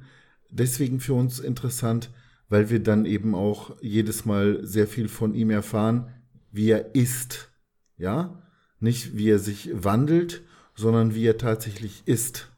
deswegen 0.51 1.01
für 1.01 1.15
uns 1.15 1.41
interessant, 1.41 2.11
weil 2.49 2.71
wir 2.71 2.83
dann 2.83 3.05
eben 3.05 3.35
auch 3.35 3.77
jedes 3.81 4.25
Mal 4.25 4.65
sehr 4.67 4.87
viel 4.87 5.09
von 5.09 5.35
ihm 5.35 5.51
erfahren, 5.51 6.13
wie 6.51 6.71
er 6.71 6.95
ist. 6.95 7.51
Ja? 7.97 8.43
Nicht 8.81 9.17
wie 9.17 9.31
er 9.31 9.39
sich 9.39 9.71
wandelt, 9.73 10.43
sondern 10.75 11.15
wie 11.15 11.27
er 11.27 11.39
tatsächlich 11.39 12.03
ist. 12.07 12.51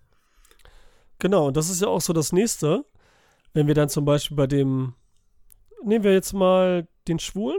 Genau, 1.18 1.48
und 1.48 1.56
das 1.56 1.68
ist 1.68 1.82
ja 1.82 1.88
auch 1.88 2.00
so 2.00 2.12
das 2.12 2.32
Nächste. 2.32 2.84
Wenn 3.52 3.66
wir 3.66 3.74
dann 3.74 3.88
zum 3.88 4.04
Beispiel 4.04 4.36
bei 4.36 4.46
dem, 4.46 4.94
nehmen 5.84 6.04
wir 6.04 6.12
jetzt 6.12 6.32
mal 6.32 6.88
den 7.06 7.18
Schwulen. 7.18 7.58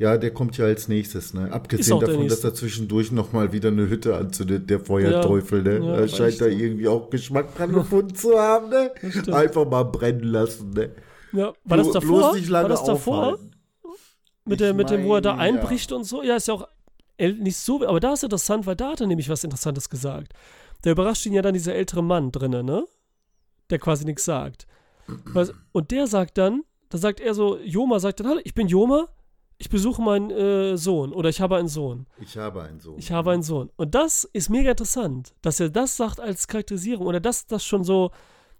Ja, 0.00 0.16
der 0.16 0.32
kommt 0.32 0.56
ja 0.56 0.64
als 0.64 0.88
nächstes, 0.88 1.34
ne? 1.34 1.52
Abgesehen 1.52 2.00
davon, 2.00 2.26
dass 2.26 2.42
er 2.42 2.54
zwischendurch 2.54 3.12
nochmal 3.12 3.52
wieder 3.52 3.68
eine 3.68 3.86
Hütte 3.86 4.16
anzündet, 4.16 4.70
der 4.70 4.80
Feuerteufel, 4.80 5.62
ne? 5.62 5.74
Ja, 5.74 5.94
er 5.94 6.02
weiß 6.04 6.16
scheint 6.16 6.40
da 6.40 6.46
irgendwie 6.46 6.88
auch 6.88 7.10
Geschmack 7.10 7.54
dran 7.54 7.70
gefunden 7.70 8.14
zu 8.14 8.38
haben, 8.40 8.70
ne? 8.70 8.92
Einfach 9.30 9.68
mal 9.68 9.82
brennen 9.82 10.24
lassen, 10.24 10.70
ne? 10.70 10.88
Ja, 11.32 11.52
war 11.64 11.76
das 11.76 11.90
davor? 11.90 12.30
Bloß 12.30 12.36
nicht 12.36 12.48
lange 12.48 12.70
war 12.70 12.76
das 12.76 12.84
davor? 12.84 13.18
aufhalten. 13.18 13.50
Mit, 14.46 14.60
der, 14.60 14.72
mit 14.72 14.88
dem, 14.88 15.04
wo 15.04 15.16
er 15.16 15.20
da 15.20 15.36
meine, 15.36 15.56
ja. 15.56 15.60
einbricht 15.60 15.92
und 15.92 16.04
so? 16.04 16.22
Ja, 16.22 16.36
ist 16.36 16.48
ja 16.48 16.54
auch 16.54 16.66
nicht 17.18 17.58
so, 17.58 17.86
aber 17.86 18.00
da 18.00 18.14
ist 18.14 18.24
interessant, 18.24 18.64
weil 18.64 18.76
da 18.76 18.92
hat 18.92 19.02
er 19.02 19.06
nämlich 19.06 19.28
was 19.28 19.44
Interessantes 19.44 19.90
gesagt. 19.90 20.32
Da 20.80 20.92
überrascht 20.92 21.26
ihn 21.26 21.34
ja 21.34 21.42
dann 21.42 21.52
dieser 21.52 21.74
ältere 21.74 22.02
Mann 22.02 22.32
drinnen, 22.32 22.64
ne? 22.64 22.86
Der 23.68 23.78
quasi 23.78 24.06
nichts 24.06 24.24
sagt. 24.24 24.66
Und 25.72 25.90
der 25.90 26.06
sagt 26.06 26.38
dann, 26.38 26.62
da 26.88 26.96
sagt 26.96 27.20
er 27.20 27.34
so, 27.34 27.58
Joma 27.58 28.00
sagt 28.00 28.20
dann, 28.20 28.28
hallo, 28.28 28.40
ich 28.44 28.54
bin 28.54 28.66
Joma, 28.66 29.06
ich 29.60 29.68
besuche 29.68 30.00
meinen 30.00 30.30
äh, 30.30 30.78
Sohn 30.78 31.12
oder 31.12 31.28
ich 31.28 31.42
habe 31.42 31.56
einen 31.56 31.68
Sohn. 31.68 32.06
Ich 32.18 32.38
habe 32.38 32.62
einen 32.62 32.80
Sohn. 32.80 32.98
Ich 32.98 33.12
habe 33.12 33.32
einen 33.32 33.42
Sohn. 33.42 33.70
Und 33.76 33.94
das 33.94 34.24
ist 34.24 34.48
mega 34.48 34.70
interessant, 34.70 35.34
dass 35.42 35.60
er 35.60 35.68
das 35.68 35.98
sagt 35.98 36.18
als 36.18 36.48
Charakterisierung 36.48 37.06
oder 37.06 37.20
dass 37.20 37.46
das 37.46 37.62
schon 37.62 37.84
so 37.84 38.10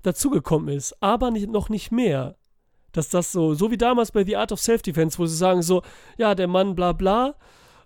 dazugekommen 0.02 0.68
ist, 0.76 0.94
aber 1.00 1.30
nicht, 1.30 1.48
noch 1.48 1.70
nicht 1.70 1.90
mehr. 1.90 2.36
Dass 2.92 3.08
das 3.08 3.32
so, 3.32 3.54
so 3.54 3.70
wie 3.70 3.78
damals 3.78 4.12
bei 4.12 4.24
The 4.24 4.36
Art 4.36 4.52
of 4.52 4.60
Self-Defense, 4.60 5.18
wo 5.18 5.24
sie 5.24 5.36
sagen 5.36 5.62
so, 5.62 5.80
ja, 6.18 6.34
der 6.34 6.48
Mann 6.48 6.74
bla 6.74 6.92
bla 6.92 7.34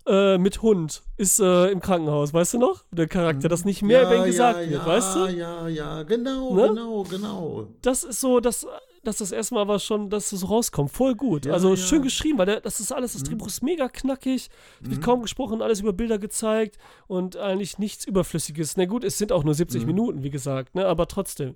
äh, 0.05 0.37
mit 0.37 0.61
Hund 0.61 1.01
ist 1.15 1.39
äh, 1.39 1.67
im 1.67 1.79
Krankenhaus, 1.79 2.33
weißt 2.33 2.55
du 2.55 2.59
noch? 2.59 2.83
Der 2.91 3.07
Charakter, 3.07 3.47
dass 3.47 3.63
nicht 3.63 3.81
mehr 3.81 4.01
ja, 4.01 4.13
ihn 4.13 4.25
gesagt 4.25 4.59
ja, 4.59 4.69
wird, 4.69 4.81
ja, 4.81 4.85
weißt 4.85 5.15
du? 5.15 5.25
Ja, 5.27 5.67
ja, 5.69 6.03
genau, 6.03 6.53
Ne? 6.53 6.67
genau, 6.67 7.03
genau. 7.03 7.67
Das 7.81 8.03
ist 8.03 8.19
so, 8.19 8.41
dass, 8.41 8.67
dass 9.05 9.17
das 9.17 9.31
erstmal 9.31 9.61
aber 9.61 9.79
schon, 9.79 10.09
dass 10.09 10.29
so 10.29 10.45
rauskommt. 10.45 10.91
Voll 10.91 11.15
gut. 11.15 11.45
Ja, 11.45 11.53
also 11.53 11.71
ja. 11.71 11.77
schön 11.77 12.01
geschrieben, 12.01 12.37
weil 12.37 12.45
der, 12.45 12.61
das 12.61 12.79
ist 12.79 12.91
alles, 12.91 13.13
das 13.13 13.23
Drehbuch 13.23 13.47
ist 13.47 13.63
mega 13.63 13.87
knackig, 13.87 14.49
es 14.81 14.89
wird 14.89 15.01
kaum 15.01 15.21
gesprochen, 15.21 15.61
alles 15.61 15.81
über 15.81 15.93
Bilder 15.93 16.19
gezeigt 16.19 16.77
und 17.07 17.37
eigentlich 17.37 17.79
nichts 17.79 18.05
Überflüssiges. 18.05 18.77
Na 18.77 18.85
gut, 18.85 19.03
es 19.03 19.17
sind 19.17 19.31
auch 19.31 19.43
nur 19.43 19.53
70 19.53 19.85
Minuten, 19.85 20.23
wie 20.23 20.29
gesagt, 20.29 20.75
ne? 20.75 20.85
aber 20.85 21.07
trotzdem. 21.07 21.55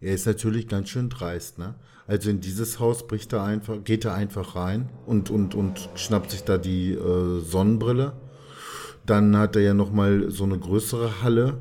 Er 0.00 0.14
ist 0.14 0.26
natürlich 0.26 0.68
ganz 0.68 0.88
schön 0.88 1.08
dreist, 1.08 1.58
ne? 1.58 1.74
Also 2.06 2.30
in 2.30 2.40
dieses 2.40 2.78
Haus 2.78 3.06
bricht 3.06 3.32
er 3.32 3.42
einfach, 3.42 3.82
geht 3.82 4.04
er 4.04 4.14
einfach 4.14 4.54
rein 4.54 4.90
und, 5.06 5.28
und, 5.28 5.54
und 5.56 5.88
schnappt 5.96 6.30
sich 6.30 6.44
da 6.44 6.56
die 6.56 6.92
äh, 6.92 7.40
Sonnenbrille. 7.40 8.12
Dann 9.04 9.36
hat 9.36 9.56
er 9.56 9.62
ja 9.62 9.74
nochmal 9.74 10.30
so 10.30 10.44
eine 10.44 10.58
größere 10.58 11.22
Halle, 11.22 11.58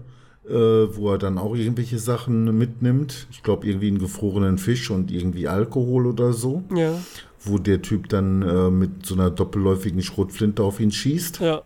äh, 0.49 0.53
wo 0.53 1.11
er 1.11 1.17
dann 1.17 1.37
auch 1.37 1.55
irgendwelche 1.55 1.99
Sachen 1.99 2.57
mitnimmt. 2.57 3.27
Ich 3.31 3.43
glaube, 3.43 3.67
irgendwie 3.67 3.87
einen 3.87 3.99
gefrorenen 3.99 4.57
Fisch 4.57 4.89
und 4.91 5.11
irgendwie 5.11 5.47
Alkohol 5.47 6.05
oder 6.07 6.33
so. 6.33 6.63
ja, 6.75 6.93
Wo 7.41 7.57
der 7.57 7.81
Typ 7.81 8.09
dann 8.09 8.41
äh, 8.41 8.69
mit 8.69 9.05
so 9.05 9.15
einer 9.15 9.29
doppelläufigen 9.29 10.01
Schrotflinte 10.01 10.63
auf 10.63 10.79
ihn 10.79 10.91
schießt. 10.91 11.39
ja. 11.39 11.61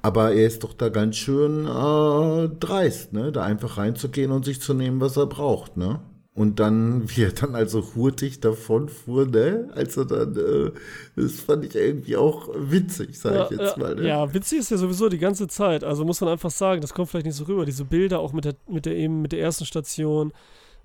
Aber 0.00 0.32
er 0.32 0.46
ist 0.46 0.62
doch 0.62 0.74
da 0.74 0.90
ganz 0.90 1.16
schön 1.16 1.66
äh, 1.66 2.48
dreist, 2.60 3.12
ne? 3.12 3.32
Da 3.32 3.42
einfach 3.42 3.78
reinzugehen 3.78 4.30
und 4.30 4.44
sich 4.44 4.60
zu 4.60 4.72
nehmen, 4.72 5.00
was 5.00 5.16
er 5.16 5.26
braucht, 5.26 5.76
ne? 5.76 5.98
Und 6.38 6.60
dann, 6.60 7.02
wie 7.10 7.24
er 7.24 7.32
dann 7.32 7.54
also 7.56 7.82
hurtig 7.96 8.38
davon 8.40 8.88
fuhr, 8.88 9.26
ne? 9.26 9.68
Also 9.74 10.04
dann, 10.04 10.36
äh, 10.36 10.70
das 11.16 11.40
fand 11.40 11.64
ich 11.64 11.74
irgendwie 11.74 12.16
auch 12.16 12.48
witzig, 12.54 13.18
sag 13.18 13.34
Ja, 13.34 13.44
ich 13.44 13.58
jetzt 13.58 13.76
ja, 13.76 13.82
mal, 13.82 13.94
ne? 13.96 14.06
ja, 14.06 14.32
witzig 14.32 14.60
ist 14.60 14.70
ja 14.70 14.76
sowieso 14.76 15.08
die 15.08 15.18
ganze 15.18 15.48
Zeit. 15.48 15.82
Also 15.82 16.04
muss 16.04 16.20
man 16.20 16.30
einfach 16.30 16.50
sagen, 16.52 16.80
das 16.80 16.94
kommt 16.94 17.08
vielleicht 17.10 17.26
nicht 17.26 17.34
so 17.34 17.44
rüber. 17.44 17.64
Diese 17.64 17.84
Bilder 17.84 18.20
auch 18.20 18.32
mit 18.32 18.44
der, 18.44 18.54
mit 18.68 18.86
der 18.86 18.94
eben, 18.94 19.20
mit 19.20 19.32
der 19.32 19.40
ersten 19.40 19.64
Station, 19.66 20.32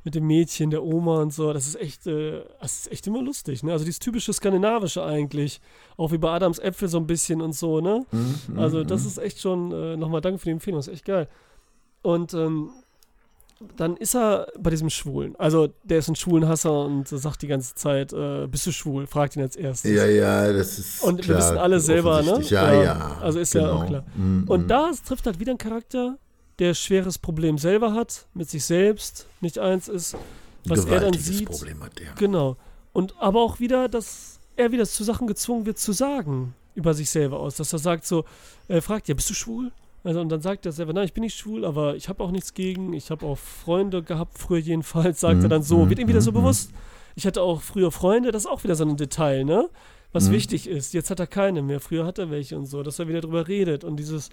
mit 0.04 0.16
dem 0.16 0.26
Mädchen, 0.26 0.72
der 0.72 0.84
Oma 0.84 1.22
und 1.22 1.32
so, 1.32 1.54
das 1.54 1.68
ist 1.68 1.80
echt, 1.80 2.08
äh, 2.08 2.42
das 2.60 2.80
ist 2.80 2.92
echt 2.92 3.06
immer 3.08 3.22
lustig, 3.22 3.62
ne? 3.64 3.72
Also 3.74 3.86
dieses 3.86 4.00
typische 4.00 4.34
Skandinavische 4.34 5.04
eigentlich. 5.04 5.62
Auch 5.98 6.12
wie 6.12 6.18
bei 6.18 6.30
Adams 6.32 6.58
Äpfel 6.60 6.88
so 6.90 6.98
ein 6.98 7.08
bisschen 7.08 7.42
und 7.42 7.54
so, 7.54 7.80
ne? 7.80 8.06
Mhm, 8.12 8.58
Also 8.60 8.84
das 8.84 9.06
ist 9.06 9.18
echt 9.20 9.40
schon, 9.40 9.72
äh, 9.72 9.96
nochmal 9.98 10.22
danke 10.22 10.40
für 10.40 10.46
die 10.46 10.52
Empfehlung, 10.52 10.80
das 10.80 10.88
ist 10.88 10.94
echt 10.96 11.06
geil. 11.06 11.30
Und 12.02 12.34
ähm, 12.34 12.72
dann 13.78 13.98
ist 13.98 14.16
er 14.16 14.48
bei 14.60 14.70
diesem 14.70 14.90
Schwulen. 14.90 15.36
Also 15.38 15.70
der 15.84 16.00
ist 16.00 16.08
ein 16.08 16.16
Schwulenhasser 16.16 16.86
und 16.86 17.08
sagt 17.08 17.42
die 17.42 17.48
ganze 17.48 17.76
Zeit, 17.76 18.14
äh, 18.14 18.48
bist 18.48 18.66
du 18.68 18.72
schwul? 18.72 19.08
Fragt 19.08 19.36
ihn 19.36 19.42
als 19.42 19.56
erstes. 19.56 19.92
Ja, 19.92 20.06
ja, 20.06 20.52
das 20.52 20.80
ist 20.80 21.04
Und 21.04 21.18
wir 21.18 21.24
klar, 21.24 21.38
wissen 21.38 21.58
alle 21.58 21.80
selber, 21.80 22.22
ne? 22.22 22.42
Ja, 22.44 22.74
Ja, 22.74 22.84
ja. 22.84 23.18
also 23.22 23.40
ist 23.40 23.54
ja 23.54 23.72
auch 23.72 23.86
klar. 23.86 24.06
Mhm, 24.16 24.46
Und 24.48 24.64
mhm. 24.64 24.68
da 24.68 24.92
trifft 25.06 25.26
halt 25.26 25.40
wieder 25.40 25.52
ein 25.52 25.58
Charakter, 25.58 26.18
der 26.60 26.74
schweres 26.74 27.18
Problem 27.18 27.58
selber 27.58 27.94
hat, 27.94 28.28
mit 28.34 28.50
sich 28.50 28.64
selbst 28.66 29.28
nicht 29.42 29.60
eins 29.60 29.88
ist, 29.88 30.16
was 30.66 30.86
er 30.86 31.00
dann 31.00 31.14
sieht. 31.14 31.50
Problem 31.50 31.84
hat 31.84 32.00
der. 32.00 32.14
Genau. 32.14 32.58
Und 32.92 33.16
aber 33.20 33.42
auch 33.42 33.60
wieder, 33.60 33.90
dass 33.90 34.40
er 34.56 34.72
wieder 34.72 34.86
zu 34.86 35.04
Sachen 35.04 35.28
gezwungen 35.28 35.66
wird 35.66 35.80
zu 35.80 35.92
sagen 35.94 36.54
über 36.76 36.94
sich 36.94 37.10
selber 37.10 37.40
aus. 37.40 37.56
Dass 37.56 37.74
er 37.74 37.80
sagt 37.80 38.06
so, 38.06 38.26
er 38.68 38.82
fragt 38.82 39.08
ja, 39.08 39.16
bist 39.16 39.30
du 39.30 39.34
schwul? 39.34 39.72
Also 40.04 40.20
und 40.20 40.30
dann 40.30 40.42
sagt 40.42 40.66
er 40.66 40.72
selber, 40.74 40.92
nein, 40.94 41.06
ich 41.06 41.14
bin 41.14 41.24
nicht 41.24 41.38
schwul, 41.38 41.64
aber 41.64 41.96
ich 41.96 42.10
habe 42.10 42.24
auch 42.24 42.32
nichts 42.32 42.54
gegen. 42.54 42.92
Ich 42.94 43.10
habe 43.10 43.26
auch 43.26 43.38
Freunde 43.38 44.04
gehabt, 44.04 44.38
früher 44.38 44.60
jedenfalls, 44.60 45.22
sagt 45.22 45.38
Mhm, 45.38 45.44
er 45.46 45.50
dann 45.50 45.64
so. 45.64 45.86
mhm, 45.86 45.90
Wird 45.90 46.00
ihm 46.00 46.08
wieder 46.08 46.22
so 46.22 46.32
mhm, 46.32 46.36
bewusst. 46.36 46.72
Ich 47.16 47.26
hatte 47.26 47.42
auch 47.42 47.62
früher 47.62 47.92
Freunde, 47.92 48.32
das 48.32 48.44
ist 48.46 48.50
auch 48.52 48.64
wieder 48.64 48.76
so 48.76 48.84
ein 48.86 48.98
Detail, 48.98 49.46
ne? 49.46 49.70
Was 50.12 50.28
Mhm. 50.28 50.34
wichtig 50.34 50.68
ist. 50.68 50.94
Jetzt 50.94 51.10
hat 51.10 51.20
er 51.20 51.28
keine 51.28 51.62
mehr. 51.62 51.80
Früher 51.80 52.06
hat 52.06 52.20
er 52.20 52.30
welche 52.32 52.58
und 52.58 52.66
so, 52.66 52.84
dass 52.84 53.00
er 53.00 53.08
wieder 53.08 53.22
drüber 53.22 53.48
redet. 53.48 53.84
Und 53.84 53.98
dieses, 53.98 54.30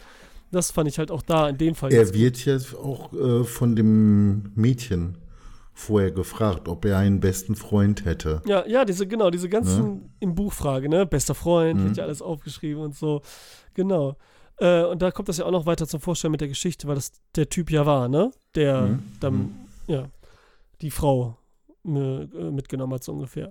das 0.50 0.70
fand 0.72 0.88
ich 0.88 0.98
halt 0.98 1.10
auch 1.10 1.22
da 1.22 1.48
in 1.48 1.56
dem 1.56 1.74
Fall. 1.74 1.92
Er 1.92 2.12
wird 2.14 2.44
ja 2.44 2.56
auch 2.82 3.12
äh, 3.12 3.44
von 3.44 3.76
dem 3.76 4.50
Mädchen 4.56 5.18
vorher 5.72 6.10
gefragt, 6.10 6.68
ob 6.68 6.84
er 6.84 6.98
einen 6.98 7.20
besten 7.20 7.54
Freund 7.54 8.04
hätte. 8.04 8.42
Ja, 8.44 8.66
ja, 8.66 8.84
diese, 8.84 9.06
genau, 9.06 9.30
diese 9.30 9.48
ganzen 9.48 10.10
im 10.20 10.34
Buchfrage, 10.34 10.88
ne? 10.88 11.06
Bester 11.06 11.34
Freund, 11.34 11.82
wird 11.84 11.96
ja 11.96 12.04
alles 12.04 12.20
aufgeschrieben 12.20 12.82
und 12.82 12.94
so. 12.96 13.22
Genau. 13.74 14.16
Äh, 14.60 14.84
und 14.84 15.00
da 15.02 15.10
kommt 15.10 15.28
das 15.28 15.38
ja 15.38 15.46
auch 15.46 15.50
noch 15.50 15.66
weiter 15.66 15.86
zum 15.88 16.00
Vorstellen 16.00 16.32
mit 16.32 16.40
der 16.40 16.48
Geschichte, 16.48 16.86
weil 16.86 16.94
das 16.94 17.12
der 17.34 17.48
Typ 17.48 17.70
ja 17.70 17.86
war, 17.86 18.08
ne? 18.08 18.30
Der 18.54 18.82
Mhm. 18.82 19.02
dann, 19.20 19.50
ja, 19.86 20.08
die 20.82 20.90
Frau 20.90 21.36
äh, 21.84 21.90
mitgenommen 21.90 22.92
hat, 22.94 23.02
so 23.04 23.12
ungefähr. 23.12 23.50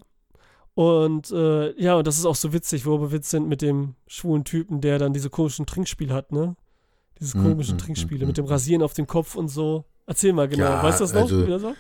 Und 0.76 1.32
äh, 1.32 1.74
ja, 1.82 1.96
und 1.96 2.06
das 2.08 2.18
ist 2.18 2.26
auch 2.26 2.36
so 2.36 2.54
witzig, 2.54 2.86
wo 2.86 3.02
wir 3.02 3.12
Witz 3.12 3.32
sind 3.32 3.50
mit 3.50 3.62
dem 3.62 3.96
schwulen 4.08 4.44
Typen, 4.46 4.82
der 4.82 4.98
dann 5.00 5.14
diese 5.14 5.30
komischen 5.30 5.66
Trinkspiele 5.66 6.14
hat, 6.14 6.32
ne? 6.32 6.56
Diese 7.20 7.38
Mhm, 7.38 7.44
komischen 7.44 7.76
mhm, 7.76 7.80
Trinkspiele 7.80 8.22
mhm, 8.24 8.28
mit 8.28 8.38
dem 8.38 8.46
Rasieren 8.46 8.82
auf 8.84 8.94
dem 8.94 9.08
Kopf 9.08 9.36
und 9.36 9.50
so. 9.50 9.86
Erzähl 10.06 10.32
mal 10.32 10.48
genau. 10.48 10.64
Ja, 10.66 10.84
weißt 10.84 11.00
du 11.02 11.04
das 11.06 11.14
noch? 11.14 11.22
also- 11.22 11.46
das? 11.46 11.76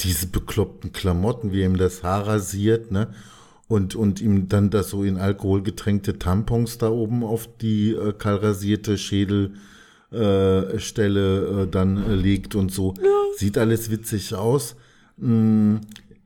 Diese 0.00 0.26
bekloppten 0.26 0.92
Klamotten, 0.92 1.52
wie 1.52 1.62
ihm 1.62 1.76
das 1.76 2.02
Haar 2.02 2.26
rasiert, 2.26 2.90
ne? 2.90 3.14
Und, 3.66 3.94
und 3.94 4.20
ihm 4.20 4.48
dann 4.48 4.68
das 4.70 4.90
so 4.90 5.04
in 5.04 5.16
Alkohol 5.16 5.62
getränkte 5.62 6.18
Tampons 6.18 6.76
da 6.78 6.90
oben 6.90 7.24
auf 7.24 7.48
die 7.58 7.92
äh, 7.92 8.12
kahlrasierte 8.12 8.98
Schädelstelle 8.98 9.54
äh, 10.14 10.78
Stelle, 10.78 11.62
äh, 11.62 11.66
dann 11.66 11.96
äh, 11.96 12.14
legt 12.14 12.54
und 12.54 12.70
so. 12.70 12.94
Sieht 13.36 13.58
alles 13.58 13.90
witzig 13.90 14.34
aus. 14.34 14.76
Mm, 15.16 15.76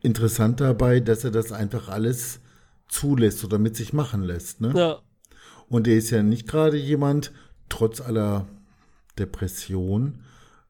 interessant 0.03 0.61
dabei, 0.61 1.01
dass 1.01 1.24
er 1.24 1.31
das 1.31 1.53
einfach 1.53 1.88
alles 1.88 2.40
zulässt 2.88 3.44
oder 3.44 3.59
mit 3.59 3.77
sich 3.77 3.92
machen 3.92 4.22
lässt, 4.22 4.61
ne? 4.61 4.72
Ja, 4.77 4.98
Und 5.68 5.87
er 5.87 5.96
ist 5.96 6.11
ja 6.11 6.22
nicht 6.22 6.48
gerade 6.48 6.77
jemand, 6.77 7.33
trotz 7.68 8.01
aller 8.01 8.46
Depression 9.18 10.20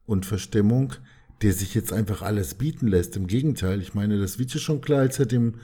und 0.05 0.25
Verstimmung, 0.25 0.93
der 1.41 1.53
sich 1.53 1.73
jetzt 1.73 1.93
einfach 1.93 2.21
alles 2.21 2.55
bieten 2.55 2.87
lässt. 2.87 3.15
Im 3.15 3.27
Gegenteil, 3.27 3.81
ich 3.81 3.93
meine, 3.93 4.19
das 4.19 4.39
wird 4.39 4.53
ja 4.53 4.59
schon 4.59 4.81
klar, 4.81 4.99
als 4.99 5.19
er 5.19 5.25
dem 5.25 5.55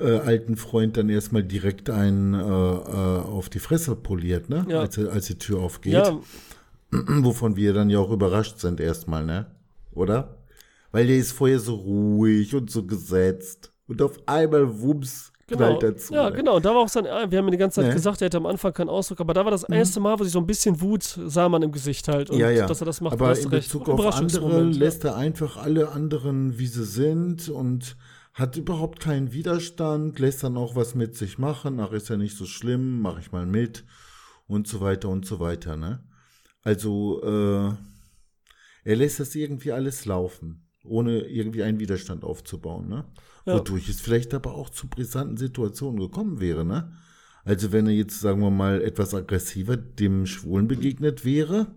äh, 0.00 0.18
alten 0.18 0.56
Freund 0.56 0.96
dann 0.96 1.08
erstmal 1.08 1.42
direkt 1.42 1.90
einen 1.90 2.34
äh, 2.34 2.38
äh, 2.38 2.40
auf 2.42 3.48
die 3.48 3.58
Fresse 3.58 3.96
poliert, 3.96 4.48
ne? 4.48 4.66
Ja. 4.68 4.80
Als, 4.80 4.98
als 4.98 5.26
die 5.26 5.38
Tür 5.38 5.60
aufgeht. 5.60 5.92
ja, 5.94 6.18
Wovon 6.90 7.56
wir 7.56 7.72
dann 7.72 7.88
ja 7.90 7.98
auch 8.00 8.10
überrascht 8.10 8.58
sind 8.58 8.80
erstmal, 8.80 9.24
ne? 9.24 9.46
Oder? 9.92 10.36
Weil 10.92 11.06
der 11.06 11.16
ist 11.16 11.32
vorher 11.32 11.60
so 11.60 11.74
ruhig 11.74 12.54
und 12.54 12.70
so 12.70 12.84
gesetzt. 12.84 13.72
Und 13.86 14.02
auf 14.02 14.18
einmal, 14.26 14.80
wumms, 14.80 15.32
Genau. 15.46 15.66
knallt 15.66 15.82
er 15.82 15.96
zu. 15.96 16.14
ja, 16.14 16.30
ne? 16.30 16.36
genau. 16.36 16.56
Und 16.56 16.64
da 16.64 16.70
war 16.70 16.82
auch 16.82 16.88
sein, 16.88 17.04
wir 17.04 17.38
haben 17.38 17.46
ja 17.46 17.50
die 17.50 17.56
ganze 17.56 17.80
Zeit 17.80 17.88
Ne? 17.88 17.94
gesagt, 17.94 18.22
er 18.22 18.26
hätte 18.26 18.36
am 18.36 18.46
Anfang 18.46 18.72
keinen 18.72 18.88
Ausdruck, 18.88 19.20
aber 19.20 19.34
da 19.34 19.44
war 19.44 19.50
das 19.50 19.64
erste 19.64 19.98
Mal, 19.98 20.16
wo 20.18 20.22
sich 20.22 20.32
so 20.32 20.38
ein 20.38 20.46
bisschen 20.46 20.80
Wut 20.80 21.02
sah 21.02 21.48
man 21.48 21.62
im 21.62 21.72
Gesicht 21.72 22.06
halt. 22.06 22.30
Und 22.30 22.38
ja, 22.38 22.50
ja. 22.50 22.66
dass 22.66 22.80
er 22.80 22.84
das 22.84 23.00
macht, 23.00 23.14
Aber 23.14 23.36
in 23.36 23.42
du 23.42 23.48
recht. 23.48 23.66
Bezug 23.66 23.88
auf 23.88 24.14
andere 24.14 24.62
lässt 24.62 25.04
er 25.04 25.16
einfach 25.16 25.56
alle 25.56 25.90
anderen, 25.90 26.56
wie 26.58 26.66
sie 26.68 26.84
sind 26.84 27.48
und 27.48 27.96
hat 28.32 28.56
überhaupt 28.56 29.00
keinen 29.00 29.32
Widerstand, 29.32 30.18
lässt 30.18 30.44
dann 30.44 30.56
auch 30.56 30.76
was 30.76 30.94
mit 30.94 31.16
sich 31.16 31.38
machen. 31.38 31.80
Ach, 31.80 31.92
ist 31.92 32.08
ja 32.08 32.16
nicht 32.16 32.36
so 32.36 32.46
schlimm, 32.46 33.00
mache 33.00 33.20
ich 33.20 33.32
mal 33.32 33.46
mit 33.46 33.84
und 34.46 34.68
so 34.68 34.80
weiter 34.80 35.08
und 35.08 35.26
so 35.26 35.40
weiter, 35.40 35.76
ne? 35.76 36.04
Also, 36.62 37.22
äh, 37.22 37.74
er 38.84 38.96
lässt 38.96 39.20
das 39.20 39.34
irgendwie 39.34 39.72
alles 39.72 40.04
laufen, 40.04 40.68
ohne 40.84 41.20
irgendwie 41.20 41.62
einen 41.62 41.80
Widerstand 41.80 42.24
aufzubauen, 42.24 42.88
ne? 42.88 43.04
Ja. 43.46 43.54
Wodurch 43.54 43.88
es 43.88 44.00
vielleicht 44.00 44.34
aber 44.34 44.54
auch 44.54 44.70
zu 44.70 44.88
brisanten 44.88 45.36
Situationen 45.36 46.00
gekommen 46.00 46.40
wäre, 46.40 46.64
ne? 46.64 46.92
Also 47.44 47.72
wenn 47.72 47.86
er 47.86 47.94
jetzt, 47.94 48.20
sagen 48.20 48.40
wir 48.40 48.50
mal, 48.50 48.82
etwas 48.82 49.14
aggressiver 49.14 49.76
dem 49.76 50.26
Schwulen 50.26 50.68
begegnet 50.68 51.24
wäre, 51.24 51.74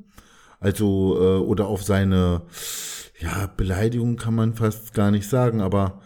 also 0.59 1.17
äh, 1.19 1.39
oder 1.39 1.67
auf 1.67 1.83
seine 1.83 2.43
ja, 3.19 3.47
Beleidigung 3.47 4.17
kann 4.17 4.35
man 4.35 4.53
fast 4.53 4.93
gar 4.93 5.11
nicht 5.11 5.29
sagen, 5.29 5.61
aber 5.61 6.01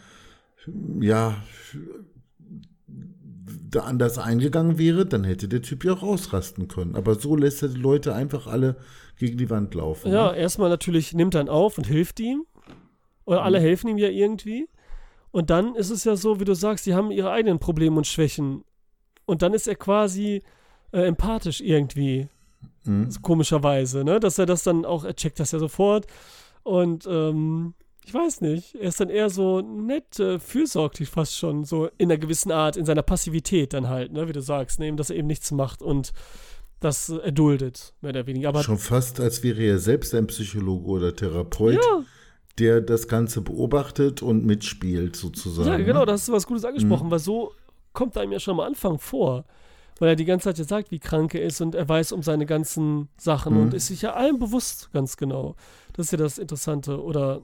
ja, 1.00 1.36
da 3.70 3.82
anders 3.82 4.18
eingegangen 4.18 4.78
wäre, 4.78 5.06
dann 5.06 5.24
hätte 5.24 5.48
der 5.48 5.62
Typ 5.62 5.84
ja 5.84 5.94
auch 5.94 6.04
ausrasten 6.04 6.68
können. 6.68 6.96
Aber 6.96 7.16
so 7.16 7.36
lässt 7.36 7.62
er 7.64 7.70
die 7.70 7.80
Leute 7.80 8.14
einfach 8.16 8.48
alle 8.48 8.78
gegen 9.18 9.38
die 9.38 9.50
Wand 9.50 9.74
laufen. 9.74 10.12
Ja, 10.12 10.32
Ne? 10.32 10.38
erstmal 10.38 10.70
natürlich 10.70 11.14
nimmt 11.14 11.36
er 11.36 11.42
ihn 11.42 11.50
auf 11.50 11.78
und 11.78 11.86
hilft 11.88 12.20
ihm. 12.20 12.46
Oder 13.26 13.40
Mhm. 13.40 13.46
alle 13.46 13.60
helfen 13.60 13.90
ihm 13.90 13.98
ja 13.98 14.08
irgendwie. 14.10 14.70
Und 15.32 15.50
dann 15.50 15.76
ist 15.76 15.90
es 15.90 16.06
ja 16.06 16.16
so, 16.16 16.40
wie 16.40 16.46
du 16.46 16.56
sagst, 16.56 16.86
die 16.86 16.94
haben 16.94 17.12
ihre 17.12 17.30
eigenen 17.32 17.60
Probleme 17.60 17.98
und 17.98 18.08
Schwächen. 18.08 18.64
Und 19.26 19.42
dann 19.42 19.54
ist 19.54 19.68
er 19.68 19.76
quasi 19.76 20.42
äh, 20.94 21.02
empathisch 21.06 21.60
irgendwie. 21.60 22.30
Mhm. 22.86 23.10
Komischerweise, 23.22 24.06
ne? 24.06 24.22
Dass 24.22 24.38
er 24.40 24.46
das 24.46 24.64
dann 24.64 24.86
auch, 24.86 25.04
er 25.04 25.16
checkt 25.16 25.40
das 25.42 25.52
ja 25.52 25.60
sofort. 25.60 26.08
Und 26.64 27.06
ähm, 27.10 27.74
ich 28.08 28.14
weiß 28.14 28.40
nicht, 28.42 28.76
er 28.76 28.88
ist 28.88 29.00
dann 29.02 29.10
eher 29.10 29.30
so 29.30 29.60
nett, 29.62 30.18
äh, 30.20 30.40
fürsorglich 30.40 31.10
fast 31.10 31.36
schon, 31.36 31.66
so 31.66 31.88
in 31.98 32.10
einer 32.10 32.18
gewissen 32.18 32.52
Art, 32.54 32.78
in 32.78 32.86
seiner 32.86 33.02
Passivität 33.02 33.74
dann 33.74 33.90
halt, 33.90 34.14
ne? 34.14 34.28
Wie 34.30 34.34
du 34.34 34.42
sagst, 34.42 34.80
ne? 34.80 34.88
Eben, 34.88 34.96
dass 34.98 35.10
er 35.10 35.18
eben 35.18 35.28
nichts 35.28 35.52
macht 35.52 35.82
und 35.82 36.14
das 36.80 37.10
äh, 37.10 37.18
erduldet, 37.18 37.94
mehr 38.02 38.12
oder 38.12 38.26
weniger. 38.26 38.50
Aber 38.50 38.64
Schon 38.64 38.78
fast, 38.78 39.20
als 39.20 39.44
wäre 39.44 39.62
er 39.62 39.78
selbst 39.80 40.14
ein 40.16 40.28
Psychologe 40.28 40.88
oder 40.88 41.16
Therapeut, 41.16 41.74
ja, 41.76 42.04
der 42.60 42.82
das 42.82 43.08
Ganze 43.08 43.42
beobachtet 43.42 44.22
und 44.22 44.46
mitspielt, 44.46 45.16
sozusagen. 45.16 45.68
Ja, 45.68 45.78
genau, 45.78 46.00
ne? 46.02 46.06
da 46.08 46.12
hast 46.14 46.28
du 46.28 46.32
was 46.32 46.48
Gutes 46.48 46.64
angesprochen, 46.66 47.12
weil 47.12 47.20
so 47.20 47.52
kommt 47.94 48.18
einem 48.18 48.32
ja 48.32 48.40
schon 48.40 48.54
am 48.54 48.62
Anfang 48.62 49.00
vor. 49.00 49.44
weil 50.00 50.10
er 50.10 50.16
die 50.16 50.26
ganze 50.26 50.44
Zeit 50.46 50.60
ja 50.60 50.64
sagt, 50.64 50.92
wie 50.92 51.00
krank 51.00 51.34
er 51.34 51.42
ist 51.42 51.60
und 51.60 51.74
er 51.74 51.90
weiß 51.90 52.12
um 52.12 52.22
seine 52.22 52.46
ganzen 52.46 53.10
Sachen 53.18 53.56
Mhm. 53.56 53.62
und 53.64 53.74
ist 53.74 53.88
sich 53.88 54.04
ja 54.04 54.14
allem 54.14 54.38
bewusst 54.38 54.92
ganz 54.94 55.18
genau. 55.18 55.56
Das 55.94 56.06
ist 56.08 56.12
ja 56.12 56.20
das 56.20 56.38
Interessante. 56.38 57.02
Oder 57.02 57.42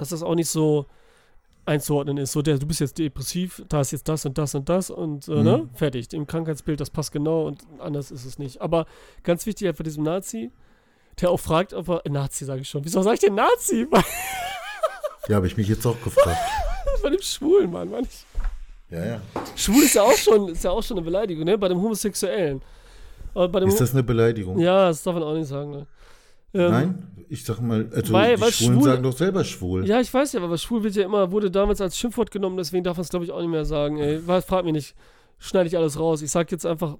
dass 0.00 0.08
das 0.08 0.22
auch 0.22 0.34
nicht 0.34 0.48
so 0.50 0.86
einzuordnen 1.66 2.16
ist. 2.16 2.32
So, 2.32 2.42
der, 2.42 2.58
du 2.58 2.66
bist 2.66 2.80
jetzt 2.80 2.98
depressiv, 2.98 3.62
da 3.68 3.82
ist 3.82 3.92
jetzt 3.92 4.08
das 4.08 4.24
und 4.26 4.36
das 4.38 4.54
und 4.54 4.68
das 4.68 4.90
und 4.90 5.28
äh, 5.28 5.32
Mhm. 5.32 5.42
ne? 5.44 5.68
fertig. 5.74 6.12
Im 6.12 6.26
Krankheitsbild, 6.26 6.80
das 6.80 6.90
passt 6.90 7.12
genau 7.12 7.46
und 7.46 7.60
anders 7.78 8.10
ist 8.10 8.24
es 8.24 8.38
nicht. 8.38 8.60
Aber 8.60 8.86
ganz 9.22 9.46
wichtig 9.46 9.66
halt 9.66 9.76
bei 9.76 9.84
diesem 9.84 10.02
Nazi, 10.02 10.50
der 11.20 11.30
auch 11.30 11.38
fragt, 11.38 11.74
ob 11.74 11.88
er, 11.88 12.06
äh, 12.06 12.10
Nazi 12.10 12.44
sage 12.44 12.62
ich 12.62 12.68
schon, 12.68 12.84
wieso 12.84 13.02
sage 13.02 13.14
ich 13.14 13.20
denn 13.20 13.34
Nazi? 13.34 13.86
Ja, 15.28 15.36
habe 15.36 15.46
ich 15.46 15.56
mich 15.56 15.68
jetzt 15.68 15.86
auch 15.86 16.00
gefragt. 16.02 16.38
bei 17.02 17.10
dem 17.10 17.20
Schwulen, 17.20 17.70
Mann, 17.70 17.90
Mann. 17.90 18.06
Ja, 18.88 19.04
ja. 19.04 19.20
Schwul 19.54 19.82
ist 19.84 19.94
ja 19.94 20.02
auch 20.02 20.16
schon, 20.16 20.48
ist 20.48 20.64
ja 20.64 20.70
auch 20.70 20.82
schon 20.82 20.96
eine 20.96 21.04
Beleidigung, 21.04 21.44
ne? 21.44 21.56
Bei 21.58 21.68
dem 21.68 21.80
Homosexuellen. 21.80 22.62
Bei 23.34 23.46
dem 23.46 23.68
Ist 23.68 23.80
das 23.80 23.92
eine 23.92 24.02
Beleidigung? 24.02 24.58
ja, 24.58 24.88
das 24.88 25.02
darf 25.02 25.14
man 25.14 25.22
auch 25.22 25.34
nicht 25.34 25.46
sagen, 25.46 25.70
ne? 25.70 25.86
Ähm, 26.54 26.70
Nein? 26.70 27.19
Ich 27.32 27.44
sag 27.44 27.60
mal, 27.60 27.88
also 27.94 28.12
Weil- 28.12 28.36
die 28.36 28.42
Schwulen 28.52 28.78
schwul- 28.80 28.84
sagen 28.84 29.02
doch 29.04 29.16
selber 29.16 29.44
schwul. 29.44 29.86
Ja, 29.86 30.00
ich 30.00 30.12
weiß 30.12 30.32
ja, 30.32 30.42
aber 30.42 30.58
schwul 30.58 30.82
wird 30.82 30.96
ja 30.96 31.04
immer, 31.04 31.30
wurde 31.30 31.50
damals 31.50 31.80
als 31.80 31.96
Schimpfwort 31.96 32.30
genommen, 32.32 32.56
deswegen 32.56 32.82
darf 32.82 32.96
man 32.96 33.02
es, 33.02 33.08
glaube 33.10 33.24
ich, 33.24 33.30
auch 33.30 33.40
nicht 33.40 33.50
mehr 33.50 33.64
sagen. 33.64 33.98
Ey, 33.98 34.20
frag 34.42 34.64
mich 34.64 34.72
nicht. 34.72 34.94
Schneide 35.38 35.68
ich 35.68 35.76
alles 35.76 35.98
raus. 35.98 36.22
Ich 36.22 36.30
sag 36.30 36.50
jetzt 36.50 36.66
einfach 36.66 36.98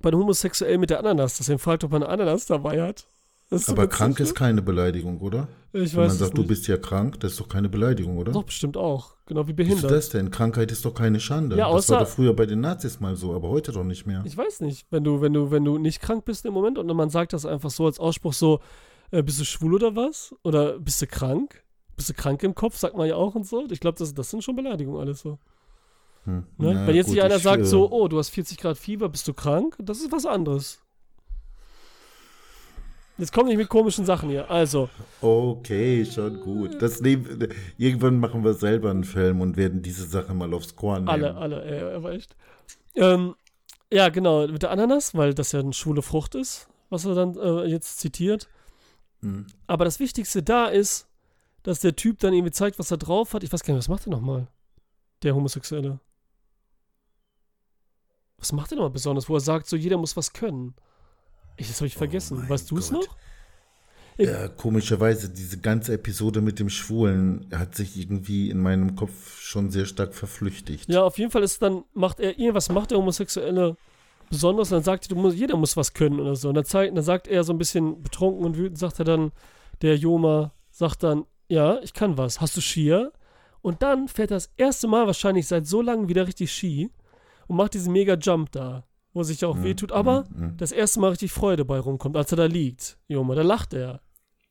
bei 0.00 0.10
Homosexuell 0.10 0.78
mit 0.78 0.90
der 0.90 0.98
Ananas, 0.98 1.36
deswegen 1.38 1.60
fragt, 1.60 1.84
ob 1.84 1.92
man 1.92 2.02
eine 2.02 2.12
Ananas 2.12 2.44
dabei 2.46 2.82
hat. 2.82 3.06
Das 3.50 3.60
ist 3.60 3.66
so 3.66 3.72
Aber 3.72 3.82
witzig, 3.84 3.98
krank 3.98 4.18
ne? 4.18 4.24
ist 4.24 4.34
keine 4.34 4.62
Beleidigung, 4.62 5.20
oder? 5.20 5.46
Ich 5.72 5.74
Wenn 5.74 5.82
weiß 5.84 5.94
man 5.94 6.06
es 6.08 6.18
sagt, 6.18 6.36
du 6.36 6.40
nicht. 6.42 6.48
bist 6.48 6.66
ja 6.66 6.76
krank, 6.78 7.20
das 7.20 7.32
ist 7.32 7.40
doch 7.40 7.48
keine 7.48 7.68
Beleidigung, 7.68 8.18
oder? 8.18 8.32
Doch, 8.32 8.42
bestimmt 8.44 8.76
auch. 8.76 9.14
Genau 9.26 9.46
wie 9.46 9.56
Wieso 9.56 9.68
behindert. 9.74 9.90
das 9.92 10.08
denn? 10.08 10.30
Krankheit 10.30 10.72
ist 10.72 10.84
doch 10.84 10.94
keine 10.94 11.20
Schande. 11.20 11.56
Ja, 11.56 11.70
das 11.72 11.84
außer- 11.86 11.92
war 11.92 12.00
doch 12.00 12.08
früher 12.08 12.34
bei 12.34 12.46
den 12.46 12.60
Nazis 12.60 12.98
mal 12.98 13.14
so, 13.14 13.32
aber 13.34 13.48
heute 13.50 13.70
doch 13.72 13.84
nicht 13.84 14.06
mehr. 14.06 14.22
Ich 14.26 14.36
weiß 14.36 14.60
nicht, 14.62 14.86
wenn 14.90 15.04
du, 15.04 15.20
wenn 15.20 15.32
du, 15.34 15.50
wenn 15.50 15.64
du 15.64 15.78
nicht 15.78 16.00
krank 16.00 16.24
bist 16.24 16.44
im 16.46 16.52
Moment 16.54 16.78
und 16.78 16.86
man 16.96 17.10
sagt 17.10 17.32
das 17.34 17.46
einfach 17.46 17.70
so 17.70 17.86
als 17.86 18.00
Ausspruch 18.00 18.32
so, 18.32 18.60
äh, 19.12 19.22
bist 19.22 19.38
du 19.38 19.44
schwul 19.44 19.74
oder 19.74 19.94
was? 19.94 20.34
Oder 20.42 20.78
bist 20.78 21.00
du 21.00 21.06
krank? 21.06 21.62
Bist 21.96 22.08
du 22.08 22.14
krank 22.14 22.42
im 22.42 22.54
Kopf, 22.54 22.76
sagt 22.76 22.96
man 22.96 23.06
ja 23.06 23.14
auch 23.14 23.34
und 23.34 23.46
so. 23.46 23.64
Ich 23.70 23.78
glaube, 23.78 23.98
das, 23.98 24.12
das 24.14 24.30
sind 24.30 24.42
schon 24.42 24.56
Beleidigungen 24.56 25.00
alles 25.00 25.20
so. 25.20 25.38
Hm. 26.24 26.46
Ne? 26.56 26.74
Na 26.74 26.86
wenn 26.86 26.96
jetzt 26.96 27.06
gut, 27.06 27.14
nicht 27.14 27.22
einer 27.22 27.36
ich, 27.36 27.42
sagt 27.42 27.62
äh, 27.62 27.66
so, 27.66 27.90
oh, 27.90 28.08
du 28.08 28.18
hast 28.18 28.30
40 28.30 28.58
Grad 28.58 28.78
Fieber, 28.78 29.08
bist 29.08 29.28
du 29.28 29.34
krank? 29.34 29.76
Das 29.78 30.00
ist 30.00 30.10
was 30.10 30.26
anderes. 30.26 30.80
Jetzt 33.18 33.32
komm 33.32 33.46
nicht 33.46 33.58
mit 33.58 33.68
komischen 33.68 34.06
Sachen 34.06 34.30
hier. 34.30 34.50
Also, 34.50 34.88
Okay, 35.20 36.04
schon 36.06 36.40
gut. 36.40 36.80
Das 36.80 37.02
nehmen, 37.02 37.48
irgendwann 37.76 38.18
machen 38.18 38.42
wir 38.42 38.54
selber 38.54 38.90
einen 38.90 39.04
Film 39.04 39.42
und 39.42 39.58
werden 39.58 39.82
diese 39.82 40.06
Sache 40.06 40.32
mal 40.32 40.52
aufs 40.54 40.74
Korn 40.74 41.04
nehmen. 41.04 41.08
alle, 41.08 41.36
alle, 41.36 41.64
ey, 41.64 41.94
aber 41.94 42.12
echt. 42.12 42.34
Ähm, 42.94 43.34
ja, 43.92 44.08
genau, 44.08 44.48
mit 44.48 44.62
der 44.62 44.70
Ananas, 44.70 45.14
weil 45.14 45.34
das 45.34 45.52
ja 45.52 45.60
eine 45.60 45.74
schwule 45.74 46.00
Frucht 46.00 46.34
ist, 46.34 46.68
was 46.88 47.04
er 47.04 47.14
dann 47.14 47.36
äh, 47.36 47.66
jetzt 47.66 48.00
zitiert. 48.00 48.48
Hm. 49.22 49.46
Aber 49.66 49.84
das 49.84 50.00
Wichtigste 50.00 50.42
da 50.42 50.66
ist, 50.66 51.08
dass 51.62 51.80
der 51.80 51.96
Typ 51.96 52.18
dann 52.18 52.34
irgendwie 52.34 52.52
zeigt, 52.52 52.78
was 52.78 52.90
er 52.90 52.98
drauf 52.98 53.34
hat. 53.34 53.44
Ich 53.44 53.52
weiß 53.52 53.62
gar 53.62 53.74
nicht, 53.74 53.78
was 53.78 53.88
macht 53.88 54.06
er 54.06 54.10
nochmal? 54.10 54.48
Der 55.22 55.34
Homosexuelle. 55.34 56.00
Was 58.38 58.52
macht 58.52 58.72
er 58.72 58.76
nochmal 58.76 58.90
besonders, 58.90 59.28
wo 59.28 59.36
er 59.36 59.40
sagt, 59.40 59.68
so 59.68 59.76
jeder 59.76 59.96
muss 59.96 60.16
was 60.16 60.32
können? 60.32 60.74
Ich, 61.56 61.68
das 61.68 61.76
habe 61.76 61.86
ich 61.86 61.96
vergessen. 61.96 62.38
mein 62.38 62.48
weißt 62.48 62.70
du 62.70 62.78
es 62.78 62.90
noch? 62.90 63.16
Ja, 64.18 64.48
komischerweise, 64.48 65.30
diese 65.30 65.58
ganze 65.58 65.94
Episode 65.94 66.40
mit 66.40 66.58
dem 66.58 66.68
Schwulen 66.68 67.46
hat 67.54 67.74
sich 67.74 67.96
irgendwie 67.96 68.50
in 68.50 68.60
meinem 68.60 68.94
Kopf 68.94 69.40
schon 69.40 69.70
sehr 69.70 69.86
stark 69.86 70.14
verflüchtigt. 70.14 70.88
Ja, 70.90 71.02
auf 71.02 71.18
jeden 71.18 71.30
Fall 71.30 71.42
ist 71.42 71.62
dann, 71.62 71.84
macht 71.94 72.20
er 72.20 72.38
irgendwas, 72.38 72.68
macht 72.68 72.90
der 72.90 72.98
Homosexuelle 72.98 73.76
besonders 74.32 74.72
und 74.72 74.76
dann 74.76 74.82
sagt 74.84 75.04
er, 75.06 75.14
du 75.14 75.20
musst, 75.20 75.36
jeder 75.36 75.56
muss 75.56 75.76
was 75.76 75.92
können 75.94 76.18
oder 76.18 76.34
so. 76.34 76.48
Und 76.48 76.54
dann, 76.54 76.64
zeigt, 76.64 76.96
dann 76.96 77.04
sagt 77.04 77.28
er 77.28 77.44
so 77.44 77.52
ein 77.52 77.58
bisschen 77.58 78.02
betrunken 78.02 78.44
und 78.44 78.56
wütend, 78.56 78.78
sagt 78.78 78.98
er 78.98 79.04
dann, 79.04 79.30
der 79.82 79.96
Joma 79.96 80.52
sagt 80.70 81.02
dann, 81.02 81.24
ja, 81.48 81.78
ich 81.82 81.92
kann 81.92 82.16
was. 82.18 82.40
Hast 82.40 82.56
du 82.56 82.60
Skier? 82.60 83.12
Und 83.60 83.82
dann 83.82 84.08
fährt 84.08 84.30
er 84.30 84.36
das 84.36 84.50
erste 84.56 84.88
Mal 84.88 85.06
wahrscheinlich 85.06 85.46
seit 85.46 85.66
so 85.66 85.82
langem 85.82 86.08
wieder 86.08 86.26
richtig 86.26 86.50
Ski 86.52 86.90
und 87.46 87.56
macht 87.56 87.74
diesen 87.74 87.92
mega 87.92 88.14
Jump 88.14 88.50
da, 88.52 88.84
wo 89.12 89.22
sich 89.22 89.42
ja 89.42 89.48
auch 89.48 89.62
wehtut. 89.62 89.92
Aber 89.92 90.24
Mhm. 90.34 90.56
das 90.56 90.72
erste 90.72 90.98
Mal 91.00 91.10
richtig 91.10 91.30
Freude 91.32 91.64
bei 91.64 91.78
rumkommt, 91.78 92.16
als 92.16 92.32
er 92.32 92.36
da 92.36 92.46
liegt. 92.46 92.98
Joma, 93.08 93.34
da 93.34 93.42
lacht 93.42 93.74
er. 93.74 94.00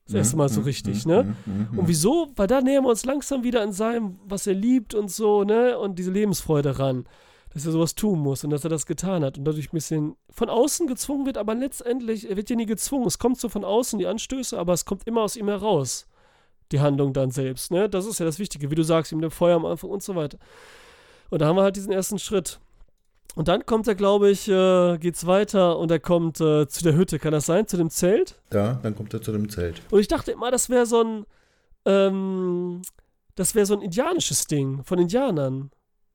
Das 0.05 0.15
erste 0.15 0.37
Mal 0.37 0.49
so 0.49 0.61
richtig, 0.61 1.05
ne? 1.05 1.35
Mhm. 1.45 1.79
Und 1.79 1.87
wieso? 1.87 2.31
Weil 2.35 2.47
da 2.47 2.59
nähern 2.61 2.83
wir 2.83 2.89
uns 2.89 3.05
langsam 3.05 3.43
wieder 3.43 3.61
an 3.61 3.71
seinem, 3.71 4.19
was 4.25 4.45
er 4.47 4.53
liebt 4.53 4.93
und 4.93 5.09
so, 5.09 5.43
ne? 5.43 5.77
Und 5.77 5.97
diese 5.99 6.11
Lebensfreude 6.11 6.77
ran. 6.79 7.05
Dass 7.53 7.65
er 7.65 7.73
sowas 7.73 7.95
tun 7.95 8.19
muss 8.19 8.43
und 8.43 8.49
dass 8.49 8.63
er 8.63 8.69
das 8.69 8.85
getan 8.85 9.25
hat 9.25 9.37
und 9.37 9.43
dadurch 9.43 9.67
ein 9.67 9.75
bisschen 9.75 10.15
von 10.29 10.49
außen 10.49 10.87
gezwungen 10.87 11.25
wird, 11.25 11.37
aber 11.37 11.53
letztendlich, 11.53 12.29
er 12.29 12.37
wird 12.37 12.49
ja 12.49 12.55
nie 12.55 12.65
gezwungen. 12.65 13.07
Es 13.07 13.19
kommt 13.19 13.39
so 13.39 13.49
von 13.49 13.65
außen, 13.65 13.99
die 13.99 14.07
Anstöße, 14.07 14.57
aber 14.57 14.71
es 14.73 14.85
kommt 14.85 15.05
immer 15.05 15.21
aus 15.21 15.35
ihm 15.35 15.49
heraus. 15.49 16.07
Die 16.71 16.79
Handlung 16.79 17.11
dann 17.11 17.31
selbst, 17.31 17.69
ne? 17.71 17.89
Das 17.89 18.05
ist 18.05 18.19
ja 18.19 18.25
das 18.25 18.39
Wichtige, 18.39 18.71
wie 18.71 18.75
du 18.75 18.83
sagst, 18.83 19.11
ihm 19.11 19.19
dem 19.19 19.31
Feuer 19.31 19.57
am 19.57 19.65
Anfang 19.65 19.89
und 19.89 20.01
so 20.01 20.15
weiter. 20.15 20.37
Und 21.29 21.41
da 21.41 21.47
haben 21.47 21.57
wir 21.57 21.63
halt 21.63 21.75
diesen 21.75 21.91
ersten 21.91 22.19
Schritt. 22.19 22.61
Und 23.35 23.47
dann 23.47 23.65
kommt 23.65 23.87
er, 23.87 23.95
glaube 23.95 24.29
ich, 24.29 24.47
äh, 24.49 24.97
geht's 24.97 25.25
weiter 25.25 25.77
und 25.77 25.89
er 25.89 25.99
kommt 25.99 26.41
äh, 26.41 26.67
zu 26.67 26.83
der 26.83 26.95
Hütte, 26.95 27.17
kann 27.19 27.31
das 27.31 27.45
sein? 27.45 27.67
Zu 27.67 27.77
dem 27.77 27.89
Zelt? 27.89 28.39
Ja, 28.53 28.73
dann 28.83 28.95
kommt 28.95 29.13
er 29.13 29.21
zu 29.21 29.31
dem 29.31 29.49
Zelt. 29.49 29.81
Und 29.89 29.99
ich 29.99 30.07
dachte 30.07 30.31
immer, 30.31 30.51
das 30.51 30.69
wäre 30.69 30.85
so 30.85 31.01
ein, 31.01 31.25
ähm, 31.85 32.81
das 33.35 33.55
wäre 33.55 33.65
so 33.65 33.73
ein 33.73 33.81
indianisches 33.81 34.47
Ding 34.47 34.83
von 34.83 34.99
Indianern. 34.99 35.71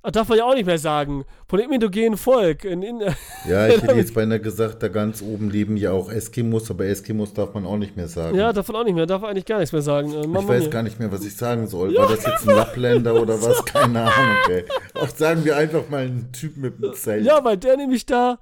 Ah, 0.07 0.13
darf 0.13 0.29
man 0.29 0.39
ja 0.39 0.45
auch 0.45 0.55
nicht 0.55 0.67
mehr 0.67 0.79
sagen. 0.79 1.25
Von 1.49 1.59
dem 1.59 1.73
indogenen 1.73 2.17
Volk. 2.17 2.65
In, 2.65 2.81
in, 2.83 3.01
Ja, 3.49 3.67
ich 3.67 3.83
hätte 3.83 3.95
jetzt 3.97 4.15
beinahe 4.15 4.39
gesagt, 4.39 4.81
da 4.81 4.87
ganz 4.87 5.21
oben 5.21 5.51
leben 5.51 5.77
ja 5.77 5.91
auch 5.91 6.13
Eskimos, 6.13 6.71
aber 6.71 6.87
Eskimos 6.87 7.35
darf 7.35 7.53
man 7.55 7.67
auch 7.67 7.77
nicht 7.77 7.97
mehr 7.97 8.07
sagen. 8.07 8.39
ja, 8.39 8.53
davon 8.53 8.77
auch 8.77 8.85
nicht 8.85 8.95
mehr. 8.95 9.07
Darf 9.07 9.25
eigentlich 9.25 9.47
gar 9.47 9.59
nichts 9.59 9.73
mehr 9.73 9.83
sagen. 9.83 10.13
Äh, 10.13 10.21
ich 10.21 10.49
weiß 10.49 10.63
mia. 10.63 10.71
gar 10.71 10.83
nicht 10.85 11.01
mehr, 11.01 11.11
was 11.11 11.25
ich 11.25 11.35
sagen 11.35 11.67
soll. 11.67 11.93
War 11.97 12.07
das 12.09 12.25
jetzt 12.25 12.49
ein 12.49 12.55
Lappländer 12.55 13.21
oder 13.21 13.35
was? 13.43 13.65
Keine 13.65 14.03
Ahnung, 14.03 14.37
ey. 14.49 14.65
Auch 14.95 15.09
sagen 15.09 15.45
wir 15.45 15.57
einfach 15.57 15.89
mal 15.89 16.03
einen 16.05 16.31
Typ 16.31 16.57
mit 16.57 16.75
einem 16.81 16.95
Zelt. 16.95 17.27
Ja, 17.27 17.45
weil 17.45 17.57
der 17.57 17.77
nämlich 17.77 18.07
da 18.07 18.39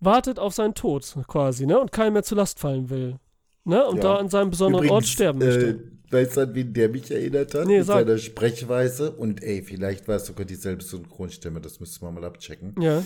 wartet 0.00 0.38
auf 0.38 0.52
seinen 0.52 0.74
Tod 0.74 1.10
quasi, 1.26 1.64
ne? 1.64 1.78
Und 1.80 1.90
keinem 1.90 2.12
mehr 2.12 2.22
zur 2.22 2.36
Last 2.36 2.60
fallen 2.60 2.90
will. 2.90 3.16
Ne? 3.64 3.82
Und 3.86 3.96
Ja. 3.96 4.02
da 4.02 4.14
an 4.16 4.28
seinem 4.28 4.50
besonderen 4.50 4.90
Ort 4.90 5.06
sterben 5.06 5.38
möchte. 5.38 5.66
Äh, 5.70 5.78
weißt 6.12 6.36
du, 6.36 6.40
an 6.42 6.54
wen 6.54 6.72
der 6.72 6.88
mich 6.88 7.10
erinnert 7.10 7.54
hat? 7.54 7.66
Nee, 7.66 7.78
mit 7.78 7.86
sag. 7.86 8.00
seiner 8.06 8.18
Sprechweise. 8.18 9.10
Und 9.12 9.42
ey, 9.42 9.62
vielleicht 9.62 10.06
war 10.08 10.16
es 10.16 10.26
sogar 10.26 10.44
dieselbe 10.44 10.82
Synchronstimme, 10.82 11.60
das 11.60 11.80
müsste 11.80 12.04
man 12.04 12.14
mal 12.14 12.24
abchecken. 12.24 12.74
ja. 12.80 13.02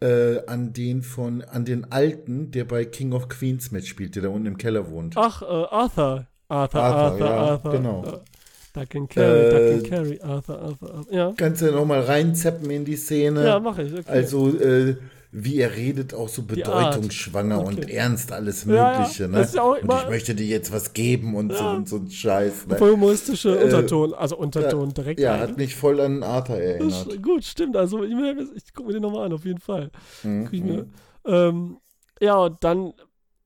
Äh, 0.00 0.46
an 0.46 0.72
den 0.72 1.02
von, 1.02 1.42
an 1.42 1.64
den 1.64 1.90
Alten, 1.90 2.52
der 2.52 2.64
bei 2.64 2.84
King 2.84 3.12
of 3.12 3.28
Queens 3.28 3.72
mitspielt, 3.72 4.14
der 4.14 4.22
da 4.22 4.28
unten 4.28 4.46
im 4.46 4.56
Keller 4.56 4.88
wohnt. 4.92 5.16
Ach, 5.16 5.42
äh, 5.42 5.44
Arthur. 5.46 6.28
Arthur, 6.46 6.80
Arthur, 6.80 6.80
Arthur, 6.80 7.26
ja, 7.26 7.36
Arthur. 7.36 7.72
genau. 7.72 8.04
Äh, 8.04 8.84
Duck 8.86 9.10
Carry, 9.10 9.40
Äh, 9.40 9.78
Duck 9.80 9.90
Carry, 9.90 10.20
Arthur, 10.22 10.58
Arthur, 10.60 10.94
Arthur. 10.94 11.12
Ja. 11.12 11.32
Kannst 11.36 11.62
du 11.62 11.66
ja 11.66 11.72
nochmal 11.72 12.02
reinzeppen 12.02 12.70
in 12.70 12.84
die 12.84 12.94
Szene? 12.94 13.44
Ja, 13.44 13.58
mache 13.58 13.82
ich. 13.82 13.92
Okay. 13.92 14.04
Also, 14.06 14.56
äh, 14.56 14.94
wie 15.30 15.60
er 15.60 15.76
redet, 15.76 16.14
auch 16.14 16.28
so 16.28 16.42
bedeutungsschwanger 16.42 17.58
Okay. 17.60 17.68
und 17.68 17.90
ernst, 17.90 18.32
alles 18.32 18.64
Ja, 18.64 18.74
ja, 18.92 18.98
Mögliche. 19.00 19.28
ne? 19.28 19.40
ist 19.42 19.54
ja 19.54 19.62
auch 19.62 19.76
und 19.82 19.92
ich 19.92 20.08
möchte 20.08 20.34
dir 20.34 20.46
jetzt 20.46 20.72
was 20.72 20.92
geben 20.94 21.34
und, 21.34 21.52
so, 21.52 21.58
Ja. 21.58 21.72
und 21.74 21.88
so 21.88 21.96
ein 21.96 22.10
Scheiß. 22.10 22.66
Ne? 22.66 22.76
Voll 22.78 22.92
humoristische 22.92 23.58
Äh, 23.58 23.64
Unterton, 23.64 24.14
also 24.14 24.36
Unterton 24.38 24.94
direkt. 24.94 25.20
Ja, 25.20 25.32
rein. 25.32 25.40
hat 25.42 25.56
mich 25.58 25.74
voll 25.74 26.00
an 26.00 26.22
Arthur 26.22 26.56
erinnert. 26.56 27.06
Das- 27.12 27.22
Gut, 27.22 27.44
stimmt. 27.44 27.76
Also 27.76 28.02
ich, 28.04 28.12
ich 28.54 28.72
gucke 28.72 28.86
mir 28.88 28.94
den 28.94 29.02
nochmal 29.02 29.26
an, 29.26 29.32
auf 29.34 29.44
jeden 29.44 29.60
Fall. 29.60 29.90
Mhm. 30.22 30.48
Mir, 30.50 30.86
ähm, 31.26 31.78
ja, 32.20 32.36
und 32.38 32.64
dann 32.64 32.94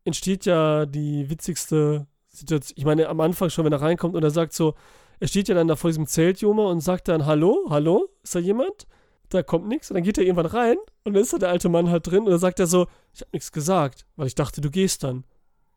entsteht 0.04 0.44
ja 0.46 0.86
die 0.86 1.28
witzigste 1.30 2.06
Situation. 2.28 2.74
Ich 2.78 2.84
meine, 2.84 3.08
am 3.08 3.20
Anfang 3.20 3.50
schon, 3.50 3.64
wenn 3.64 3.72
er 3.72 3.82
reinkommt 3.82 4.14
und 4.14 4.22
er 4.22 4.30
sagt 4.30 4.52
so, 4.52 4.74
er 5.20 5.28
steht 5.28 5.48
ja 5.48 5.54
dann 5.54 5.68
da 5.68 5.76
vor 5.76 5.90
diesem 5.90 6.06
Zelt, 6.06 6.40
Joma, 6.40 6.64
und 6.66 6.80
sagt 6.80 7.08
dann, 7.08 7.26
hallo, 7.26 7.66
hallo, 7.70 8.08
ist 8.22 8.34
da 8.34 8.38
jemand? 8.38 8.86
Da 9.32 9.42
kommt 9.42 9.66
nichts. 9.66 9.90
Und 9.90 9.94
dann 9.94 10.04
geht 10.04 10.18
er 10.18 10.24
irgendwann 10.24 10.46
rein 10.46 10.76
und 11.04 11.14
dann 11.14 11.22
ist 11.22 11.32
da 11.32 11.38
der 11.38 11.48
alte 11.48 11.70
Mann 11.70 11.88
halt 11.88 12.06
drin 12.06 12.24
und 12.24 12.30
dann 12.30 12.38
sagt 12.38 12.60
er 12.60 12.66
so, 12.66 12.86
ich 13.14 13.22
habe 13.22 13.30
nichts 13.32 13.50
gesagt, 13.50 14.04
weil 14.16 14.26
ich 14.26 14.34
dachte, 14.34 14.60
du 14.60 14.70
gehst 14.70 15.02
dann. 15.04 15.24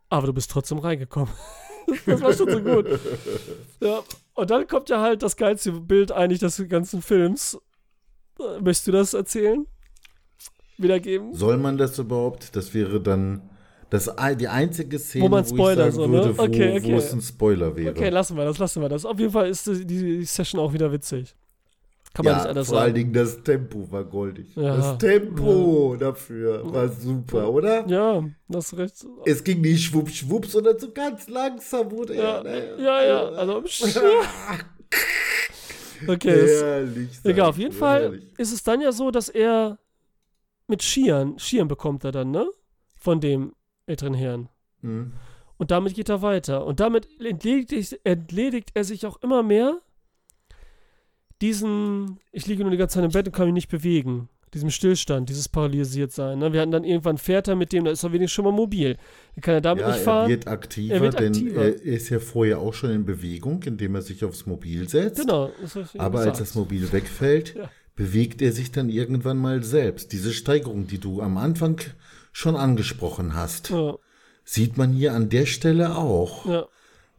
Aber 0.10 0.28
du 0.28 0.34
bist 0.34 0.52
trotzdem 0.52 0.80
reingekommen. 0.80 1.34
das 2.06 2.22
war 2.22 2.34
schon 2.34 2.52
so 2.52 2.60
gut. 2.60 3.00
Ja, 3.80 4.04
und 4.34 4.50
dann 4.50 4.68
kommt 4.68 4.90
ja 4.90 5.00
halt 5.00 5.24
das 5.24 5.38
geilste 5.38 5.72
Bild 5.72 6.12
eigentlich 6.12 6.40
des 6.40 6.62
ganzen 6.68 7.02
Films. 7.02 7.58
Äh, 8.40 8.60
Möchtest 8.60 8.88
du 8.88 8.92
das 8.92 9.14
erzählen? 9.14 9.66
Wiedergeben? 10.78 11.34
Soll 11.34 11.56
man 11.56 11.78
das 11.78 11.98
überhaupt? 11.98 12.58
Das 12.58 12.74
wäre 12.74 13.00
dann 13.00 13.50
das, 13.90 14.14
die 14.38 14.50
einzige 14.50 15.00
Szene, 15.00 15.24
Wo 15.24 15.30
man 15.30 15.46
Spoiler 15.46 15.88
ich 15.88 15.94
sagen 15.94 15.96
so, 15.96 16.08
ne? 16.08 16.14
würde, 16.14 16.38
wo, 16.38 16.44
Okay, 16.44 16.78
okay. 16.78 16.92
wo 16.94 16.98
es 16.98 17.14
ein 17.14 17.22
Spoiler 17.22 17.74
wäre. 17.78 17.92
Okay, 17.92 18.10
lassen 18.10 18.36
wir 18.36 18.44
das, 18.44 18.58
lassen 18.58 18.82
wir 18.82 18.90
das. 18.90 19.06
Auf 19.06 19.18
jeden 19.18 19.32
Fall 19.32 19.48
ist 19.48 19.66
die, 19.66 19.86
die 19.86 20.26
Session 20.26 20.60
auch 20.60 20.74
wieder 20.74 20.92
witzig. 20.92 21.34
Kann 22.16 22.24
man 22.26 22.34
ja, 22.34 22.40
nicht 22.40 22.50
anders 22.50 22.70
vor 22.70 22.78
allen 22.80 22.96
sagen. 22.96 22.96
Dingen 22.96 23.14
das 23.14 23.44
Tempo 23.44 23.92
war 23.92 24.06
goldig. 24.06 24.56
Ja. 24.56 24.78
Das 24.78 24.98
Tempo 25.00 25.98
dafür 26.00 26.62
war 26.74 26.88
super, 26.88 27.52
oder? 27.52 27.86
Ja, 27.88 28.24
das 28.48 28.72
ist 28.72 28.78
recht. 28.80 29.06
Es 29.26 29.44
ging 29.44 29.60
nicht 29.60 29.84
schwupp, 29.84 30.10
schwupp, 30.10 30.46
sondern 30.46 30.80
so 30.80 30.92
ganz 30.94 31.28
langsam 31.28 31.92
wurde 31.92 32.16
Ja, 32.16 32.38
er. 32.38 32.44
ne? 32.44 32.84
ja, 32.84 33.04
ja, 33.04 33.24
also. 33.30 33.64
Okay, 36.08 36.46
ist, 36.46 36.62
Herrlich. 36.64 37.10
egal, 37.24 37.50
auf 37.50 37.58
jeden 37.58 37.74
Fall 37.74 38.02
Herrlich. 38.04 38.34
ist 38.38 38.52
es 38.54 38.64
dann 38.64 38.82
ja 38.82 38.92
so, 38.92 39.12
dass 39.12 39.30
er 39.30 39.80
mit 40.68 40.82
Skiern. 40.82 41.40
Skiern 41.40 41.68
bekommt 41.68 42.04
er 42.04 42.12
dann, 42.12 42.32
ne? 42.32 42.48
Von 42.98 43.22
dem 43.22 43.54
älteren 43.88 44.14
Herrn. 44.14 44.50
Mhm. 44.82 45.14
Und 45.58 45.72
damit 45.72 45.96
geht 45.96 46.10
er 46.10 46.22
weiter. 46.22 46.66
Und 46.66 46.80
damit 46.82 47.08
entledigt, 47.22 47.98
entledigt 48.04 48.72
er 48.74 48.84
sich 48.84 49.06
auch 49.06 49.22
immer 49.22 49.42
mehr 49.42 49.80
diesen, 51.42 52.20
ich 52.32 52.46
liege 52.48 52.64
nur 52.64 52.72
die 52.72 52.78
ganze 52.78 52.96
Zeit 52.96 53.06
im 53.06 53.12
Bett 53.12 53.28
und 53.28 53.34
kann 53.34 53.46
mich 53.46 53.54
nicht 53.54 53.70
bewegen. 53.70 54.30
Diesem 54.54 54.70
Stillstand, 54.70 55.28
dieses 55.28 55.50
paralysiert 55.50 56.14
sein. 56.14 56.40
Ne? 56.40 56.54
Wir 56.54 56.62
hatten 56.62 56.72
dann 56.72 56.86
irgendwann 56.86 57.18
fährt 57.18 57.50
er 57.50 57.56
mit 57.58 57.74
dem, 57.74 57.84
da 57.84 57.92
ist 57.92 58.04
er 58.04 58.14
wenigstens 58.14 58.32
schon 58.36 58.46
mal 58.46 58.52
mobil. 58.54 58.96
Dann 59.36 59.42
kann 59.42 59.54
er 59.56 59.62
damit 59.62 59.82
Ja, 59.82 59.90
nicht 59.90 59.98
er 59.98 60.04
fahren. 60.04 60.30
wird 60.30 60.48
aktiver, 60.48 60.94
Er 60.96 61.02
wird 61.02 61.20
denn 61.20 61.34
aktiver. 61.34 61.62
er 61.66 61.82
ist 61.84 62.10
ja 62.10 62.20
vorher 62.20 62.60
auch 62.60 62.74
schon 62.74 62.92
in 62.92 63.06
Bewegung, 63.06 63.64
indem 63.64 63.96
er 63.96 64.02
sich 64.02 64.24
aufs 64.24 64.46
Mobil 64.46 64.88
setzt. 64.88 65.20
genau. 65.20 65.52
Aber 65.98 66.20
als 66.20 66.26
gesagt. 66.26 66.40
das 66.40 66.56
Mobil 66.56 66.90
wegfällt, 66.94 67.56
Ja. 67.58 67.70
bewegt 67.98 68.42
er 68.42 68.54
sich 68.54 68.72
dann 68.72 68.88
irgendwann 68.88 69.38
mal 69.38 69.62
selbst. 69.62 70.14
Diese 70.14 70.32
Steigerung, 70.32 70.88
die 70.88 71.00
du 71.00 71.22
am 71.22 71.38
Anfang 71.38 71.82
schon 72.32 72.56
angesprochen 72.56 73.34
hast, 73.36 73.72
Ja, 73.72 73.96
sieht 74.46 74.78
man 74.78 74.94
hier 74.94 75.14
an 75.14 75.28
der 75.28 75.48
Stelle 75.48 75.98
auch. 75.98 76.46
ja, 76.46 76.66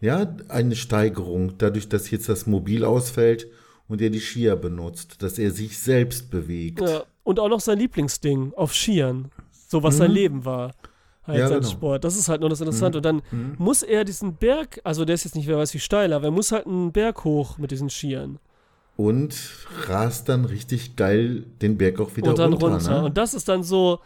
Ja, 0.01 0.37
eine 0.49 0.77
Steigerung, 0.77 1.59
dadurch, 1.59 1.89
dass 1.89 2.11
jetzt 2.11 2.29
das 2.31 2.47
Mobil 2.47 2.83
ausfällt 2.85 3.47
und 3.89 4.01
er 4.03 4.11
die 4.11 4.21
Skier 4.21 4.57
benutzt, 4.57 5.23
dass 5.23 5.39
er 5.39 5.51
sich 5.51 5.79
selbst 5.79 6.31
bewegt. 6.31 6.81
ja. 6.81 7.05
Und 7.25 7.41
auch 7.41 7.49
noch 7.49 7.61
sein 7.61 7.79
Lieblingsding 7.81 8.53
auf 8.55 8.73
Skiern. 8.73 9.31
So 9.69 9.83
was 9.83 9.97
sein 9.97 10.13
Leben 10.13 10.45
war. 10.45 10.73
Halt 11.27 11.39
Mhm. 11.39 11.41
Ja, 11.41 11.49
sein 11.49 11.59
genau. 11.61 11.71
Sport. 11.73 12.05
Das 12.05 12.17
ist 12.17 12.29
halt 12.29 12.41
noch 12.41 12.49
das 12.49 12.61
Interessante. 12.61 12.99
Und 12.99 13.05
dann 13.05 13.23
muss 13.59 13.83
er 13.83 14.05
diesen 14.05 14.35
Berg, 14.37 14.81
also 14.85 15.05
der 15.05 15.15
ist 15.17 15.25
jetzt 15.25 15.35
nicht, 15.35 15.49
wer 15.49 15.57
weiß 15.59 15.75
wie 15.75 15.81
steil, 15.81 16.13
aber 16.13 16.27
er 16.27 16.31
muss 16.31 16.53
halt 16.53 16.67
einen 16.67 16.93
Berg 16.93 17.25
hoch 17.25 17.59
mit 17.59 17.73
diesen 17.73 17.91
Skiern. 17.91 18.39
Und 18.97 19.37
rast 19.89 20.29
dann 20.29 20.45
richtig 20.45 20.95
geil 20.97 21.45
den 21.61 21.77
Berg 21.77 22.01
auch 22.01 22.17
wieder 22.17 22.31
und 22.31 22.39
dann 22.39 22.53
runter. 22.53 22.69
runter. 22.77 22.91
Ne? 23.01 23.05
Und 23.07 23.19
das 23.19 23.35
ist 23.35 23.49
dann 23.49 23.63
so, 23.65 23.99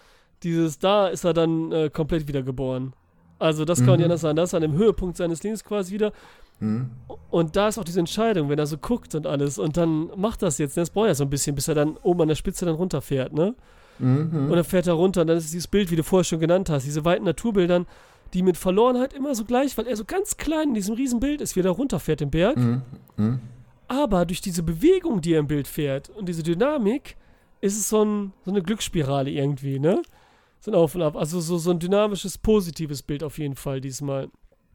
dieses, 0.42 0.78
da 0.78 1.08
ist 1.08 1.24
er 1.24 1.34
dann 1.34 1.70
äh, 1.72 1.90
komplett 1.90 2.26
wiedergeboren. 2.26 2.94
Also 3.38 3.64
das 3.66 3.78
kann 3.80 3.88
man 3.88 3.94
Mhm. 3.94 3.98
nicht 3.98 4.04
anders 4.06 4.20
sagen. 4.22 4.36
Das 4.36 4.50
ist 4.50 4.54
an 4.54 4.62
dem 4.62 4.72
Höhepunkt 4.72 5.16
seines 5.18 5.42
Lebens 5.42 5.62
quasi 5.62 5.92
wieder. 5.92 6.12
Mhm. 6.60 6.90
Und 7.30 7.56
da 7.56 7.68
ist 7.68 7.78
auch 7.78 7.84
diese 7.84 8.00
Entscheidung, 8.00 8.48
wenn 8.48 8.58
er 8.58 8.66
so 8.66 8.76
guckt 8.78 9.14
und 9.14 9.26
alles. 9.26 9.58
Und 9.58 9.76
dann 9.76 10.10
macht 10.16 10.42
das 10.42 10.58
jetzt. 10.58 10.76
Das 10.76 10.90
braucht 10.90 11.08
er 11.08 11.14
so 11.14 11.24
ein 11.24 11.30
bisschen, 11.30 11.54
bis 11.54 11.68
er 11.68 11.74
dann 11.74 11.96
oben 12.02 12.22
an 12.22 12.28
der 12.28 12.34
Spitze 12.34 12.64
dann 12.64 12.74
runterfährt, 12.74 13.32
ne? 13.32 13.54
Mhm. 13.98 14.48
Und 14.48 14.56
dann 14.56 14.64
fährt 14.64 14.86
er 14.86 14.94
runter 14.94 15.22
und 15.22 15.26
dann 15.26 15.36
ist 15.36 15.52
dieses 15.52 15.68
Bild, 15.68 15.90
wie 15.90 15.96
du 15.96 16.02
vorher 16.02 16.24
schon 16.24 16.40
genannt 16.40 16.70
hast, 16.70 16.86
diese 16.86 17.04
weiten 17.04 17.24
Naturbildern, 17.24 17.86
die 18.32 18.42
mit 18.42 18.56
Verlorenheit 18.56 19.12
immer 19.12 19.34
so 19.34 19.44
gleich, 19.44 19.76
weil 19.76 19.86
er 19.86 19.96
so 19.96 20.04
ganz 20.04 20.36
klein 20.36 20.68
in 20.68 20.74
diesem 20.74 20.94
riesen 20.94 21.20
Bild 21.20 21.40
ist, 21.40 21.54
wie 21.54 21.60
er 21.60 21.64
da 21.64 21.70
runterfährt 21.70 22.20
den 22.20 22.30
Berg. 22.30 22.56
Mhm. 22.56 22.82
Mhm. 23.16 23.40
Aber 23.88 24.24
durch 24.24 24.40
diese 24.40 24.62
Bewegung, 24.62 25.20
die 25.20 25.34
er 25.34 25.40
im 25.40 25.48
Bild 25.48 25.68
fährt 25.68 26.10
und 26.10 26.28
diese 26.28 26.42
Dynamik, 26.42 27.16
ist 27.60 27.76
es 27.76 27.88
so, 27.88 28.02
ein, 28.04 28.32
so 28.44 28.52
eine 28.52 28.62
Glücksspirale 28.62 29.30
irgendwie, 29.30 29.78
ne? 29.78 30.00
So 30.60 30.70
ein 30.70 30.74
Auf 30.74 30.94
und 30.94 31.02
Ab. 31.02 31.16
Also 31.16 31.40
so, 31.40 31.58
so 31.58 31.70
ein 31.70 31.78
dynamisches, 31.78 32.38
positives 32.38 33.02
Bild 33.02 33.22
auf 33.22 33.38
jeden 33.38 33.56
Fall 33.56 33.80
diesmal. 33.80 34.28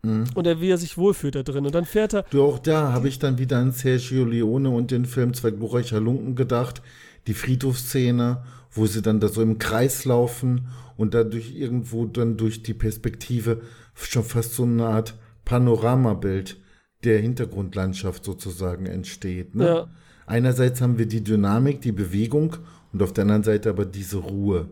Mhm. 0.06 0.26
Und 0.36 0.48
er, 0.48 0.62
wie 0.62 0.70
er 0.70 0.78
sich 0.78 0.98
wohlfühlt 0.98 1.36
da 1.36 1.44
drin. 1.44 1.66
Und 1.66 1.76
dann 1.76 1.86
fährt 1.86 2.14
er, 2.14 2.24
Du, 2.30 2.44
auch 2.44 2.60
da 2.60 2.94
habe 2.94 3.08
ich 3.08 3.20
dann 3.20 3.38
wieder 3.38 3.58
an 3.58 3.72
Sergio 3.72 4.26
Leone 4.26 4.70
und 4.70 4.92
den 4.92 5.06
Film 5.06 5.34
Zwei 5.34 5.52
glorreicher 5.52 6.00
Lunken 6.00 6.36
gedacht. 6.36 6.82
Die 7.28 7.34
Friedhofsszene, 7.34 8.44
wo 8.72 8.86
sie 8.86 9.02
dann 9.02 9.20
da 9.20 9.28
so 9.28 9.42
im 9.42 9.58
Kreis 9.58 10.06
laufen 10.06 10.68
und 10.98 11.14
dadurch 11.14 11.56
irgendwo 11.56 12.06
dann 12.06 12.38
durch 12.38 12.64
die 12.64 12.74
Perspektive 12.74 13.62
schon 13.96 14.24
fast 14.24 14.54
so 14.54 14.64
eine 14.64 14.86
Art 14.86 15.16
Panoramabild 15.46 16.58
der 17.04 17.20
Hintergrundlandschaft 17.20 18.24
sozusagen 18.24 18.86
entsteht. 18.86 19.56
Ne? 19.56 19.66
Ja. 19.66 19.88
Einerseits 20.26 20.82
haben 20.82 20.98
wir 20.98 21.06
die 21.06 21.24
Dynamik, 21.24 21.82
die 21.82 21.92
Bewegung 21.92 22.58
und 22.92 23.02
auf 23.02 23.14
der 23.14 23.24
anderen 23.24 23.44
Seite 23.44 23.70
aber 23.70 23.86
diese 23.86 24.18
Ruhe 24.18 24.68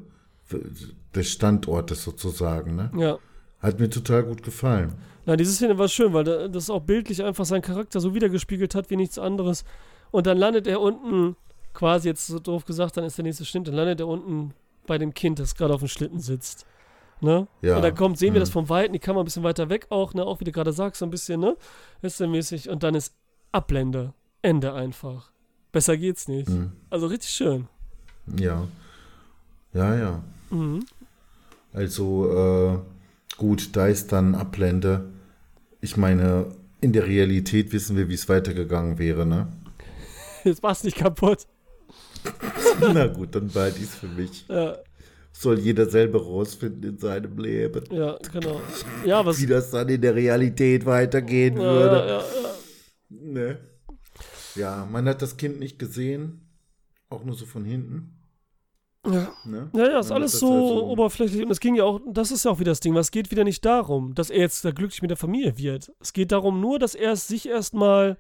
des 1.15 1.29
Standortes 1.29 2.03
sozusagen. 2.03 2.75
Ne? 2.75 2.91
ja. 2.97 3.17
Hat 3.59 3.79
mir 3.79 3.89
total 3.89 4.23
gut 4.23 4.43
gefallen. 4.43 4.93
Na, 5.25 5.35
diese 5.35 5.53
Szene 5.53 5.77
war 5.77 5.87
schön, 5.87 6.13
weil 6.13 6.23
da- 6.23 6.47
das 6.47 6.69
auch 6.69 6.81
bildlich 6.81 7.23
einfach 7.23 7.45
seinen 7.45 7.61
Charakter 7.61 7.99
so 7.99 8.13
wiedergespiegelt 8.13 8.75
hat 8.75 8.89
wie 8.89 8.97
nichts 8.97 9.17
anderes. 9.17 9.63
Und 10.11 10.27
dann 10.27 10.37
landet 10.37 10.67
er 10.67 10.81
unten, 10.81 11.35
quasi 11.73 12.09
jetzt 12.09 12.27
so 12.27 12.39
doof 12.39 12.65
gesagt, 12.65 12.97
dann 12.97 13.03
ist 13.05 13.17
der 13.17 13.23
nächste 13.23 13.45
Schnitt, 13.45 13.67
dann 13.67 13.75
landet 13.75 13.99
er 14.01 14.07
unten 14.07 14.53
bei 14.85 14.97
dem 14.97 15.13
Kind, 15.13 15.39
das 15.39 15.55
gerade 15.55 15.73
auf 15.73 15.79
dem 15.79 15.87
Schlitten 15.87 16.19
sitzt. 16.19 16.65
Ne? 17.21 17.47
Ja. 17.61 17.77
Und 17.77 17.83
dann 17.83 17.95
kommt, 17.95 18.17
sehen 18.17 18.33
wir 18.33 18.39
Mhm. 18.41 18.43
das 18.43 18.49
vom 18.49 18.67
Weiten, 18.67 18.91
die 18.91 18.99
Kamera 18.99 19.21
ein 19.21 19.25
bisschen 19.25 19.43
weiter 19.43 19.69
weg 19.69 19.87
auch, 19.89 20.13
ne? 20.13 20.25
Auch 20.25 20.41
wie 20.41 20.43
du 20.43 20.51
gerade 20.51 20.73
sagst, 20.73 20.99
so 20.99 21.05
ein 21.05 21.09
bisschen, 21.09 21.39
ne? 21.39 21.55
Mäßig. 22.01 22.69
Und 22.69 22.83
dann 22.83 22.95
ist 22.95 23.13
Ablende. 23.53 24.13
Ende 24.41 24.73
einfach. 24.73 25.31
Besser 25.71 25.95
geht's 25.95 26.27
nicht. 26.27 26.49
Mhm. 26.49 26.73
Also 26.89 27.07
richtig 27.07 27.29
schön. 27.31 27.69
Ja. 28.37 28.67
Ja, 29.73 29.95
ja. 29.95 30.21
Mhm. 30.49 30.85
Also, 31.71 32.29
äh, 32.29 32.79
gut, 33.43 33.75
da 33.75 33.87
ist 33.87 34.13
dann 34.13 34.35
Ablende. 34.35 35.11
Ich 35.81 35.97
meine, 35.97 36.55
in 36.79 36.93
der 36.93 37.05
Realität 37.05 37.73
wissen 37.73 37.97
wir, 37.97 38.07
wie 38.07 38.13
es 38.13 38.29
weitergegangen 38.29 38.97
wäre, 38.99 39.25
ne? 39.25 39.47
Jetzt 40.45 40.63
mach's 40.63 40.85
nicht 40.85 40.95
kaputt. 40.95 41.45
Na 42.79 43.07
gut, 43.07 43.35
dann 43.35 43.49
behalte 43.49 43.79
ich 43.79 43.83
es 43.89 43.95
für 43.95 44.07
mich. 44.07 44.45
Ja, 44.47 44.77
Soll 45.33 45.59
jeder 45.59 45.89
selber 45.89 46.21
rausfinden 46.23 46.91
in 46.91 46.97
seinem 46.97 47.37
Leben, 47.37 47.83
ja, 47.91 48.17
genau. 48.31 48.61
Ja, 49.05 49.25
was. 49.25 49.41
wie 49.41 49.45
das 49.45 49.71
dann 49.71 49.89
in 49.89 49.99
der 49.99 50.15
Realität 50.15 50.85
weitergehen 50.85 51.57
Ja, 51.57 51.63
würde. 51.63 51.95
ja, 51.97 52.05
ja, 52.07 52.23
ja. 52.43 52.53
Ne? 53.09 53.57
Ja, 54.55 54.87
man 54.89 55.05
hat 55.09 55.21
das 55.21 55.35
Kind 55.35 55.59
nicht 55.59 55.79
gesehen, 55.79 56.47
auch 57.09 57.25
nur 57.25 57.35
so 57.35 57.45
von 57.45 57.65
hinten. 57.65 58.22
Ja. 59.05 59.33
Ne? 59.45 59.69
Ja, 59.75 59.89
ja, 59.91 59.99
ist 59.99 60.11
alles 60.11 60.11
hat 60.11 60.21
das 60.35 60.39
so 60.39 60.47
also- 60.53 60.85
oberflächlich. 60.87 61.43
Und 61.43 61.51
es 61.51 61.59
ging 61.59 61.75
ja 61.75 61.83
auch, 61.83 61.99
das 62.07 62.31
ist 62.31 62.45
ja 62.45 62.51
auch 62.51 62.59
wieder 62.59 62.71
das 62.71 62.79
Ding, 62.79 62.95
was 62.95 63.11
geht 63.11 63.31
wieder 63.31 63.43
nicht 63.43 63.65
darum, 63.65 64.15
dass 64.15 64.29
er 64.29 64.39
jetzt 64.39 64.63
da 64.63 64.71
glücklich 64.71 65.01
mit 65.01 65.11
der 65.11 65.17
Familie 65.17 65.57
wird. 65.57 65.91
Es 65.99 66.13
geht 66.13 66.31
darum 66.31 66.61
nur, 66.61 66.79
dass 66.79 66.95
er 66.95 67.11
es 67.11 67.27
sich 67.27 67.47
erstmal 67.49 68.09
Ja, 68.09 68.15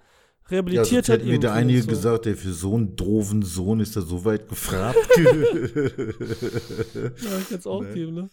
rehabilitiert 0.49 1.05
sonst 1.05 1.09
hat. 1.09 1.19
hätten 1.21 1.31
wieder 1.31 1.49
irgendwie 1.49 1.61
einige 1.61 1.81
so. 1.83 1.87
gesagt, 1.87 2.25
der 2.25 2.35
für 2.35 2.51
so 2.51 2.75
einen 2.75 2.95
doofen 2.97 3.43
Sohn 3.43 3.79
ist 3.79 3.95
er 3.95 4.01
so 4.01 4.25
weit 4.25 4.49
gefragt. 4.49 4.97
Ja, 6.93 7.37
ich 7.39 7.49
jetzt 7.51 7.67
auch 7.67 7.81
Ne? 7.81 7.93
geben, 7.93 8.13
ne? 8.15 8.29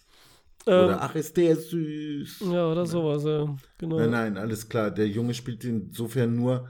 Oder 0.66 0.90
Ähm, 0.90 0.96
ach, 1.00 1.14
ist 1.14 1.36
der 1.36 1.56
süß. 1.56 2.42
ja, 2.52 2.70
oder 2.70 2.84
sowas, 2.84 3.24
ja. 3.24 3.56
Genau. 3.78 3.96
Nein, 3.98 4.10
nein, 4.10 4.36
alles 4.36 4.68
klar. 4.68 4.90
Der 4.90 5.08
Junge 5.08 5.32
spielt 5.34 5.64
insofern 5.64 6.36
nur 6.36 6.68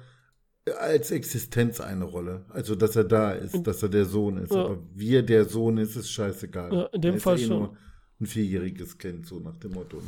als 0.79 1.11
Existenz 1.11 1.81
eine 1.81 2.05
Rolle. 2.05 2.45
Also, 2.51 2.75
dass 2.75 2.95
er 2.97 3.05
da 3.05 3.33
ist, 3.33 3.67
dass 3.67 3.83
er 3.83 3.89
der 3.89 4.05
Sohn 4.05 4.37
ist. 4.39 4.53
Ja. 4.53 4.65
Aber 4.65 4.79
wie 4.95 5.17
er 5.17 5.23
der 5.23 5.45
Sohn 5.47 5.79
ist, 5.79 5.97
ist 5.97 6.11
scheißegal. 6.11 6.73
Ja, 6.73 6.83
in 6.93 7.01
dem 7.01 7.13
Er 7.13 7.17
ist 7.17 7.23
Fall 7.23 7.39
eh 7.39 7.47
schon. 7.47 7.59
nur 7.59 7.77
ein 8.21 8.27
vierjähriges 8.27 8.99
Kind, 8.99 9.27
so 9.27 9.41
nach 9.41 9.57
dem 9.57 9.73
Motto. 9.73 9.97
Ne? 9.97 10.03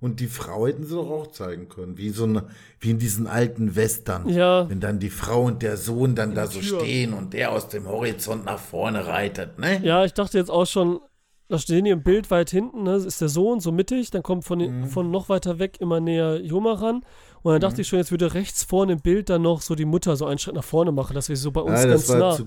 Und 0.00 0.18
die 0.20 0.26
Frau 0.28 0.66
hätten 0.66 0.84
sie 0.84 0.94
doch 0.94 1.10
auch 1.10 1.26
zeigen 1.32 1.68
können, 1.68 1.96
wie 1.98 2.08
so 2.10 2.24
eine, 2.24 2.46
wie 2.80 2.90
in 2.90 2.98
diesen 2.98 3.26
alten 3.26 3.76
Western. 3.76 4.28
Ja. 4.28 4.68
Wenn 4.68 4.80
dann 4.80 4.98
die 4.98 5.10
Frau 5.10 5.44
und 5.44 5.62
der 5.62 5.76
Sohn 5.76 6.14
dann 6.16 6.34
da 6.34 6.46
so 6.46 6.60
Tür. 6.60 6.80
stehen 6.80 7.12
und 7.12 7.34
der 7.34 7.52
aus 7.52 7.68
dem 7.68 7.86
Horizont 7.86 8.44
nach 8.44 8.58
vorne 8.58 9.06
reitet, 9.06 9.58
ne? 9.58 9.80
Ja, 9.84 10.04
ich 10.04 10.12
dachte 10.14 10.38
jetzt 10.38 10.50
auch 10.50 10.66
schon, 10.66 11.00
da 11.48 11.58
stehen 11.58 11.84
die 11.84 11.90
im 11.92 12.02
Bild 12.02 12.30
weit 12.32 12.50
hinten, 12.50 12.82
ne? 12.84 12.96
ist 12.96 13.20
der 13.20 13.28
Sohn 13.28 13.60
so 13.60 13.70
mittig, 13.70 14.10
dann 14.10 14.22
kommt 14.24 14.44
von, 14.44 14.58
Mhm. 14.58 14.86
von 14.86 15.10
noch 15.10 15.28
weiter 15.28 15.58
weg 15.60 15.76
immer 15.80 16.00
näher 16.00 16.40
Joma 16.40 16.72
ran. 16.74 17.04
Und 17.42 17.52
dann 17.52 17.60
dachte 17.60 17.80
ich 17.80 17.88
schon, 17.88 17.98
jetzt 17.98 18.10
würde 18.12 18.34
rechts 18.34 18.62
vorne 18.62 18.92
im 18.92 19.00
Bild 19.00 19.28
dann 19.28 19.42
noch 19.42 19.62
so 19.62 19.74
die 19.74 19.84
Mutter 19.84 20.14
so 20.16 20.26
einen 20.26 20.38
Schritt 20.38 20.54
nach 20.54 20.62
vorne 20.64 20.92
machen, 20.92 21.14
dass 21.14 21.28
wir 21.28 21.36
so 21.36 21.50
bei 21.50 21.60
uns 21.60 21.82
Ja, 21.82 21.88
ganz 21.88 22.06
das 22.06 22.08
war 22.10 22.18
nah. 22.18 22.36
zu, 22.36 22.46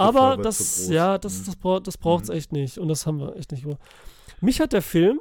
Aber 0.00 0.36
das, 0.42 0.58
zu 0.58 0.82
groß. 0.82 0.90
ja, 0.94 1.18
das, 1.18 1.44
das, 1.44 1.56
braucht 1.56 1.86
das 1.86 1.96
braucht's 1.98 2.28
echt 2.30 2.50
nicht. 2.52 2.78
Und 2.78 2.88
das 2.88 3.06
haben 3.06 3.20
wir 3.20 3.36
echt 3.36 3.52
nicht. 3.52 3.64
Mich 4.40 4.60
hat 4.60 4.72
der 4.72 4.82
Film, 4.82 5.20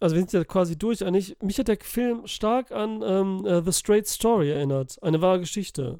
also 0.00 0.14
wir 0.14 0.20
sind 0.22 0.32
ja 0.32 0.44
quasi 0.44 0.78
durch 0.78 1.04
eigentlich, 1.04 1.36
mich 1.42 1.58
hat 1.58 1.68
der 1.68 1.76
Film 1.82 2.26
stark 2.26 2.72
an 2.72 3.02
ähm, 3.04 3.44
äh, 3.46 3.60
The 3.62 3.72
Straight 3.72 4.06
Story 4.06 4.50
erinnert. 4.50 4.96
Eine 5.02 5.20
wahre 5.20 5.40
Geschichte. 5.40 5.98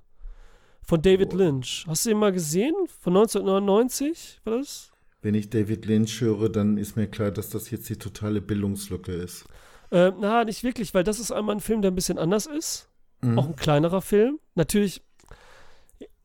Von 0.83 1.03
David 1.03 1.35
Oh. 1.35 1.37
Lynch. 1.37 1.85
Hast 1.87 2.07
du 2.07 2.11
ihn 2.11 2.19
mal 2.19 2.33
gesehen? 2.33 2.75
Von 3.01 3.15
1999 3.15 4.41
war 4.45 4.59
das? 4.59 4.91
Wenn 5.21 5.35
ich 5.35 5.51
David 5.51 5.85
Lynch 5.85 6.21
höre, 6.23 6.49
dann 6.49 6.79
ist 6.79 6.97
mir 6.97 7.09
klar, 7.09 7.31
dass 7.31 7.51
das 7.51 7.71
jetzt 7.71 7.89
die 7.91 7.97
totale 7.97 8.41
Bildungslücke 8.41 9.13
ist. 9.13 9.45
Äh, 9.91 10.13
na, 10.19 10.45
nicht 10.45 10.65
wirklich, 10.65 10.95
weil 10.95 11.05
das 11.05 11.19
ist 11.19 11.33
einmal 11.33 11.57
ein 11.57 11.61
Film, 11.61 11.83
der 11.83 11.91
ein 11.91 11.95
bisschen 11.95 12.19
anders 12.19 12.47
ist. 12.47 12.89
Mhm. 13.21 13.39
Auch 13.39 13.47
ein 13.47 13.57
kleinerer 13.57 14.03
Film. 14.03 14.39
Natürlich 14.55 15.03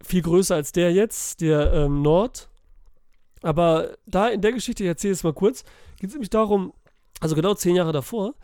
viel 0.04 0.22
größer 0.22 0.56
als 0.56 0.72
der 0.72 0.92
jetzt, 0.92 1.42
der 1.42 1.74
ähm, 1.74 2.02
Nord. 2.02 2.50
Aber 3.42 3.98
da 4.06 4.28
in 4.28 4.42
der 4.42 4.54
Geschichte, 4.54 4.84
ich 4.84 4.88
erzähle 4.88 5.14
es 5.14 5.24
mal 5.24 5.34
kurz, 5.34 5.64
geht 6.00 6.10
es 6.10 6.14
nämlich 6.14 6.30
darum, 6.30 6.74
also 7.20 7.36
genau 7.36 7.54
zehn 7.54 7.76
Jahre 7.76 7.92
davor, 7.92 8.36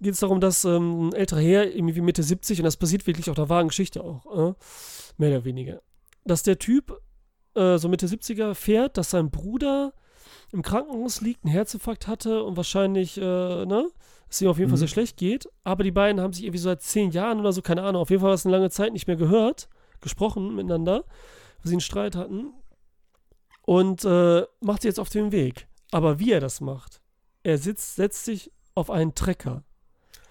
geht 0.00 0.14
es 0.14 0.20
darum, 0.20 0.40
dass 0.40 0.64
ähm, 0.64 1.08
ein 1.08 1.12
älterer 1.14 1.40
Herr, 1.40 1.74
irgendwie 1.74 2.00
Mitte 2.00 2.22
70, 2.22 2.58
und 2.58 2.64
das 2.64 2.76
basiert 2.76 3.06
wirklich 3.06 3.30
auf 3.30 3.36
der 3.36 3.48
wahren 3.48 3.68
Geschichte 3.68 4.02
auch, 4.02 4.26
äh, 4.26 4.54
mehr 5.16 5.30
oder 5.30 5.44
weniger, 5.44 5.82
dass 6.24 6.42
der 6.42 6.58
Typ, 6.58 7.00
äh, 7.54 7.78
so 7.78 7.88
Mitte 7.88 8.06
70er, 8.06 8.54
fährt, 8.54 8.98
dass 8.98 9.10
sein 9.10 9.30
Bruder 9.30 9.94
im 10.54 10.62
Krankenhaus 10.62 11.20
liegt, 11.20 11.44
einen 11.44 11.52
Herzinfarkt 11.52 12.06
hatte 12.06 12.42
und 12.44 12.56
wahrscheinlich, 12.56 13.18
äh, 13.18 13.20
ne, 13.20 13.88
es 14.30 14.40
ihm 14.40 14.48
auf 14.48 14.58
jeden 14.58 14.70
Fall 14.70 14.76
Mhm. 14.76 14.80
sehr 14.80 14.88
schlecht 14.88 15.16
geht. 15.18 15.46
Aber 15.64 15.84
die 15.84 15.90
beiden 15.90 16.20
haben 16.20 16.32
sich 16.32 16.44
irgendwie 16.44 16.58
so 16.58 16.70
seit 16.70 16.80
zehn 16.82 17.10
Jahren 17.10 17.40
oder 17.40 17.52
so, 17.52 17.60
keine 17.60 17.82
Ahnung, 17.82 18.00
auf 18.02 18.10
jeden 18.10 18.20
Fall 18.20 18.28
war 18.30 18.34
es 18.34 18.46
eine 18.46 18.56
lange 18.56 18.70
Zeit 18.70 18.92
nicht 18.92 19.06
mehr 19.06 19.16
gehört, 19.16 19.68
gesprochen 20.00 20.54
miteinander, 20.54 21.04
weil 21.62 21.64
sie 21.68 21.72
einen 21.74 21.80
Streit 21.80 22.16
hatten. 22.16 22.52
und 23.66 24.04
äh, 24.04 24.42
macht 24.60 24.82
sich 24.82 24.88
jetzt 24.90 25.00
auf 25.00 25.08
den 25.08 25.32
Weg. 25.32 25.66
Aber 25.90 26.18
wie 26.18 26.32
er 26.32 26.40
das 26.40 26.60
macht, 26.60 27.00
er 27.42 27.56
sitzt, 27.58 27.96
setzt 27.96 28.24
sich 28.24 28.52
auf 28.74 28.90
einen 28.90 29.14
Trecker. 29.14 29.62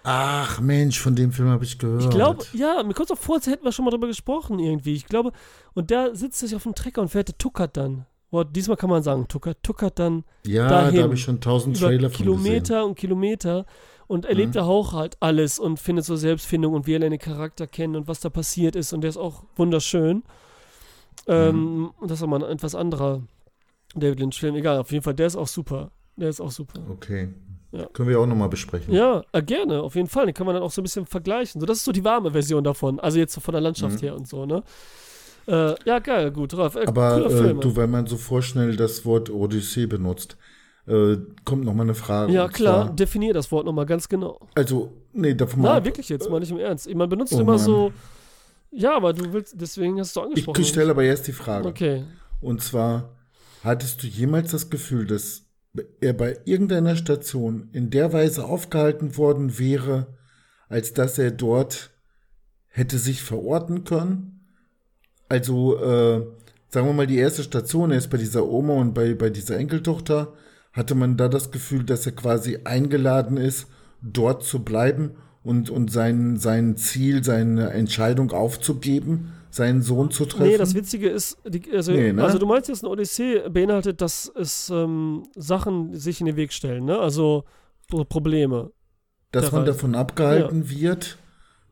Ach 0.04 0.60
Mensch, 0.60 1.00
von 1.00 1.16
dem 1.16 1.32
Film 1.32 1.48
habe 1.48 1.64
ich 1.64 1.78
gehört. 1.78 2.02
Ich 2.02 2.10
glaube, 2.10 2.44
ja, 2.52 2.82
mir 2.82 2.92
kommt 2.94 3.10
es 3.10 3.16
auch 3.16 3.20
vor, 3.20 3.36
als 3.36 3.46
hätten 3.46 3.64
wir 3.64 3.72
schon 3.72 3.84
mal 3.86 3.90
drüber 3.90 4.06
gesprochen 4.06 4.58
irgendwie. 4.58 4.94
Ich 4.94 5.06
glaube, 5.06 5.32
und 5.72 5.90
der 5.90 6.14
sitzt 6.14 6.38
sich 6.40 6.54
auf 6.54 6.62
dem 6.64 6.74
Trecker 6.74 7.00
und 7.00 7.08
fährt, 7.08 7.28
der 7.28 7.38
tuckert 7.38 7.76
dann. 7.76 8.04
Boah, 8.34 8.44
diesmal 8.44 8.76
kann 8.76 8.90
man 8.90 9.00
sagen, 9.04 9.28
tuckert, 9.28 9.58
tuckert 9.62 9.96
dann 10.00 10.24
ja, 10.44 10.68
dahin. 10.68 10.96
da 10.96 11.02
habe 11.04 11.14
ich 11.14 11.22
schon 11.22 11.40
tausend 11.40 11.78
Trailer 11.78 12.10
von 12.10 12.16
Kilometer 12.16 12.74
gesehen. 12.74 12.82
und 12.88 12.94
Kilometer 12.96 13.66
und 14.08 14.24
erlebt 14.26 14.56
Mhm. 14.56 14.60
auch 14.62 14.92
halt 14.92 15.16
alles 15.20 15.60
und 15.60 15.78
findet 15.78 16.04
so 16.04 16.16
Selbstfindung 16.16 16.74
und 16.74 16.88
wie 16.88 16.94
er 16.94 16.98
den 16.98 17.16
Charakter 17.18 17.68
kennt 17.68 17.94
und 17.94 18.08
was 18.08 18.18
da 18.18 18.30
passiert 18.30 18.74
ist 18.74 18.92
und 18.92 19.02
der 19.02 19.10
ist 19.10 19.18
auch 19.18 19.44
wunderschön. 19.54 20.24
Ähm, 21.28 21.82
Mhm. 21.82 21.90
Das 22.08 22.18
ist 22.18 22.22
aber 22.24 22.36
ein 22.36 22.42
etwas 22.42 22.74
anderer 22.74 23.22
David 23.94 24.18
Lynch-Film. 24.20 24.56
Egal, 24.56 24.78
auf 24.78 24.90
jeden 24.90 25.04
Fall, 25.04 25.14
der 25.14 25.28
ist 25.28 25.36
auch 25.36 25.46
super. 25.46 25.92
Der 26.16 26.28
ist 26.28 26.40
auch 26.40 26.50
super. 26.50 26.80
Okay. 26.90 27.28
Ja. 27.72 27.86
Können 27.92 28.08
wir 28.08 28.18
auch 28.20 28.26
nochmal 28.26 28.48
besprechen. 28.48 28.92
Ja, 28.94 29.22
äh, 29.32 29.42
gerne, 29.42 29.80
auf 29.82 29.94
jeden 29.94 30.08
Fall. 30.08 30.26
Den 30.26 30.34
kann 30.34 30.46
man 30.46 30.54
dann 30.54 30.62
auch 30.64 30.70
so 30.70 30.80
ein 30.80 30.84
bisschen 30.84 31.06
vergleichen. 31.06 31.60
So, 31.60 31.66
das 31.66 31.78
ist 31.78 31.84
so 31.84 31.92
die 31.92 32.04
warme 32.04 32.30
Version 32.32 32.62
davon. 32.64 33.00
Also 33.00 33.18
jetzt 33.18 33.32
so 33.34 33.40
von 33.40 33.52
der 33.52 33.60
Landschaft 33.60 33.96
Mhm. 33.96 34.06
her 34.06 34.14
und 34.16 34.28
so, 34.28 34.44
ne? 34.46 34.62
Äh, 35.46 35.74
ja, 35.84 35.98
geil, 35.98 36.30
gut, 36.30 36.56
Ralf. 36.56 36.74
Äh, 36.76 36.86
Aber 36.86 37.26
äh, 37.30 37.54
du, 37.54 37.76
wenn 37.76 37.90
man 37.90 38.06
so 38.06 38.16
vorschnell 38.16 38.76
das 38.76 39.04
Wort 39.04 39.30
Odyssee 39.30 39.86
benutzt, 39.86 40.36
äh, 40.86 41.16
kommt 41.44 41.64
nochmal 41.64 41.86
eine 41.86 41.94
Frage. 41.94 42.32
ja, 42.32 42.48
klar, 42.48 42.86
Zwar, 42.86 42.94
definier 42.96 43.34
das 43.34 43.50
Wort 43.52 43.66
nochmal 43.66 43.86
ganz 43.86 44.08
genau. 44.08 44.40
also, 44.54 44.92
nee, 45.12 45.34
davon 45.34 45.62
mal. 45.62 45.78
Na, 45.78 45.84
wirklich 45.84 46.08
jetzt, 46.08 46.28
mal 46.30 46.40
nicht 46.40 46.50
im 46.50 46.58
Ernst. 46.58 46.92
Man 46.94 47.08
benutzt 47.08 47.32
Oh 47.34 47.40
immer 47.40 47.56
Mann. 47.56 47.64
so. 47.64 47.92
Ja, 48.70 48.96
aber 48.96 49.12
du 49.12 49.32
willst, 49.32 49.54
deswegen 49.60 50.00
hast 50.00 50.16
du 50.16 50.20
angesprochen. 50.20 50.60
Ich 50.60 50.68
stelle 50.68 50.90
aber 50.90 51.04
erst 51.04 51.26
die 51.28 51.32
Frage. 51.32 51.68
Okay. 51.68 52.04
Und 52.40 52.60
zwar, 52.62 53.10
hattest 53.62 54.02
du 54.02 54.06
jemals 54.06 54.50
das 54.50 54.68
Gefühl, 54.68 55.06
dass 55.06 55.42
er 56.00 56.12
bei 56.12 56.38
irgendeiner 56.44 56.96
Station 56.96 57.68
in 57.72 57.90
der 57.90 58.12
Weise 58.12 58.44
aufgehalten 58.44 59.16
worden 59.16 59.58
wäre, 59.58 60.18
als 60.68 60.92
dass 60.92 61.18
er 61.18 61.30
dort 61.30 61.90
hätte 62.66 62.98
sich 62.98 63.22
verorten 63.22 63.84
können? 63.84 64.33
Also, 65.28 65.76
äh, 65.78 66.26
sagen 66.68 66.86
wir 66.86 66.92
mal, 66.92 67.06
die 67.06 67.18
erste 67.18 67.42
Station, 67.42 67.90
er 67.90 67.98
ist 67.98 68.10
bei 68.10 68.18
dieser 68.18 68.46
Oma 68.46 68.74
und 68.74 68.94
bei, 68.94 69.14
bei 69.14 69.30
dieser 69.30 69.56
Enkeltochter, 69.56 70.32
hatte 70.72 70.94
man 70.94 71.16
da 71.16 71.28
das 71.28 71.50
Gefühl, 71.50 71.84
dass 71.84 72.04
er 72.06 72.12
quasi 72.12 72.58
eingeladen 72.64 73.36
ist, 73.36 73.66
dort 74.02 74.42
zu 74.44 74.64
bleiben 74.64 75.12
und, 75.42 75.70
und 75.70 75.90
sein, 75.90 76.36
sein 76.36 76.76
Ziel, 76.76 77.22
seine 77.22 77.70
Entscheidung 77.70 78.32
aufzugeben, 78.32 79.32
seinen 79.50 79.82
Sohn 79.82 80.10
zu 80.10 80.24
treffen? 80.26 80.48
Nee, 80.50 80.58
das 80.58 80.74
Witzige 80.74 81.08
ist, 81.08 81.38
die, 81.46 81.62
also, 81.72 81.92
Nee, 81.92 82.12
ne? 82.12 82.24
also 82.24 82.38
du 82.38 82.46
meinst 82.46 82.68
jetzt, 82.68 82.82
eine 82.82 82.90
Odyssee 82.90 83.48
beinhaltet, 83.48 84.00
dass 84.00 84.30
es 84.34 84.68
ähm, 84.70 85.22
Sachen 85.36 85.94
sich 85.94 86.20
in 86.20 86.26
den 86.26 86.36
Weg 86.36 86.52
stellen, 86.52 86.84
ne? 86.84 86.98
Also 86.98 87.44
Pro- 87.88 88.04
Probleme. 88.04 88.72
dass 89.30 89.52
man 89.52 89.64
davon 89.64 89.94
abgehalten 89.94 90.68
wird, 90.70 91.18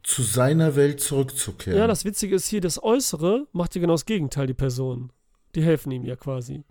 zu 0.03 0.23
seiner 0.23 0.75
Welt 0.77 1.01
zurückzukehren. 1.01 1.79
Ja, 1.79 1.87
das 1.87 2.05
Witzige 2.05 2.35
ist 2.35 2.49
hier, 2.49 2.61
das 2.61 2.83
Äußere 2.83 3.47
macht 3.53 3.75
ja 3.75 3.81
genau 3.81 3.95
das 3.95 4.07
Gegenteil, 4.07 4.47
die 4.47 4.55
Person. 4.55 5.13
Die 5.55 5.63
helfen 5.63 5.91
ihm 5.93 6.05
ja 6.05 6.17
quasi. 6.17 6.65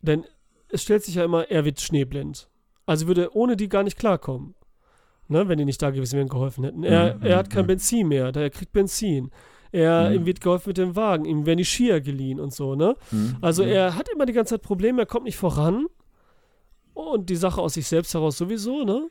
Denn 0.00 0.24
es 0.68 0.82
stellt 0.82 1.04
sich 1.04 1.16
ja 1.16 1.24
immer, 1.24 1.50
er 1.50 1.64
wird 1.64 1.80
schneeblind. 1.80 2.48
Also 2.86 3.06
würde 3.06 3.34
ohne 3.36 3.56
die 3.56 3.68
gar 3.68 3.82
nicht 3.82 3.98
klarkommen. 3.98 4.54
Ne, 5.28 5.48
wenn 5.48 5.56
die 5.58 5.64
nicht 5.64 5.80
da 5.80 5.90
gewesen 5.90 6.16
wären, 6.18 6.28
geholfen 6.28 6.64
hätten. 6.64 6.82
Er, 6.84 7.14
Mhm, 7.16 7.22
er 7.22 7.36
hat 7.38 7.48
kein 7.50 7.62
mhm. 7.64 7.68
Benzin 7.68 8.08
mehr, 8.08 8.32
da 8.32 8.40
er 8.40 8.50
kriegt 8.50 8.72
Benzin. 8.72 9.30
Er, 9.70 10.08
Mhm. 10.10 10.16
Ihm 10.16 10.26
wird 10.26 10.40
geholfen 10.40 10.70
mit 10.70 10.78
dem 10.78 10.96
Wagen, 10.96 11.24
ihm 11.24 11.46
werden 11.46 11.58
die 11.58 11.64
Skier 11.64 12.00
geliehen 12.00 12.38
und 12.40 12.52
so, 12.52 12.74
ne? 12.74 12.96
Hm, 13.10 13.36
Also 13.40 13.62
er 13.62 13.94
hat 13.96 14.08
immer 14.10 14.26
die 14.26 14.32
ganze 14.34 14.54
Zeit 14.54 14.62
Probleme, 14.62 15.02
er 15.02 15.06
kommt 15.06 15.24
nicht 15.24 15.36
voran. 15.38 15.86
Und 16.92 17.30
die 17.30 17.36
Sache 17.36 17.60
aus 17.62 17.74
sich 17.74 17.86
selbst 17.86 18.12
heraus 18.12 18.36
sowieso, 18.36 18.84
ne? 18.84 19.08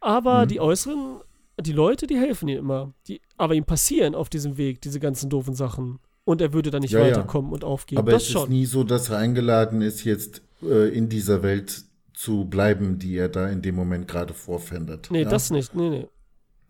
Aber 0.00 0.44
Mhm. 0.44 0.48
die 0.48 0.60
äußeren, 0.60 1.20
die 1.60 1.72
Leute, 1.72 2.06
die 2.06 2.16
helfen 2.16 2.48
ihm 2.48 2.58
immer. 2.58 2.92
Die, 3.06 3.20
aber 3.36 3.54
ihm 3.54 3.64
passieren 3.64 4.14
auf 4.14 4.28
diesem 4.28 4.56
Weg 4.56 4.80
diese 4.80 5.00
ganzen 5.00 5.30
doofen 5.30 5.54
Sachen. 5.54 5.98
Und 6.24 6.40
er 6.40 6.52
würde 6.52 6.70
dann 6.70 6.82
nicht 6.82 6.92
Ja, 6.92 7.00
ja. 7.00 7.06
weiterkommen 7.06 7.52
und 7.52 7.64
aufgeben. 7.64 8.00
Aber 8.00 8.12
das 8.12 8.22
es 8.22 8.28
ist 8.28 8.32
schon. 8.32 8.48
nie 8.48 8.64
so, 8.66 8.84
dass 8.84 9.08
er 9.10 9.18
eingeladen 9.18 9.82
ist, 9.82 10.04
jetzt 10.04 10.42
äh, 10.62 10.88
in 10.96 11.08
dieser 11.08 11.42
Welt 11.42 11.82
zu 12.14 12.44
bleiben, 12.44 12.98
die 12.98 13.16
er 13.16 13.28
da 13.28 13.48
in 13.48 13.62
dem 13.62 13.74
Moment 13.74 14.06
gerade 14.06 14.32
vorfindet. 14.34 15.08
nee, 15.10 15.22
ja? 15.22 15.28
das 15.28 15.50
nicht. 15.50 15.74
Nee, 15.74 15.90
nee. 15.90 16.08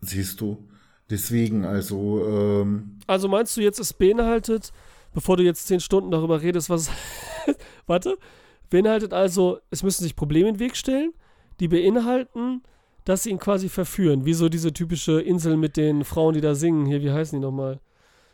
siehst 0.01 0.41
du. 0.41 0.67
Deswegen, 1.09 1.65
also, 1.65 2.25
ähm, 2.27 2.97
Also 3.05 3.27
meinst 3.27 3.55
du 3.57 3.61
jetzt, 3.61 3.79
es 3.79 3.93
beinhaltet, 3.93 4.71
bevor 5.13 5.37
du 5.37 5.43
jetzt 5.43 5.67
zehn 5.67 5.79
Stunden 5.79 6.09
darüber 6.11 6.41
redest, 6.41 6.69
was. 6.69 6.89
Warte. 7.85 8.17
Beinhaltet 8.71 9.13
also, 9.13 9.59
es 9.69 9.83
müssen 9.83 10.01
sich 10.03 10.15
Probleme 10.15 10.49
in 10.49 10.55
den 10.55 10.59
Weg 10.59 10.75
stellen, 10.75 11.13
die 11.59 11.67
beinhalten, 11.67 12.63
dass 13.05 13.23
sie 13.23 13.29
ihn 13.31 13.39
quasi 13.39 13.69
verführen. 13.69 14.25
Wie 14.25 14.33
so 14.33 14.49
diese 14.49 14.71
typische 14.73 15.19
Insel 15.21 15.57
mit 15.57 15.75
den 15.77 16.03
Frauen, 16.03 16.33
die 16.33 16.41
da 16.41 16.55
singen. 16.55 16.85
Hier, 16.85 17.01
wie 17.01 17.11
heißen 17.11 17.39
die 17.39 17.45
nochmal? 17.45 17.79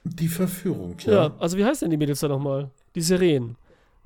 die 0.05 0.29
Verführung, 0.29 0.95
Ja. 1.05 1.11
ja. 1.13 1.35
also 1.39 1.57
wie 1.57 1.65
heißen 1.65 1.81
denn 1.85 1.91
die 1.91 1.97
Mädels 1.97 2.21
da 2.21 2.29
nochmal? 2.29 2.69
Die 2.95 3.01
Sirenen. 3.01 3.57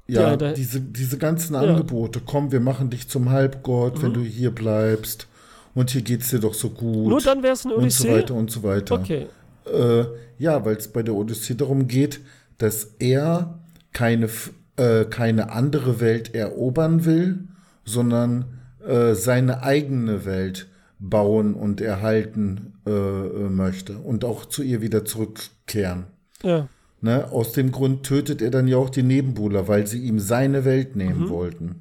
Ja, 0.07 0.21
Ja, 0.31 0.35
da- 0.37 0.51
diese, 0.53 0.81
diese 0.81 1.17
ganzen 1.19 1.53
Ja. 1.53 1.61
Angebote, 1.61 2.19
komm, 2.25 2.51
wir 2.51 2.59
machen 2.59 2.89
dich 2.89 3.07
zum 3.07 3.29
Halbgott, 3.29 4.01
wenn 4.01 4.09
Mhm. 4.09 4.13
du 4.15 4.21
hier 4.21 4.49
bleibst. 4.49 5.27
Und 5.75 5.91
hier 5.91 6.01
geht's 6.01 6.29
dir 6.29 6.39
doch 6.39 6.55
so 6.55 6.71
gut. 6.71 7.07
Nur 7.09 7.21
dann 7.21 7.43
wäre 7.43 7.53
es 7.53 7.63
eine 7.65 7.75
und 7.75 7.91
so 7.91 8.03
Odyssee. 8.05 8.17
weiter 8.21 8.33
und 8.33 8.49
so 8.51 8.63
weiter. 8.63 8.95
okay. 8.95 9.27
Äh, 9.71 10.05
ja, 10.39 10.65
weil 10.65 10.75
es 10.77 10.87
bei 10.91 11.03
der 11.03 11.13
Odyssee 11.13 11.53
darum 11.55 11.87
geht, 11.87 12.19
dass 12.57 12.95
er 12.99 13.59
keine, 13.93 14.29
äh, 14.77 15.05
keine 15.05 15.51
andere 15.51 15.99
Welt 16.01 16.33
erobern 16.35 17.05
will, 17.05 17.47
sondern 17.85 18.45
äh, 18.85 19.15
seine 19.15 19.63
eigene 19.63 20.25
Welt 20.25 20.67
bauen 20.99 21.53
und 21.53 21.81
erhalten 21.81 22.73
äh, 22.85 22.89
äh, 22.91 23.49
möchte 23.49 23.97
und 23.97 24.23
auch 24.23 24.45
zu 24.45 24.63
ihr 24.63 24.81
wieder 24.81 25.05
zurückkehren. 25.05 26.05
Ja. 26.43 26.67
Ne? 27.01 27.29
Aus 27.31 27.51
dem 27.51 27.71
Grund 27.71 28.03
tötet 28.05 28.41
er 28.41 28.51
dann 28.51 28.67
ja 28.67 28.77
auch 28.77 28.89
die 28.89 29.03
Nebenbuhler, 29.03 29.67
weil 29.67 29.87
sie 29.87 29.99
ihm 29.99 30.19
seine 30.19 30.63
Welt 30.63 30.95
nehmen 30.95 31.25
Mhm. 31.25 31.29
wollten. 31.29 31.75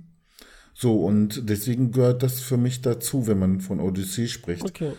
So, 0.74 1.04
und 1.04 1.48
deswegen 1.48 1.92
gehört 1.92 2.22
das 2.22 2.40
für 2.40 2.56
mich 2.56 2.80
dazu, 2.82 3.26
wenn 3.26 3.38
man 3.38 3.60
von 3.60 3.78
Odyssee 3.78 4.26
spricht. 4.26 4.64
Okay. 4.64 4.92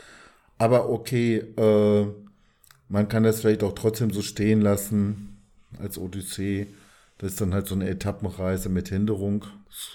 Aber 0.58 0.89
okay, 0.89 1.38
äh, 1.58 2.06
man 2.88 3.08
kann 3.10 3.24
das 3.24 3.41
vielleicht 3.41 3.64
auch 3.64 3.74
trotzdem 3.74 4.12
so 4.12 4.22
stehen 4.22 4.62
lassen 4.62 5.38
als 5.82 5.97
Odyssee. 5.97 6.68
Das 7.18 7.32
ist 7.34 7.41
dann 7.41 7.54
halt 7.54 7.68
so 7.68 7.76
eine 7.76 7.89
Etappenreise 7.89 8.70
mit 8.70 8.89
Hinderung. 8.89 9.45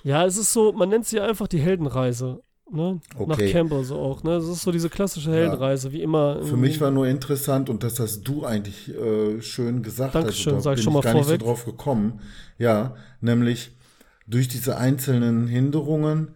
Ja, 0.05 0.25
es 0.27 0.37
ist 0.37 0.53
so, 0.53 0.73
man 0.73 0.89
nennt 0.89 1.07
sie 1.07 1.21
einfach 1.21 1.49
die 1.49 1.59
Heldenreise. 1.61 2.41
Ne? 2.71 3.01
Nach 3.15 3.21
Okay. 3.21 3.51
Campbell 3.51 3.83
so 3.85 3.97
auch. 3.97 4.23
Ne? 4.23 4.33
Das 4.33 4.47
ist 4.47 4.63
so 4.63 4.71
diese 4.71 4.91
klassische 4.91 5.31
Heldenreise, 5.31 5.91
wie 5.93 6.03
immer. 6.03 6.43
Für 6.45 6.57
mich 6.57 6.81
war 6.81 6.91
nur 6.91 7.07
interessant, 7.07 7.71
und 7.71 7.83
das 7.83 7.99
hast 7.99 8.23
du 8.25 8.45
eigentlich 8.45 8.95
äh, 8.95 9.41
schön 9.41 9.83
gesagt. 9.83 10.15
Dankeschön, 10.15 10.55
also, 10.55 10.69
da 10.69 10.71
sag 10.73 10.79
ich 10.79 10.85
schon 10.85 10.93
mal 10.93 10.99
ich 10.99 11.05
gar 11.07 11.15
nicht 11.15 11.25
vorweg. 11.25 11.41
so 11.41 11.47
drauf 11.47 11.65
gekommen. 11.65 12.21
Ja, 12.59 12.95
nämlich 13.21 13.71
durch 14.27 14.49
diese 14.49 14.77
einzelnen 14.77 15.47
Hinderungen, 15.47 16.35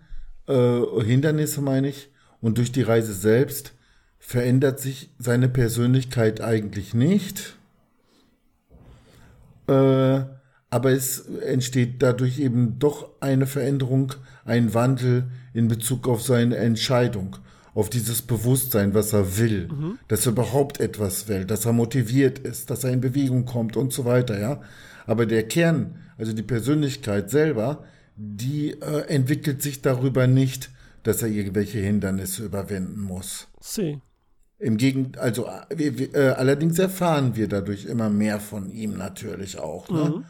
äh, 0.49 0.81
Hindernisse 1.05 1.61
meine 1.61 1.89
ich, 1.89 2.11
und 2.41 2.57
durch 2.59 2.73
die 2.73 2.83
Reise 2.83 3.13
selbst 3.13 3.75
verändert 4.19 4.81
sich 4.81 5.11
seine 5.19 5.49
Persönlichkeit 5.49 6.41
eigentlich 6.41 6.95
nicht. 6.95 7.57
Äh, 9.69 10.23
aber 10.73 10.91
es 10.91 11.27
entsteht 11.27 12.03
dadurch 12.03 12.39
eben 12.39 12.79
doch 12.79 13.11
eine 13.21 13.47
Veränderung, 13.47 14.15
ein 14.47 14.73
Wandel 14.73 15.25
in 15.53 15.69
Bezug 15.69 16.09
auf 16.09 16.23
seine 16.23 16.57
Entscheidung, 16.57 17.37
auf 17.75 17.91
dieses 17.91 18.23
Bewusstsein, 18.23 18.95
was 18.95 19.13
er 19.13 19.37
will, 19.37 19.69
dass 20.09 20.25
er 20.25 20.33
überhaupt 20.33 20.81
etwas 20.81 21.29
will, 21.29 21.45
dass 21.45 21.67
er 21.67 21.75
motiviert 21.75 22.39
ist, 22.39 22.71
dass 22.71 22.85
er 22.85 22.93
in 22.93 23.03
Bewegung 23.03 23.45
kommt 23.45 23.77
und 23.77 23.93
so 23.93 24.07
weiter, 24.07 24.41
ja. 24.41 24.63
Aber 25.07 25.27
der 25.27 25.43
Kern, 25.47 25.97
also 26.17 26.33
die 26.33 26.43
Persönlichkeit 26.43 27.29
selber, 27.29 27.85
die 28.17 28.71
äh, 28.81 29.07
entwickelt 29.09 29.61
sich 29.61 29.83
darüber 29.83 30.27
nicht, 30.27 30.71
dass 31.03 31.21
er 31.21 31.29
irgendwelche 31.29 31.81
Hindernisse 31.81 32.47
überwinden 32.47 33.01
muss. 33.03 33.49
See. 33.61 34.01
Im 34.59 34.79
Gegenteil, 34.79 35.23
also 35.23 35.47
äh, 35.69 35.85
äh, 35.85 36.29
allerdings 36.31 36.79
erfahren 36.79 37.37
wir 37.37 37.47
dadurch 37.49 37.85
immer 37.85 38.09
mehr 38.09 38.41
von 38.41 38.71
ihm 38.71 38.97
natürlich 38.97 39.59
auch. 39.59 39.91
Ne? 39.91 39.99
Vom- 39.99 40.25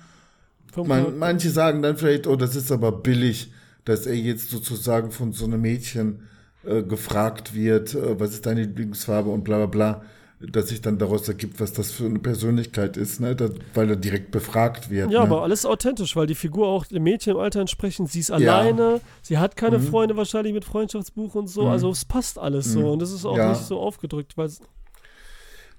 Man, 0.77 1.19
manche 1.19 1.51
sagen 1.51 1.83
dann 1.83 1.97
vielleicht, 1.97 2.27
oh, 2.27 2.37
das 2.37 2.57
ist 2.57 2.73
aber 2.73 2.93
billig, 2.93 3.53
dass 3.85 4.07
er 4.07 4.15
jetzt 4.15 4.51
sozusagen 4.51 5.11
von 5.11 5.33
so 5.33 5.45
einem 5.45 5.61
Mädchen 5.61 6.29
äh, 6.65 6.83
gefragt 6.83 7.55
wird, 7.55 7.95
äh, 7.95 8.19
was 8.19 8.31
ist 8.33 8.47
deine 8.47 8.63
Lieblingsfarbe 8.63 9.31
und 9.31 9.45
bla 9.45 9.57
bla 9.59 9.67
bla, 9.67 10.03
dass 10.41 10.69
sich 10.71 10.81
dann 10.81 10.99
daraus 10.99 11.29
ergibt, 11.29 11.61
was 11.61 11.73
das 11.73 11.93
für 11.93 12.05
eine 12.07 12.19
Persönlichkeit 12.19 12.97
ist, 12.97 13.21
ne? 13.21 13.37
da, 13.37 13.49
weil 13.75 13.91
er 13.91 13.97
direkt 13.97 14.31
befragt 14.33 14.91
wird. 14.91 15.11
Ja, 15.13 15.21
ne? 15.21 15.27
aber 15.27 15.43
alles 15.43 15.65
authentisch, 15.67 16.17
weil 16.17 16.27
die 16.27 16.35
Figur 16.35 16.67
auch 16.69 16.85
dem 16.87 17.03
Mädchen 17.05 17.35
im 17.35 17.39
Alter 17.39 17.61
entsprechend, 17.61 18.11
sie 18.11 18.21
ist 18.21 18.31
alleine, 18.33 19.01
sie 19.23 19.39
hat 19.39 19.57
keine 19.57 19.79
Mhm. 19.79 19.83
Freunde 19.85 20.17
wahrscheinlich 20.17 20.53
mit 20.53 20.65
Freundschaftsbuch 20.65 21.35
und 21.37 21.47
so, 21.49 21.69
also 21.69 21.91
es 21.91 22.05
passt 22.05 22.39
alles 22.39 22.73
so 22.73 22.91
und 22.93 23.03
es 23.03 23.13
ist 23.13 23.25
auch 23.25 23.37
Ja. 23.37 23.51
nicht 23.51 23.63
so 23.63 23.79
aufgedrückt, 23.79 24.37
weil 24.37 24.47
es- 24.47 24.61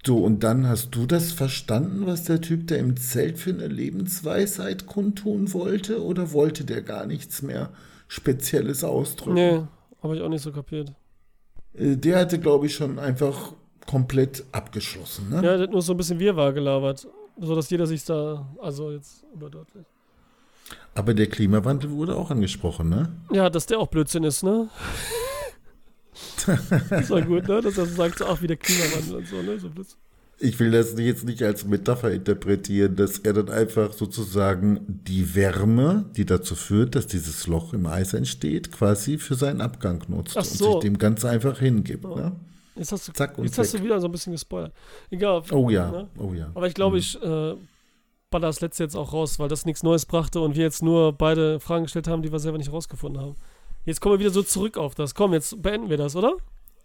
So, 0.06 0.18
und 0.18 0.44
dann 0.44 0.68
hast 0.68 0.94
du 0.96 1.06
das 1.06 1.32
verstanden, 1.32 2.06
was 2.06 2.26
der 2.26 2.42
Typ 2.42 2.68
da 2.68 2.76
im 2.76 2.98
Zelt 2.98 3.38
für 3.38 3.52
eine 3.52 3.68
Lebensweisheit 3.68 4.86
kundtun 4.86 5.54
wollte? 5.54 6.04
Oder 6.04 6.34
wollte 6.34 6.66
der 6.66 6.82
gar 6.82 7.06
nichts 7.06 7.42
mehr 7.42 7.70
Spezielles 8.10 8.84
ausdrücken? 8.84 9.36
Nee, 9.36 9.62
habe 10.02 10.16
ich 10.16 10.22
auch 10.22 10.28
nicht 10.30 10.42
so 10.42 10.52
kapiert. 10.52 10.94
Äh, 11.74 11.96
Der 11.96 12.20
hatte, 12.20 12.38
glaube 12.40 12.66
ich, 12.66 12.76
schon 12.76 13.00
einfach 13.00 13.54
komplett 13.88 14.44
abgeschlossen. 14.52 15.30
Ne? 15.30 15.36
Ja, 15.38 15.42
der 15.58 15.60
hat 15.62 15.72
nur 15.72 15.82
so 15.82 15.94
ein 15.94 15.98
bisschen 15.98 16.20
Wirrwarr 16.20 16.52
gelabert. 16.54 17.08
So 17.40 17.56
dass 17.56 17.70
jeder 17.70 17.88
sich 17.88 18.04
da, 18.06 18.48
also 18.62 18.92
jetzt 18.92 19.24
überdeutlich. 19.34 19.86
Aber 20.96 21.14
der 21.14 21.28
Klimawandel 21.28 21.90
wurde 21.92 22.16
auch 22.16 22.30
angesprochen, 22.30 22.90
ne? 22.90 23.12
Ja, 23.32 23.50
dass 23.50 23.66
der 23.66 23.80
auch 23.80 23.88
Blödsinn 23.88 24.24
ist, 24.24 24.44
ne? 24.44 24.70
Das 26.90 27.10
war 27.10 27.22
gut, 27.22 27.48
ne? 27.48 27.62
Dass 27.62 27.78
er 27.78 27.86
so 27.86 27.96
sagt, 27.96 28.20
so, 28.20 28.26
ach, 28.26 28.42
wie 28.42 28.48
der 28.48 28.58
Klimawandel 28.58 29.16
und 29.18 29.28
so, 29.28 29.42
ne? 29.42 29.60
So. 29.60 29.70
Ich 30.40 30.60
will 30.60 30.72
das 30.72 30.96
jetzt 30.98 31.26
nicht 31.26 31.42
als 31.44 31.66
Metapher 31.66 32.12
interpretieren, 32.12 32.96
dass 32.96 33.20
er 33.20 33.34
dann 33.34 33.50
einfach 33.50 33.94
sozusagen 33.94 34.82
die 35.08 35.36
Wärme, 35.36 36.06
die 36.18 36.26
dazu 36.26 36.56
führt, 36.56 36.96
dass 36.96 37.08
dieses 37.08 37.48
Loch 37.48 37.74
im 37.74 37.86
Eis 37.86 38.14
entsteht, 38.14 38.72
quasi 38.72 39.18
für 39.18 39.36
seinen 39.36 39.62
Abgang 39.62 40.04
nutzt 40.08 40.36
Ach 40.38 40.42
und 40.42 40.58
so. 40.58 40.72
sich 40.74 40.80
dem 40.82 40.98
ganz 40.98 41.24
einfach 41.24 41.60
hingibt. 41.60 42.04
Ne? 42.04 42.34
Jetzt 42.76 42.92
hast 42.92 43.08
du, 43.08 43.14
Zack 43.14 43.38
und 43.38 43.46
jetzt 43.46 43.58
hast 43.58 43.74
du 43.76 43.84
wieder 43.84 44.02
so 44.02 44.08
ein 44.08 44.12
bisschen 44.12 44.34
gespoilert. 44.34 44.74
Egal. 45.12 45.44
Oh 45.52 45.70
ja, 45.70 45.92
Ne? 45.92 46.08
oh 46.18 46.34
ja. 46.34 46.50
Aber 46.56 46.68
ich 46.68 46.74
glaube, 46.74 46.98
ich 46.98 47.16
äh, 47.22 47.54
baller 48.32 48.48
das 48.48 48.62
letzte 48.62 48.84
jetzt 48.84 48.96
auch 48.96 49.14
raus, 49.14 49.38
weil 49.38 49.48
das 49.48 49.66
nichts 49.66 49.84
Neues 49.84 50.06
brachte 50.08 50.42
und 50.42 50.56
wir 50.56 50.64
jetzt 50.64 50.82
nur 50.82 51.14
beide 51.14 51.60
Fragen 51.60 51.84
gestellt 51.84 52.08
haben, 52.08 52.24
die 52.24 52.32
wir 52.32 52.40
selber 52.40 52.58
nicht 52.58 52.72
rausgefunden 52.74 53.22
haben. 53.22 53.36
Jetzt 53.86 54.02
kommen 54.02 54.16
wir 54.16 54.20
wieder 54.20 54.30
so 54.30 54.44
zurück 54.44 54.78
auf 54.78 54.96
das. 54.96 55.16
Komm, 55.16 55.34
jetzt 55.34 55.62
beenden 55.62 55.90
wir 55.90 55.98
das, 55.98 56.16
oder? 56.16 56.38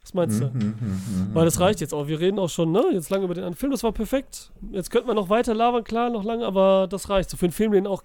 Was 0.02 0.14
meinst 0.14 0.40
du? 0.40 0.46
Mhm, 0.46 0.52
mhm, 0.52 0.74
mhm. 0.80 1.34
Weil 1.34 1.44
das 1.44 1.60
reicht 1.60 1.80
jetzt 1.80 1.92
auch. 1.92 2.06
Wir 2.06 2.18
reden 2.18 2.38
auch 2.38 2.48
schon, 2.48 2.72
ne? 2.72 2.82
Jetzt 2.92 3.10
lange 3.10 3.24
über 3.24 3.34
den 3.34 3.44
anderen 3.44 3.58
Film. 3.58 3.72
Das 3.72 3.82
war 3.82 3.92
perfekt. 3.92 4.50
Jetzt 4.72 4.90
könnten 4.90 5.06
wir 5.06 5.14
noch 5.14 5.28
weiter 5.28 5.54
labern, 5.54 5.84
klar, 5.84 6.08
noch 6.08 6.24
lange, 6.24 6.46
aber 6.46 6.86
das 6.88 7.10
reicht. 7.10 7.28
So 7.28 7.36
für 7.36 7.46
einen 7.46 7.52
Film, 7.52 7.72
den 7.72 7.86
auch 7.86 8.02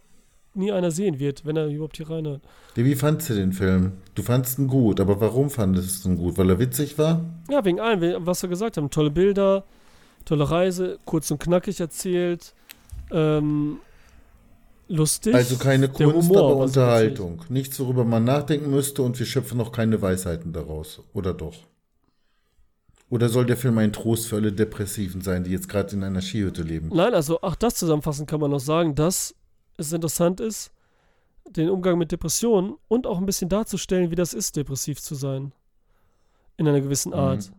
nie 0.53 0.71
einer 0.71 0.91
sehen 0.91 1.19
wird, 1.19 1.45
wenn 1.45 1.55
er 1.55 1.67
überhaupt 1.67 1.97
hier 1.97 2.09
reinhört. 2.09 2.41
Wie 2.75 2.95
fandst 2.95 3.29
du 3.29 3.33
den 3.33 3.53
Film? 3.53 3.93
Du 4.15 4.21
fandst 4.21 4.59
ihn 4.59 4.67
gut, 4.67 4.99
aber 4.99 5.19
warum 5.21 5.49
fandest 5.49 6.03
du 6.03 6.09
ihn 6.09 6.17
gut? 6.17 6.37
Weil 6.37 6.49
er 6.49 6.59
witzig 6.59 6.97
war? 6.97 7.21
Ja, 7.49 7.63
wegen 7.65 7.79
allem, 7.79 8.25
was 8.25 8.41
wir 8.41 8.49
gesagt 8.49 8.77
haben. 8.77 8.89
Tolle 8.89 9.09
Bilder, 9.09 9.63
tolle 10.25 10.49
Reise, 10.49 10.99
kurz 11.05 11.31
und 11.31 11.39
knackig 11.39 11.79
erzählt. 11.79 12.53
Ähm, 13.11 13.77
lustig. 14.93 15.33
Also 15.35 15.57
keine 15.57 15.89
Kunst, 15.89 16.29
Humor 16.29 16.51
aber 16.51 16.55
Unterhaltung. 16.63 17.43
Nichts, 17.49 17.79
worüber 17.79 18.05
man 18.05 18.23
nachdenken 18.23 18.69
müsste 18.69 19.01
und 19.01 19.17
wir 19.19 19.25
schöpfen 19.25 19.57
noch 19.57 19.71
keine 19.71 20.01
Weisheiten 20.01 20.53
daraus. 20.53 21.01
Oder 21.13 21.33
doch? 21.33 21.55
Oder 23.09 23.29
soll 23.29 23.45
der 23.45 23.57
Film 23.57 23.77
ein 23.77 23.93
Trost 23.93 24.27
für 24.27 24.37
alle 24.37 24.51
Depressiven 24.51 25.21
sein, 25.21 25.43
die 25.43 25.51
jetzt 25.51 25.69
gerade 25.69 25.95
in 25.95 26.03
einer 26.03 26.21
Skihütte 26.21 26.63
leben? 26.63 26.89
Nein, 26.93 27.13
also 27.13 27.41
auch 27.41 27.55
das 27.55 27.75
zusammenfassend 27.75 28.27
kann 28.27 28.39
man 28.39 28.49
noch 28.51 28.59
sagen, 28.59 28.95
dass 28.95 29.35
es 29.77 29.91
interessant 29.93 30.39
ist, 30.39 30.71
den 31.47 31.69
Umgang 31.69 31.97
mit 31.97 32.11
Depressionen 32.11 32.75
und 32.87 33.05
auch 33.05 33.19
ein 33.19 33.25
bisschen 33.25 33.49
darzustellen, 33.49 34.09
wie 34.09 34.15
das 34.15 34.33
ist, 34.33 34.55
depressiv 34.55 35.01
zu 35.01 35.13
sein. 35.13 35.51
In 36.57 36.67
einer 36.67 36.81
gewissen 36.81 37.09
Mhm. 37.11 37.19
Art. 37.19 37.51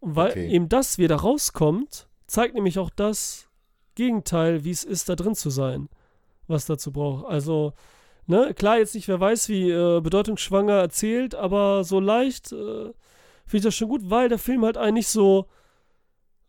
Und 0.00 0.14
weil 0.16 0.30
Okay. 0.30 0.48
eben 0.50 0.68
das 0.68 0.98
wieder 0.98 1.16
rauskommt, 1.16 2.06
zeigt 2.26 2.54
nämlich 2.54 2.78
auch 2.78 2.90
das 2.90 3.48
Gegenteil, 3.94 4.64
wie 4.64 4.70
es 4.70 4.84
ist, 4.84 5.08
da 5.08 5.16
drin 5.16 5.34
zu 5.34 5.50
sein, 5.50 5.88
was 6.46 6.66
dazu 6.66 6.92
braucht. 6.92 7.26
Also, 7.26 7.72
ne, 8.26 8.54
klar, 8.54 8.78
jetzt 8.78 8.94
nicht, 8.94 9.08
wer 9.08 9.20
weiß, 9.20 9.48
wie 9.48 9.70
äh, 9.70 10.00
bedeutungsschwanger 10.00 10.74
erzählt, 10.74 11.34
aber 11.34 11.84
so 11.84 12.00
leicht 12.00 12.52
äh, 12.52 12.92
finde 13.46 13.58
ich 13.58 13.62
das 13.62 13.74
schon 13.74 13.88
gut, 13.88 14.10
weil 14.10 14.28
der 14.28 14.38
Film 14.38 14.64
halt 14.64 14.76
einen 14.76 14.94
nicht 14.94 15.08
so 15.08 15.46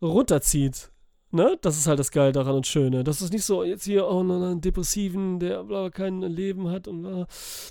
runterzieht. 0.02 0.90
Ne? 1.32 1.58
Das 1.60 1.76
ist 1.76 1.86
halt 1.86 1.98
das 1.98 2.10
Geile 2.12 2.32
daran 2.32 2.56
und 2.56 2.66
Schöne. 2.66 3.04
Das 3.04 3.20
ist 3.20 3.32
nicht 3.32 3.44
so, 3.44 3.64
jetzt 3.64 3.84
hier, 3.84 4.08
oh 4.08 4.22
nein, 4.22 4.42
einen 4.42 4.60
Depressiven, 4.60 5.38
der 5.38 5.64
bla, 5.64 5.90
kein 5.90 6.20
Leben 6.22 6.70
hat 6.70 6.88
und 6.88 7.02
bla. 7.02 7.26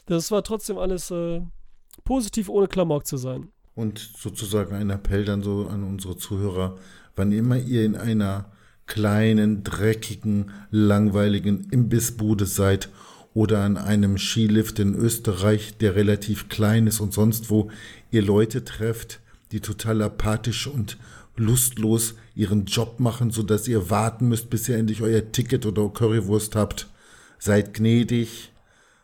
Das 0.05 0.29
war 0.31 0.43
trotzdem 0.43 0.77
alles 0.77 1.09
äh, 1.11 1.41
positiv, 2.03 2.49
ohne 2.49 2.67
Klamauk 2.67 3.05
zu 3.05 3.17
sein. 3.17 3.51
Und 3.73 3.99
sozusagen 3.99 4.75
ein 4.75 4.89
Appell 4.89 5.25
dann 5.25 5.41
so 5.41 5.67
an 5.67 5.83
unsere 5.83 6.15
Zuhörer, 6.15 6.77
wann 7.15 7.31
immer 7.31 7.57
ihr 7.57 7.83
in 7.83 7.95
einer 7.95 8.51
kleinen, 8.87 9.63
dreckigen, 9.63 10.51
langweiligen 10.71 11.67
Imbissbude 11.71 12.45
seid 12.45 12.89
oder 13.33 13.59
an 13.63 13.77
einem 13.77 14.17
Skilift 14.17 14.79
in 14.79 14.95
Österreich, 14.95 15.77
der 15.77 15.95
relativ 15.95 16.47
klein 16.49 16.87
ist 16.87 16.99
und 16.99 17.13
sonst 17.13 17.49
wo, 17.49 17.69
ihr 18.11 18.21
Leute 18.21 18.63
trefft, 18.63 19.19
die 19.51 19.59
total 19.59 20.01
apathisch 20.01 20.67
und 20.67 20.97
lustlos 21.35 22.15
ihren 22.33 22.65
Job 22.65 22.99
machen, 22.99 23.31
sodass 23.31 23.67
ihr 23.67 23.89
warten 23.89 24.29
müsst, 24.29 24.49
bis 24.49 24.69
ihr 24.69 24.77
endlich 24.77 25.01
euer 25.01 25.31
Ticket 25.31 25.65
oder 25.65 25.89
Currywurst 25.89 26.55
habt. 26.55 26.87
Seid 27.39 27.73
gnädig, 27.73 28.53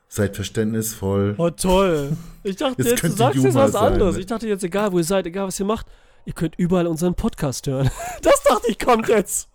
seid 0.08 0.36
verständnisvoll. 0.36 1.36
Oh, 1.38 1.50
toll. 1.50 2.16
Ich 2.44 2.56
dachte 2.56 2.76
Das 2.84 2.88
jetzt, 2.92 3.04
du 3.04 3.10
sagst 3.10 3.44
jetzt 3.44 3.54
was 3.56 3.74
sein, 3.74 3.94
anderes. 3.94 4.16
ne? 4.16 4.22
Ich 4.22 4.28
dachte 4.28 4.48
jetzt, 4.48 4.64
egal 4.64 4.92
wo 4.94 4.98
ihr 5.00 5.04
seid, 5.04 5.26
egal 5.26 5.48
was 5.48 5.60
ihr 5.60 5.66
macht, 5.66 5.88
ihr 6.26 6.34
könnt 6.34 6.56
überall 6.58 6.88
unseren 6.88 7.16
Podcast 7.16 7.68
hören. 7.68 7.90
Das 8.22 8.42
dachte 8.44 8.68
ich, 8.70 8.80
kommt 8.80 9.10
jetzt. 9.10 9.50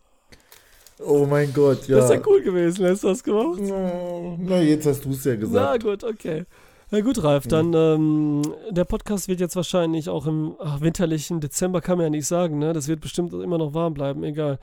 Oh 0.99 1.27
mein 1.27 1.53
Gott, 1.53 1.89
ja. 1.89 1.97
Das 1.97 2.07
ist 2.07 2.17
ja 2.17 2.23
cool 2.27 2.43
gewesen, 2.43 2.87
hast 2.87 3.05
du 3.05 3.09
das 3.09 3.23
gemacht? 3.23 3.61
Na, 3.61 4.37
na, 4.39 4.61
jetzt 4.63 4.87
hast 4.87 5.05
du 5.05 5.11
es 5.11 5.25
ja 5.25 5.33
Na 5.35 5.39
gesagt. 5.41 5.85
gut, 5.85 6.05
okay. 6.05 6.45
Na 6.91 7.01
gut, 7.01 7.23
Ralf, 7.23 7.47
dann 7.49 7.75
ähm, 7.75 8.43
der 8.71 8.85
Podcast 8.85 9.29
wird 9.29 9.41
jetzt 9.41 9.57
wahrscheinlich 9.57 10.09
auch 10.09 10.27
im 10.27 10.55
ach, 10.61 10.81
winterlichen 10.81 11.41
Dezember, 11.41 11.81
kann 11.81 11.99
man 11.99 12.05
ja 12.07 12.11
nicht 12.11 12.27
sagen, 12.27 12.59
ne? 12.59 12.73
Das 12.73 12.87
wird 12.87 13.01
bestimmt 13.01 13.33
immer 13.33 13.59
noch 13.59 13.75
warm 13.75 13.93
bleiben, 13.93 14.23
egal. 14.23 14.59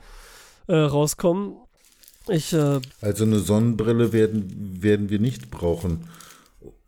Äh, 0.66 0.76
rauskommen. 0.76 1.56
Ich, 2.28 2.52
äh, 2.54 2.80
Also 3.02 3.24
eine 3.24 3.38
Sonnenbrille 3.38 4.12
werden, 4.14 4.78
werden 4.80 5.10
wir 5.10 5.18
nicht 5.18 5.50
brauchen, 5.50 6.08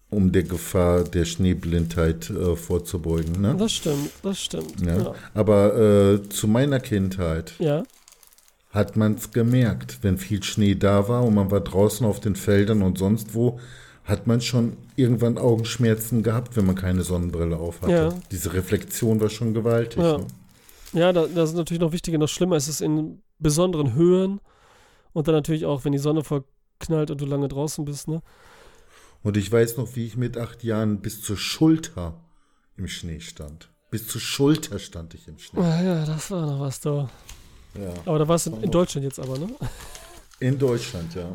um 0.09 0.33
der 0.33 0.45
Gefahr 0.45 1.05
der 1.05 1.27
Schneeblindheit 1.27 2.31
äh, 2.31 2.57
vorzubeugen. 2.57 3.41
Ne? 3.43 3.55
das 3.59 3.73
stimmt, 3.73 4.11
das 4.23 4.41
stimmt. 4.41 4.81
Ja. 4.81 4.97
Ja. 4.97 5.15
Aber 5.35 5.77
äh, 5.79 6.29
zu 6.31 6.49
meiner 6.49 6.81
Kindheit 6.81 7.53
ja. 7.59 7.83
Hat 8.71 8.97
man 8.97 9.15
es 9.15 9.31
gemerkt, 9.31 9.99
wenn 10.03 10.19
viel 10.19 10.43
Schnee 10.43 10.75
da 10.75 11.09
war 11.09 11.25
und 11.25 11.35
man 11.35 11.51
war 11.51 11.61
draußen 11.61 12.05
auf 12.07 12.21
den 12.21 12.37
Feldern 12.37 12.83
und 12.83 12.99
sonst 12.99 13.35
wo, 13.35 13.59
hat 14.05 14.27
man 14.27 14.41
schon 14.41 14.77
irgendwann 14.95 15.39
Augenschmerzen 15.39 16.23
gehabt, 16.23 16.57
wenn 16.57 16.67
man 16.67 16.77
keine 16.77 17.03
Sonnenbrille 17.03 17.57
auf 17.57 17.83
hatte. 17.83 17.93
Ja. 17.93 18.09
Diese 18.31 18.53
Reflexion 18.55 19.21
war 19.21 19.31
schon 19.31 19.55
gewaltig. 19.55 20.03
Ja. 20.03 20.19
Ne? 20.19 20.27
Ja, 20.93 21.13
da, 21.13 21.27
das 21.27 21.51
ist 21.51 21.57
natürlich 21.57 21.81
noch 21.81 21.93
wichtiger, 21.93 22.19
noch 22.19 22.29
schlimmer 22.29 22.57
ist 22.57 22.69
es 22.69 22.81
in 22.81 23.23
besonderen 23.39 23.95
Höhen 23.95 24.41
und 25.13 25.27
dann 25.27 25.35
natürlich 25.35 25.67
auch, 25.67 25.85
wenn 25.85 25.93
die 25.93 25.99
Sonne 25.99 26.23
verknallt 26.23 27.11
und 27.11 27.21
du 27.21 27.27
lange 27.27 27.49
draußen 27.49 27.85
bist, 27.85 28.09
ne? 28.09 28.23
Und 29.23 29.37
ich 29.37 29.51
weiß 29.51 29.77
noch, 29.77 29.97
wie 29.97 30.07
ich 30.07 30.17
mit 30.17 30.37
acht 30.37 30.63
Jahren 30.63 31.01
bis 31.01 31.21
zur 31.21 31.37
Schulter 31.37 32.15
im 32.77 32.87
Schnee 32.87 33.21
stand. 33.21 33.71
Bis 33.91 34.07
zur 34.07 34.21
Schulter 34.21 34.79
stand 34.79 35.15
ich 35.15 35.27
im 35.27 35.39
Schnee. 35.39 35.61
Ah, 35.61 35.83
ja, 35.83 36.05
das 36.05 36.31
war 36.31 36.47
noch 36.47 36.61
was 36.61 36.81
da. 36.81 37.09
Ja. 37.81 37.93
Aber 38.05 38.19
da 38.19 38.29
war 38.29 38.37
es 38.37 38.47
in, 38.47 38.63
in 38.63 38.71
Deutschland 38.71 39.05
jetzt 39.05 39.19
aber, 39.21 39.39
ne? 39.39 39.49
In 40.41 40.59
Deutschland, 40.59 41.15
ja. 41.15 41.29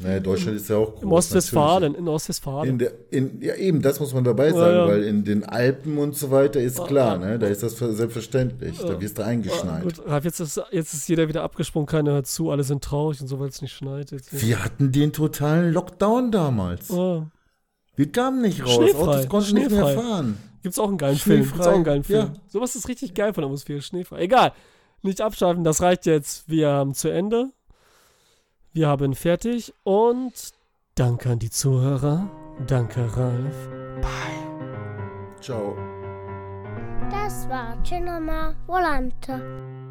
Naja, 0.00 0.18
Deutschland 0.20 0.56
ist 0.56 0.68
ja 0.68 0.76
auch 0.76 0.92
groß. 0.94 1.02
Im 1.02 1.12
Ostwestfalen, 1.12 1.94
in. 1.94 2.08
Ostwestfalen. 2.08 2.70
In 2.70 2.78
der, 2.78 2.92
in, 3.10 3.40
ja, 3.40 3.54
eben, 3.54 3.80
das 3.82 4.00
muss 4.00 4.12
man 4.12 4.24
dabei 4.24 4.50
sagen, 4.52 4.76
ja. 4.76 4.88
weil 4.88 5.04
in 5.04 5.24
den 5.24 5.44
Alpen 5.44 5.96
und 5.98 6.16
so 6.16 6.30
weiter 6.32 6.60
ist 6.60 6.80
Ah, 6.80 6.86
klar, 6.86 7.14
ah. 7.14 7.18
ne? 7.18 7.38
Da 7.38 7.46
ist 7.46 7.62
das 7.62 7.76
selbstverständlich. 7.78 8.78
Da 8.78 9.00
wirst 9.00 9.16
du 9.18 9.22
Ah, 9.22 9.26
eingeschneit. 9.26 9.82
gut, 9.84 10.02
jetzt 10.24 10.40
ist, 10.40 10.60
jetzt 10.72 10.92
ist 10.92 11.08
jeder 11.08 11.28
wieder 11.28 11.44
abgesprungen, 11.44 11.86
keiner 11.86 12.12
hört 12.12 12.26
zu, 12.26 12.50
alle 12.50 12.64
sind 12.64 12.82
traurig 12.82 13.20
und 13.20 13.28
so, 13.28 13.38
weil 13.38 13.48
es 13.48 13.62
nicht 13.62 13.74
schneit. 13.74 14.10
Jetzt. 14.10 14.42
Wir 14.42 14.62
hatten 14.62 14.90
den 14.92 15.12
totalen 15.12 15.72
Lockdown 15.72 16.30
damals. 16.32 16.90
Wir 16.90 18.12
kamen 18.12 18.42
nicht 18.42 18.62
raus. 18.64 18.74
Schneefrei, 18.74 18.98
Autos 19.00 19.28
konnten 19.28 19.54
nicht 19.54 19.70
mehr 19.70 19.84
schneefrei. 19.86 19.94
fahren. 20.02 20.38
Gibt's 20.62 20.78
auch 20.80 20.88
einen 20.88 20.98
geilen 20.98 21.16
Film. 21.16 21.36
Gibt's 21.42 21.54
Schneefrei, 21.54 21.70
auch 21.70 21.74
einen 21.76 21.84
geilen 21.84 22.04
Film. 22.04 22.26
ja. 22.26 22.32
Sowas 22.48 22.74
ist 22.74 22.88
richtig 22.88 23.14
geil 23.14 23.32
von 23.32 23.42
der 23.42 23.46
Atmosphäre. 23.46 23.80
Schneefrei. 23.80 24.20
Egal. 24.22 24.52
Nicht 25.06 25.20
abschalten, 25.20 25.62
das 25.62 25.82
reicht 25.82 26.04
jetzt. 26.06 26.48
Wir 26.48 26.68
haben 26.68 26.92
zu 26.92 27.08
Ende. 27.08 27.52
Wir 28.72 28.88
haben 28.88 29.14
fertig 29.14 29.72
und 29.84 30.32
danke 30.96 31.30
an 31.30 31.38
die 31.38 31.48
Zuhörer. 31.48 32.28
Danke, 32.66 33.08
Ralf. 33.16 33.68
Ciao. 35.40 35.76
Das 37.08 37.48
war 37.48 37.80
Cinema 37.84 38.56
Volante. 38.66 39.85